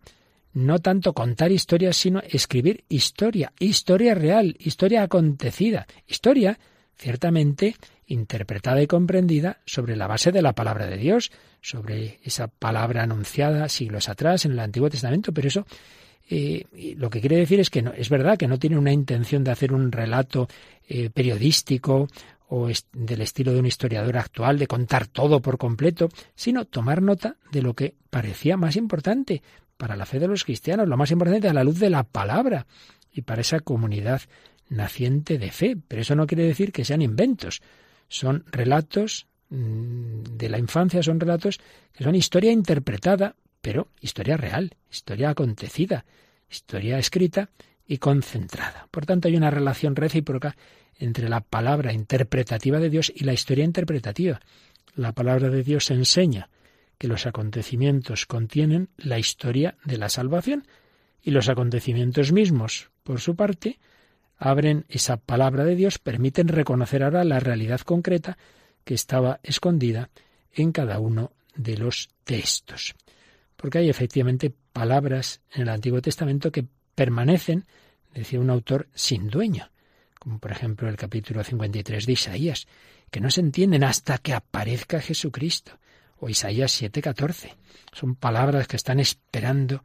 no 0.54 0.80
tanto 0.80 1.14
contar 1.14 1.52
historias, 1.52 1.96
sino 1.96 2.22
escribir 2.28 2.84
historia, 2.90 3.54
historia 3.60 4.14
real, 4.16 4.56
historia 4.60 5.04
acontecida, 5.04 5.88
historia 6.08 6.60
ciertamente 6.98 7.76
interpretada 8.06 8.82
y 8.82 8.88
comprendida 8.88 9.62
sobre 9.66 9.96
la 9.96 10.08
base 10.08 10.32
de 10.32 10.42
la 10.42 10.54
palabra 10.54 10.88
de 10.88 10.98
Dios, 10.98 11.32
sobre 11.62 12.20
esa 12.24 12.48
palabra 12.48 13.04
anunciada 13.04 13.70
siglos 13.70 14.10
atrás 14.10 14.46
en 14.46 14.52
el 14.52 14.60
Antiguo 14.60 14.90
Testamento, 14.90 15.32
pero 15.32 15.48
eso 15.48 15.66
eh, 16.30 16.66
lo 16.98 17.10
que 17.10 17.22
quiere 17.22 17.38
decir 17.38 17.60
es 17.60 17.70
que 17.70 17.82
no, 17.82 17.94
es 17.94 18.10
verdad 18.10 18.38
que 18.38 18.48
no 18.48 18.60
tiene 18.60 18.78
una 18.78 18.92
intención 18.92 19.44
de 19.44 19.52
hacer 19.52 19.74
un 19.74 19.92
relato 19.92 20.48
eh, 20.88 21.10
periodístico 21.10 22.08
o 22.54 22.68
del 22.92 23.22
estilo 23.22 23.54
de 23.54 23.60
un 23.60 23.66
historiador 23.66 24.18
actual, 24.18 24.60
de 24.60 24.68
contar 24.68 25.08
todo 25.08 25.40
por 25.40 25.58
completo, 25.58 26.10
sino 26.36 26.66
tomar 26.66 27.02
nota 27.02 27.38
de 27.50 27.62
lo 27.62 27.74
que 27.74 27.96
parecía 28.10 28.58
más 28.58 28.76
importante, 28.76 29.42
para 29.78 29.96
la 29.96 30.06
fe 30.06 30.20
de 30.20 30.28
los 30.28 30.44
cristianos, 30.44 30.88
lo 30.88 30.98
más 30.98 31.12
importante 31.12 31.48
a 31.48 31.54
la 31.54 31.64
luz 31.64 31.80
de 31.80 31.90
la 31.90 32.04
palabra 32.04 32.68
y 33.14 33.22
para 33.22 33.40
esa 33.40 33.62
comunidad 33.62 34.22
naciente 34.68 35.38
de 35.38 35.50
fe. 35.50 35.78
Pero 35.88 36.02
eso 36.02 36.14
no 36.14 36.28
quiere 36.28 36.44
decir 36.44 36.74
que 36.74 36.84
sean 36.84 37.02
inventos, 37.02 37.62
son 38.10 38.44
relatos 38.52 39.28
mm, 39.50 40.24
de 40.38 40.50
la 40.50 40.60
infancia, 40.60 41.02
son 41.02 41.22
relatos 41.22 41.60
que 41.94 42.04
son 42.04 42.16
historia 42.16 42.52
interpretada, 42.52 43.36
pero 43.62 43.88
historia 44.02 44.36
real, 44.36 44.76
historia 44.92 45.30
acontecida, 45.30 46.04
historia 46.50 47.00
escrita 47.00 47.50
y 47.88 47.98
concentrada. 47.98 48.90
Por 48.92 49.06
tanto, 49.06 49.30
hay 49.30 49.38
una 49.38 49.52
relación 49.52 49.96
recíproca 49.96 50.58
entre 51.02 51.30
la 51.30 51.42
palabra 51.42 51.94
interpretativa 51.94 52.80
de 52.80 52.90
Dios 52.90 53.12
y 53.14 53.24
la 53.24 53.34
historia 53.34 53.66
interpretativa. 53.66 54.40
La 54.96 55.14
palabra 55.14 55.50
de 55.50 55.64
Dios 55.64 55.90
enseña 55.90 56.50
que 56.98 57.08
los 57.08 57.26
acontecimientos 57.26 58.28
contienen 58.28 58.90
la 58.98 59.18
historia 59.18 59.76
de 59.84 59.98
la 59.98 60.10
salvación 60.10 60.68
y 61.24 61.32
los 61.32 61.50
acontecimientos 61.50 62.32
mismos, 62.32 62.92
por 63.04 63.20
su 63.20 63.36
parte, 63.36 63.80
abren 64.38 64.86
esa 64.90 65.18
palabra 65.18 65.66
de 65.66 65.76
Dios, 65.76 65.98
permiten 65.98 66.48
reconocer 66.48 67.04
ahora 67.04 67.24
la 67.24 67.40
realidad 67.40 67.82
concreta 67.82 68.38
que 68.84 68.94
estaba 68.94 69.40
escondida 69.42 70.12
en 70.54 70.72
cada 70.72 71.00
uno 71.00 71.32
de 71.56 71.78
los 71.78 72.10
textos. 72.24 72.94
Porque 73.56 73.80
hay 73.80 73.90
efectivamente 73.90 74.54
palabras 74.72 75.42
en 75.52 75.64
el 75.64 75.70
Antiguo 75.70 76.02
Testamento 76.02 76.52
que 76.52 76.66
permanecen, 76.94 77.66
decía 78.14 78.40
un 78.40 78.52
autor, 78.52 78.88
sin 78.94 79.30
dueño, 79.30 79.72
como 80.22 80.38
por 80.38 80.52
ejemplo 80.52 80.88
el 80.88 80.98
capítulo 80.98 81.44
53 81.44 82.06
de 82.06 82.14
Isaías, 82.14 82.68
que 83.10 83.20
no 83.20 83.32
se 83.32 83.42
entienden 83.42 83.84
hasta 83.84 84.20
que 84.20 84.34
aparezca 84.34 85.02
Jesucristo, 85.02 85.80
o 86.20 86.30
Isaías 86.30 86.80
7:14. 86.80 87.56
Son 87.92 88.14
palabras 88.14 88.68
que 88.68 88.76
están 88.76 89.00
esperando 89.00 89.84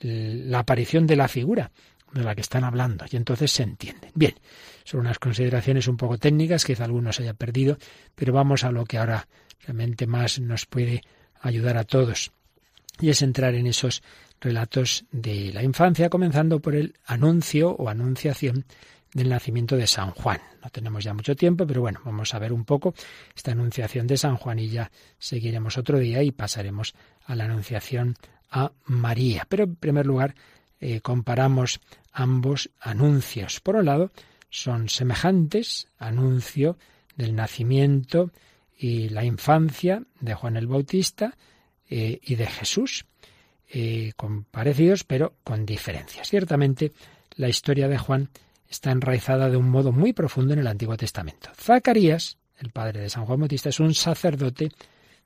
la 0.00 0.58
aparición 0.58 1.06
de 1.06 1.14
la 1.14 1.28
figura 1.28 1.70
de 2.12 2.24
la 2.24 2.34
que 2.34 2.40
están 2.40 2.64
hablando 2.64 3.04
y 3.08 3.16
entonces 3.16 3.52
se 3.52 3.62
entienden. 3.62 4.10
Bien, 4.14 4.34
son 4.82 5.00
unas 5.00 5.20
consideraciones 5.20 5.86
un 5.86 5.96
poco 5.96 6.18
técnicas, 6.18 6.64
quizá 6.64 6.84
algunos 6.84 7.20
haya 7.20 7.34
perdido, 7.34 7.78
pero 8.16 8.32
vamos 8.32 8.64
a 8.64 8.72
lo 8.72 8.84
que 8.84 8.98
ahora 8.98 9.28
realmente 9.60 10.08
más 10.08 10.40
nos 10.40 10.66
puede 10.66 11.02
ayudar 11.40 11.76
a 11.76 11.84
todos 11.84 12.32
y 13.00 13.10
es 13.10 13.22
entrar 13.22 13.54
en 13.54 13.68
esos 13.68 14.02
relatos 14.40 15.04
de 15.12 15.52
la 15.52 15.62
infancia, 15.62 16.10
comenzando 16.10 16.58
por 16.58 16.74
el 16.74 16.94
anuncio 17.06 17.70
o 17.70 17.88
anunciación 17.88 18.64
del 19.12 19.28
nacimiento 19.28 19.76
de 19.76 19.86
San 19.86 20.10
Juan. 20.10 20.40
No 20.62 20.70
tenemos 20.70 21.04
ya 21.04 21.14
mucho 21.14 21.34
tiempo, 21.34 21.66
pero 21.66 21.80
bueno, 21.80 22.00
vamos 22.04 22.34
a 22.34 22.38
ver 22.38 22.52
un 22.52 22.64
poco 22.64 22.94
esta 23.34 23.52
anunciación 23.52 24.06
de 24.06 24.16
San 24.16 24.36
Juan 24.36 24.58
y 24.58 24.68
ya 24.68 24.90
seguiremos 25.18 25.78
otro 25.78 25.98
día 25.98 26.22
y 26.22 26.30
pasaremos 26.30 26.94
a 27.24 27.34
la 27.34 27.44
anunciación 27.44 28.16
a 28.50 28.72
María. 28.84 29.46
Pero 29.48 29.64
en 29.64 29.76
primer 29.76 30.06
lugar, 30.06 30.34
eh, 30.80 31.00
comparamos 31.00 31.80
ambos 32.12 32.70
anuncios. 32.80 33.60
Por 33.60 33.76
un 33.76 33.86
lado, 33.86 34.10
son 34.50 34.88
semejantes, 34.88 35.88
anuncio 35.98 36.78
del 37.16 37.34
nacimiento 37.34 38.30
y 38.78 39.08
la 39.08 39.24
infancia 39.24 40.02
de 40.20 40.34
Juan 40.34 40.56
el 40.56 40.66
Bautista 40.66 41.36
eh, 41.90 42.20
y 42.22 42.36
de 42.36 42.46
Jesús, 42.46 43.06
eh, 43.70 44.12
con 44.16 44.44
parecidos 44.44 45.04
pero 45.04 45.34
con 45.42 45.66
diferencias. 45.66 46.28
Ciertamente, 46.28 46.92
la 47.34 47.48
historia 47.48 47.88
de 47.88 47.98
Juan 47.98 48.30
está 48.68 48.90
enraizada 48.90 49.48
de 49.50 49.56
un 49.56 49.68
modo 49.68 49.92
muy 49.92 50.12
profundo 50.12 50.52
en 50.52 50.60
el 50.60 50.66
Antiguo 50.66 50.96
Testamento. 50.96 51.50
Zacarías, 51.56 52.38
el 52.58 52.70
padre 52.70 53.00
de 53.00 53.10
San 53.10 53.24
Juan 53.24 53.40
Bautista, 53.40 53.68
es 53.68 53.80
un 53.80 53.94
sacerdote 53.94 54.70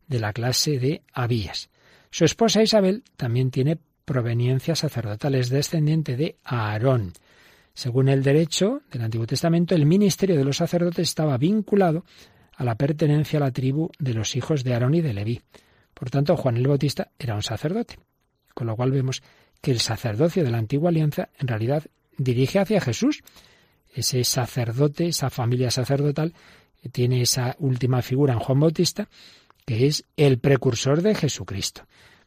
de 0.07 0.21
la 0.21 0.33
clase 0.33 0.79
de 0.79 1.03
Abías. 1.13 1.71
Su 2.11 2.25
esposa 2.25 2.63
Isabel 2.63 3.05
también 3.17 3.51
tiene 3.51 3.79
proveniencia 4.05 4.77
sacerdotal, 4.77 5.35
es 5.35 5.49
descendiente 5.49 6.17
de 6.17 6.37
Aarón. 6.45 7.13
Según 7.75 8.09
el 8.09 8.23
derecho 8.23 8.83
del 8.91 9.03
Antiguo 9.03 9.27
Testamento, 9.27 9.75
el 9.75 9.87
ministerio 9.87 10.37
de 10.37 10.45
los 10.45 10.59
sacerdotes 10.59 11.09
estaba 11.09 11.39
vinculado 11.39 12.05
a 12.55 12.65
la 12.65 12.75
pertenencia 12.75 13.39
a 13.39 13.41
la 13.41 13.51
tribu 13.51 13.91
de 13.99 14.13
los 14.13 14.37
hijos 14.37 14.63
de 14.63 14.75
Aarón 14.75 14.95
y 14.95 15.01
de 15.01 15.15
Leví. 15.15 15.41
Por 15.95 16.11
tanto, 16.11 16.37
Juan 16.37 16.57
el 16.57 16.67
Bautista 16.67 17.11
era 17.19 17.35
un 17.35 17.43
sacerdote. 17.43 17.99
Con 18.55 18.67
lo 18.67 18.77
cual 18.77 18.91
vemos 18.91 19.23
que 19.63 19.71
el 19.71 19.81
sacerdocio 19.81 20.45
de 20.45 20.51
la 20.51 20.59
antigua 20.59 20.91
alianza 20.91 21.31
en 21.39 21.49
realidad 21.49 21.85
dirige 22.23 22.59
hacia 22.59 22.81
Jesús. 22.81 23.23
Ese 23.95 24.25
sacerdote, 24.25 25.09
esa 25.09 25.31
familia 25.31 25.71
sacerdotal, 25.71 26.35
tiene 26.91 27.23
esa 27.23 27.57
última 27.59 28.03
figura 28.03 28.33
en 28.33 28.41
Juan 28.41 28.61
Bautista, 28.61 29.09
que 29.65 29.87
es 29.87 30.05
el 30.17 30.39
precursor 30.39 31.03
de 31.03 31.15
Jesucristo. 31.15 31.87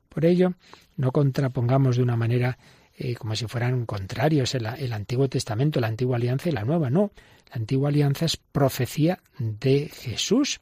Por 0.09 0.25
ello, 0.25 0.53
no 0.95 1.11
contrapongamos 1.11 1.97
de 1.97 2.03
una 2.03 2.15
manera 2.15 2.57
eh, 2.97 3.15
como 3.15 3.35
si 3.35 3.47
fueran 3.47 3.85
contrarios 3.85 4.55
el, 4.55 4.65
el, 4.65 4.93
Antiguo 4.93 5.27
Testamento, 5.27 5.81
la 5.81 5.87
Antigua 5.87 6.15
Alianza 6.15 6.47
y 6.47 6.53
la 6.53 6.63
Nueva. 6.63 6.89
No, 6.89 7.11
la 7.49 7.55
Antigua 7.55 7.89
Alianza 7.89 8.25
es 8.25 8.37
profecía 8.37 9.19
de 9.37 9.89
Jesús. 9.89 10.61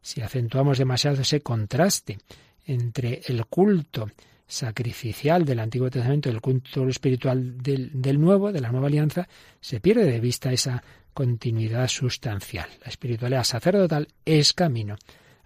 Si 0.00 0.20
acentuamos 0.20 0.78
demasiado 0.78 1.22
ese 1.22 1.40
contraste 1.40 2.18
entre 2.66 3.22
el 3.26 3.46
culto 3.46 4.10
sacrificial 4.48 5.44
del 5.44 5.60
Antiguo 5.60 5.90
Testamento 5.90 6.28
y 6.28 6.32
el 6.32 6.40
culto 6.40 6.88
espiritual 6.88 7.58
del, 7.58 7.90
del 8.00 8.20
Nuevo, 8.20 8.50
de 8.50 8.60
la 8.60 8.72
Nueva 8.72 8.88
Alianza, 8.88 9.28
se 9.60 9.78
pierde 9.78 10.10
de 10.10 10.20
vista 10.20 10.52
esa 10.52 10.82
continuidad 11.12 11.88
sustancial. 11.88 12.68
La 12.80 12.88
espiritualidad 12.88 13.44
sacerdotal 13.44 14.08
es 14.24 14.52
camino 14.54 14.96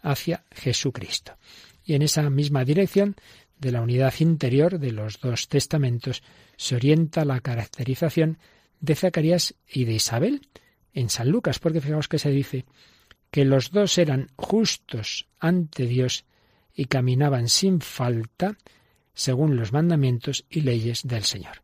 hacia 0.02 0.44
Jesucristo. 0.50 1.36
Y 1.84 1.94
en 1.94 2.02
esa 2.02 2.28
misma 2.30 2.64
dirección 2.64 3.16
de 3.58 3.72
la 3.72 3.80
unidad 3.80 4.14
interior 4.20 4.78
de 4.78 4.92
los 4.92 5.20
dos 5.20 5.48
testamentos 5.48 6.22
se 6.56 6.76
orienta 6.76 7.24
la 7.24 7.40
caracterización 7.40 8.38
de 8.80 8.94
Zacarías 8.94 9.54
y 9.68 9.84
de 9.84 9.94
Isabel 9.94 10.42
en 10.92 11.08
San 11.08 11.30
Lucas, 11.30 11.58
porque 11.58 11.80
fijaos 11.80 12.08
que 12.08 12.18
se 12.18 12.30
dice 12.30 12.66
que 13.30 13.44
los 13.44 13.70
dos 13.70 13.96
eran 13.98 14.28
justos 14.36 15.26
ante 15.38 15.86
Dios 15.86 16.24
y 16.74 16.86
caminaban 16.86 17.48
sin 17.48 17.80
falta 17.80 18.58
según 19.14 19.56
los 19.56 19.72
mandamientos 19.72 20.44
y 20.48 20.62
leyes 20.62 21.02
del 21.04 21.24
Señor. 21.24 21.62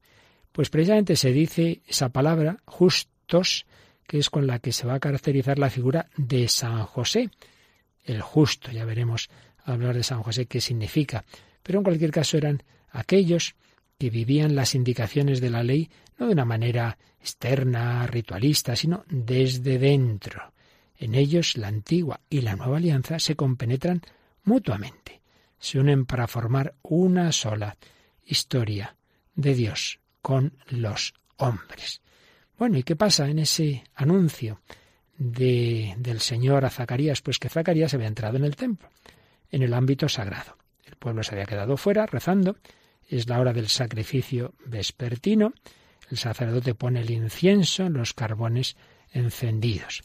Pues 0.52 0.70
precisamente 0.70 1.16
se 1.16 1.32
dice 1.32 1.82
esa 1.86 2.08
palabra, 2.08 2.58
justos, 2.64 3.66
que 4.06 4.18
es 4.18 4.30
con 4.30 4.46
la 4.46 4.58
que 4.58 4.72
se 4.72 4.86
va 4.86 4.94
a 4.94 5.00
caracterizar 5.00 5.58
la 5.58 5.70
figura 5.70 6.08
de 6.16 6.48
San 6.48 6.84
José, 6.84 7.30
el 8.04 8.22
justo. 8.22 8.70
Ya 8.70 8.84
veremos 8.84 9.28
hablar 9.64 9.94
de 9.94 10.02
San 10.02 10.22
José 10.22 10.46
qué 10.46 10.60
significa. 10.60 11.24
Pero 11.62 11.78
en 11.78 11.84
cualquier 11.84 12.10
caso 12.10 12.36
eran 12.36 12.62
aquellos 12.90 13.54
que 13.98 14.10
vivían 14.10 14.54
las 14.54 14.74
indicaciones 14.74 15.40
de 15.40 15.50
la 15.50 15.62
ley 15.62 15.90
no 16.18 16.26
de 16.26 16.32
una 16.32 16.44
manera 16.44 16.98
externa, 17.20 18.06
ritualista, 18.06 18.74
sino 18.74 19.04
desde 19.08 19.78
dentro. 19.78 20.52
En 20.96 21.14
ellos 21.14 21.56
la 21.56 21.68
antigua 21.68 22.20
y 22.28 22.40
la 22.40 22.56
nueva 22.56 22.78
alianza 22.78 23.18
se 23.18 23.36
compenetran 23.36 24.02
mutuamente 24.44 25.17
se 25.58 25.78
unen 25.78 26.06
para 26.06 26.26
formar 26.26 26.74
una 26.82 27.32
sola 27.32 27.76
historia 28.24 28.96
de 29.34 29.54
Dios 29.54 30.00
con 30.22 30.52
los 30.68 31.14
hombres. 31.36 32.02
Bueno, 32.58 32.76
¿y 32.78 32.82
qué 32.82 32.96
pasa 32.96 33.28
en 33.28 33.38
ese 33.38 33.84
anuncio 33.94 34.60
de, 35.16 35.94
del 35.98 36.20
Señor 36.20 36.64
a 36.64 36.70
Zacarías? 36.70 37.22
Pues 37.22 37.38
que 37.38 37.48
Zacarías 37.48 37.94
había 37.94 38.08
entrado 38.08 38.36
en 38.36 38.44
el 38.44 38.56
templo, 38.56 38.88
en 39.50 39.62
el 39.62 39.74
ámbito 39.74 40.08
sagrado. 40.08 40.56
El 40.84 40.96
pueblo 40.96 41.22
se 41.22 41.34
había 41.34 41.46
quedado 41.46 41.76
fuera 41.76 42.06
rezando. 42.06 42.56
Es 43.08 43.28
la 43.28 43.40
hora 43.40 43.52
del 43.52 43.68
sacrificio 43.68 44.54
vespertino. 44.66 45.52
El 46.10 46.18
sacerdote 46.18 46.74
pone 46.74 47.00
el 47.00 47.10
incienso 47.10 47.84
en 47.84 47.94
los 47.94 48.12
carbones 48.12 48.76
encendidos. 49.12 50.02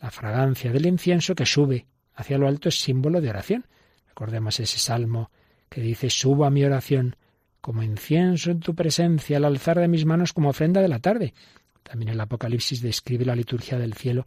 La 0.00 0.10
fragancia 0.10 0.72
del 0.72 0.86
incienso 0.86 1.34
que 1.34 1.46
sube 1.46 1.86
hacia 2.14 2.38
lo 2.38 2.46
alto 2.46 2.68
es 2.68 2.80
símbolo 2.80 3.20
de 3.20 3.30
oración. 3.30 3.66
Recordemos 4.14 4.60
ese 4.60 4.78
salmo 4.78 5.32
que 5.68 5.80
dice, 5.80 6.08
subo 6.08 6.44
a 6.44 6.50
mi 6.50 6.64
oración 6.64 7.16
como 7.60 7.82
incienso 7.82 8.52
en 8.52 8.60
tu 8.60 8.72
presencia 8.72 9.38
al 9.38 9.44
alzar 9.44 9.80
de 9.80 9.88
mis 9.88 10.04
manos 10.04 10.32
como 10.32 10.50
ofrenda 10.50 10.80
de 10.80 10.86
la 10.86 11.00
tarde. 11.00 11.34
También 11.82 12.10
el 12.10 12.20
Apocalipsis 12.20 12.80
describe 12.80 13.24
la 13.24 13.34
liturgia 13.34 13.76
del 13.76 13.94
cielo 13.94 14.24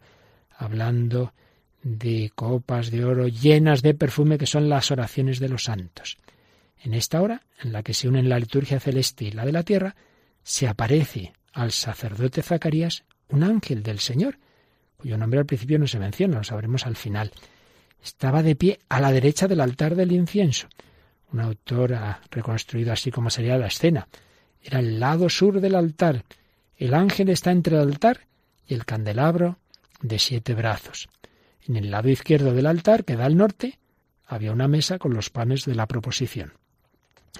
hablando 0.58 1.32
de 1.82 2.30
copas 2.34 2.90
de 2.90 3.02
oro 3.02 3.28
llenas 3.28 3.80
de 3.80 3.94
perfume 3.94 4.36
que 4.36 4.44
son 4.44 4.68
las 4.68 4.90
oraciones 4.90 5.40
de 5.40 5.48
los 5.48 5.64
santos. 5.64 6.18
En 6.82 6.92
esta 6.92 7.22
hora, 7.22 7.46
en 7.62 7.72
la 7.72 7.82
que 7.82 7.94
se 7.94 8.08
unen 8.08 8.28
la 8.28 8.38
liturgia 8.38 8.80
celeste 8.80 9.24
y 9.24 9.30
la 9.30 9.46
de 9.46 9.52
la 9.52 9.62
tierra, 9.62 9.96
se 10.42 10.68
aparece 10.68 11.32
al 11.54 11.72
sacerdote 11.72 12.42
Zacarías 12.42 13.04
un 13.30 13.42
ángel 13.42 13.82
del 13.82 14.00
Señor, 14.00 14.38
cuyo 14.98 15.16
nombre 15.16 15.40
al 15.40 15.46
principio 15.46 15.78
no 15.78 15.86
se 15.86 15.98
menciona, 15.98 16.36
lo 16.36 16.44
sabremos 16.44 16.84
al 16.84 16.96
final 16.96 17.32
estaba 18.02 18.42
de 18.42 18.56
pie 18.56 18.78
a 18.88 19.00
la 19.00 19.12
derecha 19.12 19.48
del 19.48 19.60
altar 19.60 19.94
del 19.94 20.12
incienso. 20.12 20.68
Un 21.32 21.40
autor 21.40 21.94
ha 21.94 22.20
reconstruido 22.30 22.92
así 22.92 23.10
como 23.10 23.30
sería 23.30 23.58
la 23.58 23.66
escena. 23.66 24.08
Era 24.62 24.80
el 24.80 24.98
lado 24.98 25.28
sur 25.28 25.60
del 25.60 25.74
altar. 25.74 26.24
El 26.76 26.94
ángel 26.94 27.28
está 27.28 27.50
entre 27.50 27.76
el 27.76 27.82
altar 27.82 28.26
y 28.66 28.74
el 28.74 28.84
candelabro 28.84 29.58
de 30.00 30.18
siete 30.18 30.54
brazos. 30.54 31.08
En 31.66 31.76
el 31.76 31.90
lado 31.90 32.08
izquierdo 32.08 32.54
del 32.54 32.66
altar, 32.66 33.04
que 33.04 33.16
da 33.16 33.26
al 33.26 33.36
norte, 33.36 33.78
había 34.26 34.52
una 34.52 34.68
mesa 34.68 34.98
con 34.98 35.12
los 35.12 35.30
panes 35.30 35.64
de 35.64 35.74
la 35.74 35.86
proposición. 35.86 36.54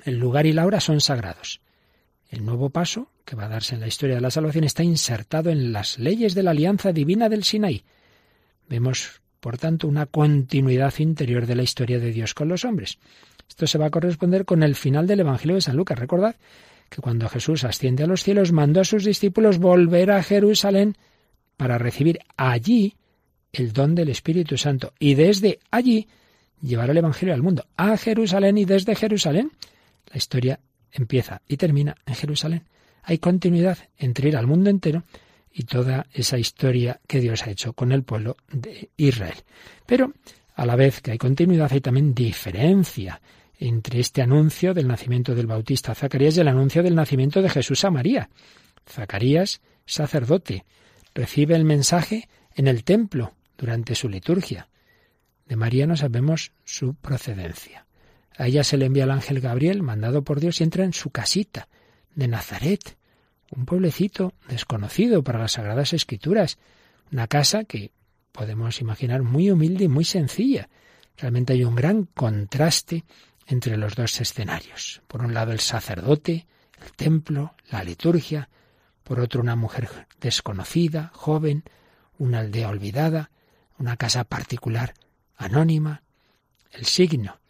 El 0.04 0.18
lugar 0.18 0.46
y 0.46 0.52
la 0.52 0.66
hora 0.66 0.80
son 0.80 1.00
sagrados. 1.00 1.60
El 2.30 2.44
nuevo 2.44 2.68
paso, 2.70 3.10
que 3.24 3.36
va 3.36 3.46
a 3.46 3.48
darse 3.48 3.74
en 3.74 3.80
la 3.80 3.86
historia 3.86 4.16
de 4.16 4.20
la 4.20 4.30
salvación, 4.30 4.64
está 4.64 4.82
insertado 4.82 5.50
en 5.50 5.72
las 5.72 5.98
leyes 5.98 6.34
de 6.34 6.42
la 6.42 6.50
alianza 6.50 6.92
divina 6.92 7.28
del 7.28 7.44
Sinaí. 7.44 7.84
Vemos 8.68 9.22
por 9.40 9.58
tanto, 9.58 9.88
una 9.88 10.06
continuidad 10.06 10.94
interior 10.98 11.46
de 11.46 11.54
la 11.54 11.62
historia 11.62 11.98
de 11.98 12.12
Dios 12.12 12.34
con 12.34 12.48
los 12.48 12.64
hombres. 12.64 12.98
Esto 13.48 13.66
se 13.66 13.78
va 13.78 13.86
a 13.86 13.90
corresponder 13.90 14.44
con 14.44 14.62
el 14.62 14.74
final 14.74 15.06
del 15.06 15.20
Evangelio 15.20 15.54
de 15.54 15.62
San 15.62 15.76
Lucas. 15.76 15.98
Recordad 15.98 16.36
que 16.88 17.00
cuando 17.00 17.28
Jesús 17.28 17.64
asciende 17.64 18.04
a 18.04 18.06
los 18.06 18.22
cielos, 18.22 18.52
mandó 18.52 18.80
a 18.80 18.84
sus 18.84 19.04
discípulos 19.04 19.58
volver 19.58 20.10
a 20.10 20.22
Jerusalén 20.22 20.96
para 21.56 21.78
recibir 21.78 22.20
allí 22.36 22.96
el 23.52 23.72
don 23.72 23.94
del 23.94 24.08
Espíritu 24.08 24.56
Santo 24.56 24.92
y 24.98 25.14
desde 25.14 25.58
allí 25.70 26.08
llevar 26.60 26.90
el 26.90 26.98
Evangelio 26.98 27.34
al 27.34 27.42
mundo, 27.42 27.66
a 27.76 27.96
Jerusalén 27.96 28.58
y 28.58 28.64
desde 28.64 28.94
Jerusalén. 28.94 29.52
La 30.10 30.18
historia 30.18 30.60
empieza 30.92 31.42
y 31.48 31.56
termina 31.56 31.96
en 32.06 32.14
Jerusalén. 32.14 32.64
Hay 33.02 33.18
continuidad 33.18 33.78
entre 33.96 34.28
ir 34.28 34.36
al 34.36 34.46
mundo 34.46 34.70
entero 34.70 35.04
y 35.52 35.64
toda 35.64 36.06
esa 36.12 36.38
historia 36.38 37.00
que 37.06 37.20
Dios 37.20 37.46
ha 37.46 37.50
hecho 37.50 37.72
con 37.72 37.92
el 37.92 38.02
pueblo 38.02 38.36
de 38.52 38.90
Israel. 38.96 39.36
Pero 39.86 40.12
a 40.54 40.66
la 40.66 40.76
vez 40.76 41.00
que 41.00 41.12
hay 41.12 41.18
continuidad 41.18 41.72
hay 41.72 41.80
también 41.80 42.14
diferencia 42.14 43.20
entre 43.58 44.00
este 44.00 44.22
anuncio 44.22 44.74
del 44.74 44.86
nacimiento 44.86 45.34
del 45.34 45.46
Bautista 45.46 45.94
Zacarías 45.94 46.36
y 46.36 46.40
el 46.40 46.48
anuncio 46.48 46.82
del 46.82 46.94
nacimiento 46.94 47.42
de 47.42 47.50
Jesús 47.50 47.84
a 47.84 47.90
María. 47.90 48.30
Zacarías, 48.88 49.60
sacerdote, 49.84 50.64
recibe 51.14 51.56
el 51.56 51.64
mensaje 51.64 52.28
en 52.54 52.68
el 52.68 52.84
templo 52.84 53.34
durante 53.56 53.94
su 53.94 54.08
liturgia. 54.08 54.68
De 55.46 55.56
María 55.56 55.86
no 55.86 55.96
sabemos 55.96 56.52
su 56.64 56.94
procedencia. 56.94 57.86
A 58.36 58.46
ella 58.46 58.62
se 58.62 58.76
le 58.76 58.86
envía 58.86 59.04
el 59.04 59.10
ángel 59.10 59.40
Gabriel, 59.40 59.82
mandado 59.82 60.22
por 60.22 60.38
Dios, 60.38 60.60
y 60.60 60.64
entra 60.64 60.84
en 60.84 60.92
su 60.92 61.10
casita 61.10 61.68
de 62.14 62.28
Nazaret, 62.28 62.97
un 63.50 63.64
pueblecito 63.64 64.34
desconocido 64.48 65.22
para 65.22 65.38
las 65.38 65.52
Sagradas 65.52 65.92
Escrituras, 65.92 66.58
una 67.10 67.26
casa 67.26 67.64
que 67.64 67.92
podemos 68.32 68.80
imaginar 68.80 69.22
muy 69.22 69.50
humilde 69.50 69.84
y 69.84 69.88
muy 69.88 70.04
sencilla. 70.04 70.68
Realmente 71.16 71.54
hay 71.54 71.64
un 71.64 71.74
gran 71.74 72.04
contraste 72.04 73.04
entre 73.46 73.76
los 73.76 73.94
dos 73.94 74.20
escenarios. 74.20 75.02
Por 75.06 75.22
un 75.22 75.34
lado 75.34 75.52
el 75.52 75.60
sacerdote, 75.60 76.46
el 76.84 76.92
templo, 76.92 77.54
la 77.70 77.82
liturgia, 77.82 78.48
por 79.02 79.20
otro 79.20 79.40
una 79.40 79.56
mujer 79.56 79.88
desconocida, 80.20 81.10
joven, 81.14 81.64
una 82.18 82.40
aldea 82.40 82.68
olvidada, 82.68 83.30
una 83.78 83.96
casa 83.96 84.24
particular 84.24 84.94
anónima. 85.36 86.02
El 86.70 86.84
signo 86.84 87.40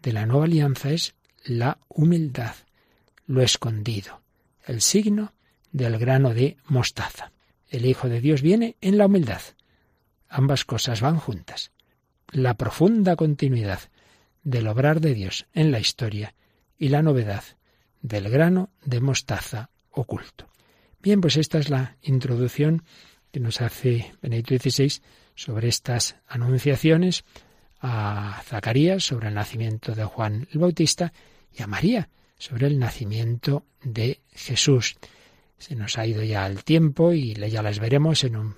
de 0.00 0.12
la 0.12 0.26
nueva 0.26 0.46
alianza 0.46 0.90
es 0.90 1.14
la 1.44 1.78
humildad, 1.88 2.54
lo 3.26 3.42
escondido, 3.42 4.22
el 4.66 4.80
signo 4.80 5.34
del 5.72 5.98
grano 5.98 6.34
de 6.34 6.56
mostaza. 6.66 7.32
El 7.68 7.86
Hijo 7.86 8.08
de 8.08 8.20
Dios 8.20 8.42
viene 8.42 8.76
en 8.80 8.98
la 8.98 9.06
humildad. 9.06 9.40
Ambas 10.28 10.64
cosas 10.64 11.00
van 11.00 11.16
juntas. 11.16 11.72
La 12.30 12.54
profunda 12.54 13.16
continuidad 13.16 13.80
del 14.44 14.68
obrar 14.68 15.00
de 15.00 15.14
Dios 15.14 15.46
en 15.52 15.70
la 15.72 15.80
historia 15.80 16.34
y 16.78 16.88
la 16.88 17.02
novedad 17.02 17.44
del 18.00 18.28
grano 18.28 18.70
de 18.84 19.00
mostaza 19.00 19.70
oculto. 19.90 20.48
Bien, 21.00 21.20
pues 21.20 21.36
esta 21.36 21.58
es 21.58 21.68
la 21.70 21.96
introducción 22.02 22.84
que 23.30 23.40
nos 23.40 23.60
hace 23.60 24.14
Benedicto 24.20 24.56
XVI 24.56 25.02
sobre 25.34 25.68
estas 25.68 26.16
anunciaciones 26.26 27.24
a 27.80 28.40
Zacarías 28.44 29.04
sobre 29.04 29.28
el 29.28 29.34
nacimiento 29.34 29.94
de 29.94 30.04
Juan 30.04 30.46
el 30.52 30.60
Bautista 30.60 31.12
y 31.52 31.62
a 31.62 31.66
María 31.66 32.08
sobre 32.38 32.66
el 32.66 32.78
nacimiento 32.78 33.64
de 33.82 34.20
Jesús. 34.32 34.96
Se 35.62 35.76
nos 35.76 35.96
ha 35.96 36.04
ido 36.04 36.24
ya 36.24 36.44
el 36.48 36.64
tiempo 36.64 37.12
y 37.12 37.34
ya 37.34 37.62
las 37.62 37.78
veremos 37.78 38.24
en 38.24 38.34
un, 38.34 38.56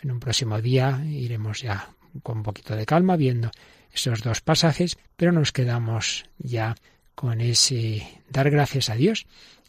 en 0.00 0.10
un 0.10 0.18
próximo 0.18 0.62
día. 0.62 1.04
Iremos 1.04 1.60
ya 1.60 1.90
con 2.22 2.38
un 2.38 2.42
poquito 2.42 2.74
de 2.74 2.86
calma 2.86 3.16
viendo 3.16 3.50
esos 3.92 4.22
dos 4.22 4.40
pasajes, 4.40 4.96
pero 5.14 5.30
nos 5.30 5.52
quedamos 5.52 6.24
ya 6.38 6.74
con 7.14 7.42
ese 7.42 8.22
dar 8.30 8.48
gracias 8.48 8.88
a 8.88 8.94
Dios 8.94 9.26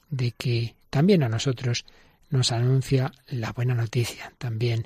de 0.09 0.31
que 0.31 0.75
también 0.89 1.21
a 1.21 1.27
nosotros 1.27 1.83
nos 2.29 2.53
anuncia 2.53 3.11
la 3.27 3.51
buena 3.51 3.75
noticia. 3.75 4.31
También 4.37 4.85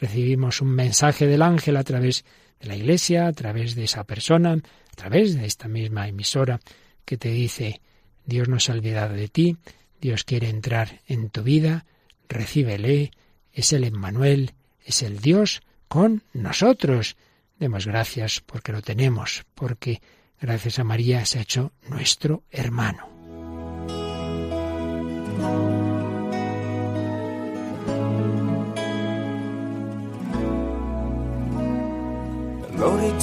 recibimos 0.00 0.60
un 0.60 0.70
mensaje 0.70 1.28
del 1.28 1.42
ángel 1.42 1.76
a 1.76 1.84
través 1.84 2.24
de 2.58 2.66
la 2.66 2.74
iglesia, 2.74 3.28
a 3.28 3.32
través 3.32 3.76
de 3.76 3.84
esa 3.84 4.02
persona, 4.02 4.54
a 4.54 4.96
través 4.96 5.36
de 5.36 5.46
esta 5.46 5.68
misma 5.68 6.08
emisora 6.08 6.58
que 7.04 7.16
te 7.16 7.28
dice 7.28 7.80
Dios 8.26 8.48
no 8.48 8.58
se 8.58 8.72
ha 8.72 8.74
olvidado 8.74 9.14
de 9.14 9.28
ti, 9.28 9.56
Dios 10.00 10.24
quiere 10.24 10.48
entrar 10.48 11.00
en 11.06 11.30
tu 11.30 11.42
vida, 11.42 11.84
recíbele, 12.28 13.10
es 13.52 13.72
el 13.72 13.84
Emmanuel, 13.84 14.52
es 14.84 15.02
el 15.02 15.20
Dios 15.20 15.62
con 15.88 16.22
nosotros. 16.32 17.16
Demos 17.58 17.86
gracias 17.86 18.40
porque 18.40 18.72
lo 18.72 18.82
tenemos, 18.82 19.44
porque 19.54 20.00
gracias 20.40 20.78
a 20.78 20.84
María 20.84 21.24
se 21.26 21.38
ha 21.38 21.42
hecho 21.42 21.72
nuestro 21.88 22.44
hermano. 22.50 23.08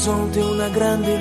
Una 0.07 0.69
grande 0.69 1.17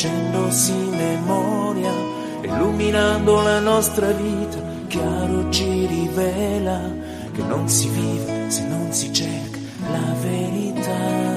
facendosi 0.00 0.72
memoria 0.72 1.92
illuminando 2.40 3.42
la 3.42 3.60
nostra 3.60 4.10
vita 4.12 4.58
chiaro 4.86 5.50
ci 5.50 5.84
rivela 5.86 6.80
che 7.34 7.42
non 7.42 7.68
si 7.68 7.86
vive 7.88 8.50
se 8.50 8.66
non 8.66 8.90
si 8.92 9.12
cerca 9.12 9.58
la 9.90 10.14
verità. 10.22 11.28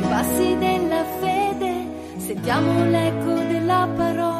Passi 0.00 0.56
della 0.58 1.04
fede, 1.20 1.86
sentiamo 2.16 2.84
l'eco 2.86 3.34
della 3.46 3.88
parola 3.96 4.37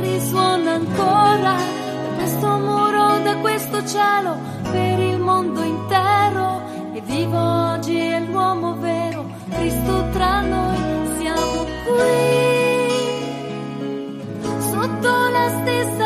risuona 0.00 0.72
ancora 0.74 1.56
da 1.56 2.14
questo 2.16 2.58
muro, 2.58 3.18
da 3.22 3.36
questo 3.36 3.86
cielo, 3.86 4.36
per 4.70 4.98
il 4.98 5.18
mondo 5.18 5.62
intero. 5.62 6.62
E 6.92 7.00
vivo 7.02 7.38
oggi 7.38 7.96
è 7.96 8.20
l'uomo 8.20 8.76
vero, 8.76 9.24
Cristo 9.50 10.08
tra 10.12 10.40
noi, 10.40 10.78
siamo 11.18 11.64
qui, 11.84 12.38
sotto 14.70 15.28
la 15.30 15.48
stessa 15.60 15.97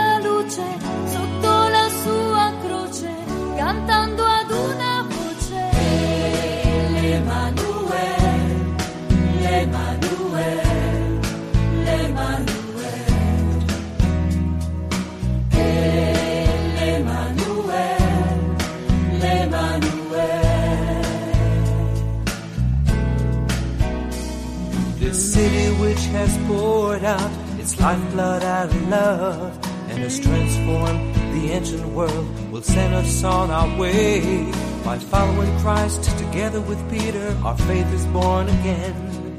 This 25.13 25.35
city 25.35 25.69
which 25.79 26.03
has 26.17 26.39
poured 26.47 27.05
out 27.05 27.31
its 27.61 27.79
lifeblood 27.79 28.43
out 28.43 28.71
of 28.71 28.89
love 28.89 29.53
and 29.91 29.99
has 29.99 30.19
transformed 30.19 31.15
the 31.35 31.51
ancient 31.51 31.87
world 31.89 32.51
will 32.51 32.63
send 32.63 32.95
us 32.95 33.23
on 33.23 33.51
our 33.51 33.79
way. 33.79 34.51
By 34.83 34.99
following 34.99 35.55
Christ 35.59 36.05
together 36.17 36.63
with 36.63 36.81
Peter, 36.91 37.37
our 37.45 37.59
faith 37.59 37.93
is 37.93 38.07
born 38.07 38.49
again. 38.49 39.39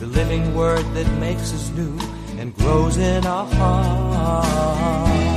The 0.00 0.06
living 0.06 0.56
word 0.56 0.84
that 0.96 1.06
makes 1.20 1.54
us 1.54 1.70
new 1.70 1.96
and 2.40 2.52
grows 2.56 2.96
in 2.96 3.24
our 3.24 3.46
hearts. 3.46 5.31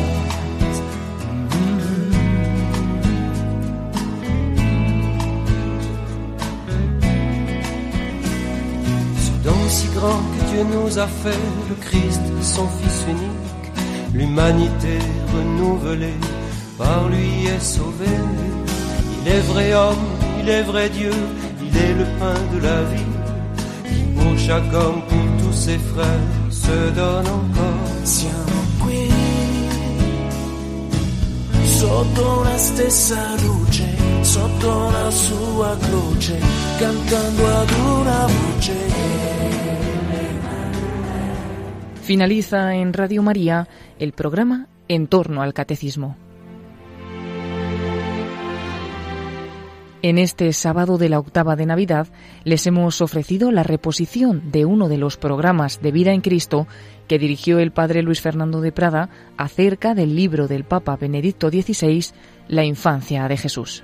Si 9.76 9.88
grand 9.98 10.22
que 10.34 10.42
Dieu 10.52 10.64
nous 10.76 10.92
a 10.98 11.08
fait, 11.22 11.44
le 11.70 11.76
Christ, 11.86 12.26
son 12.42 12.68
Fils 12.78 13.00
unique, 13.16 13.68
l'humanité 14.14 14.96
renouvelée, 15.36 16.20
par 16.78 17.10
lui 17.10 17.48
est 17.54 17.66
sauvée. 17.76 18.22
Il 19.18 19.26
est 19.36 19.46
vrai 19.52 19.74
homme, 19.74 20.08
il 20.40 20.48
est 20.50 20.66
vrai 20.72 20.88
Dieu, 20.90 21.16
il 21.68 21.74
est 21.86 21.94
le 22.02 22.08
pain 22.20 22.40
de 22.54 22.60
la 22.70 22.80
vie, 22.92 23.14
qui 23.90 24.02
pour 24.16 24.34
chaque 24.48 24.72
homme, 24.82 25.02
pour 25.10 25.28
tous 25.42 25.58
ses 25.66 25.80
frères, 25.92 26.28
se 26.50 26.78
donne 27.00 27.28
encore. 27.40 27.92
Siamo 28.04 28.56
sotto 31.86 32.44
la 32.44 32.58
stessa 32.58 33.36
luce, 33.42 33.86
sotto 34.22 34.90
la 34.92 35.12
sua 35.12 35.78
croce, 35.78 36.40
cantando 36.78 37.44
ad 37.60 37.70
una 37.72 38.26
voce. 38.26 39.05
Finaliza 42.06 42.76
en 42.76 42.94
Radio 42.94 43.24
María 43.24 43.68
el 43.98 44.12
programa 44.12 44.68
En 44.88 45.08
torno 45.08 45.42
al 45.42 45.56
Catecismo. 45.56 46.16
En 50.04 50.20
este 50.20 50.54
sábado 50.54 51.00
de 51.00 51.10
la 51.10 51.18
octava 51.18 51.56
de 51.56 51.66
Navidad 51.66 52.08
les 52.44 52.68
hemos 52.68 53.02
ofrecido 53.02 53.52
la 53.52 53.64
reposición 53.64 54.52
de 54.52 54.66
uno 54.66 54.88
de 54.88 55.00
los 55.00 55.18
programas 55.18 55.82
de 55.82 55.92
vida 55.92 56.14
en 56.14 56.22
Cristo 56.22 56.68
que 57.08 57.18
dirigió 57.18 57.58
el 57.58 57.72
padre 57.72 58.04
Luis 58.04 58.22
Fernando 58.22 58.62
de 58.62 58.72
Prada 58.72 59.10
acerca 59.36 59.96
del 59.96 60.16
libro 60.16 60.48
del 60.48 60.64
Papa 60.64 60.98
Benedicto 60.98 61.50
XVI, 61.50 62.14
La 62.48 62.66
infancia 62.66 63.28
de 63.28 63.38
Jesús. 63.38 63.84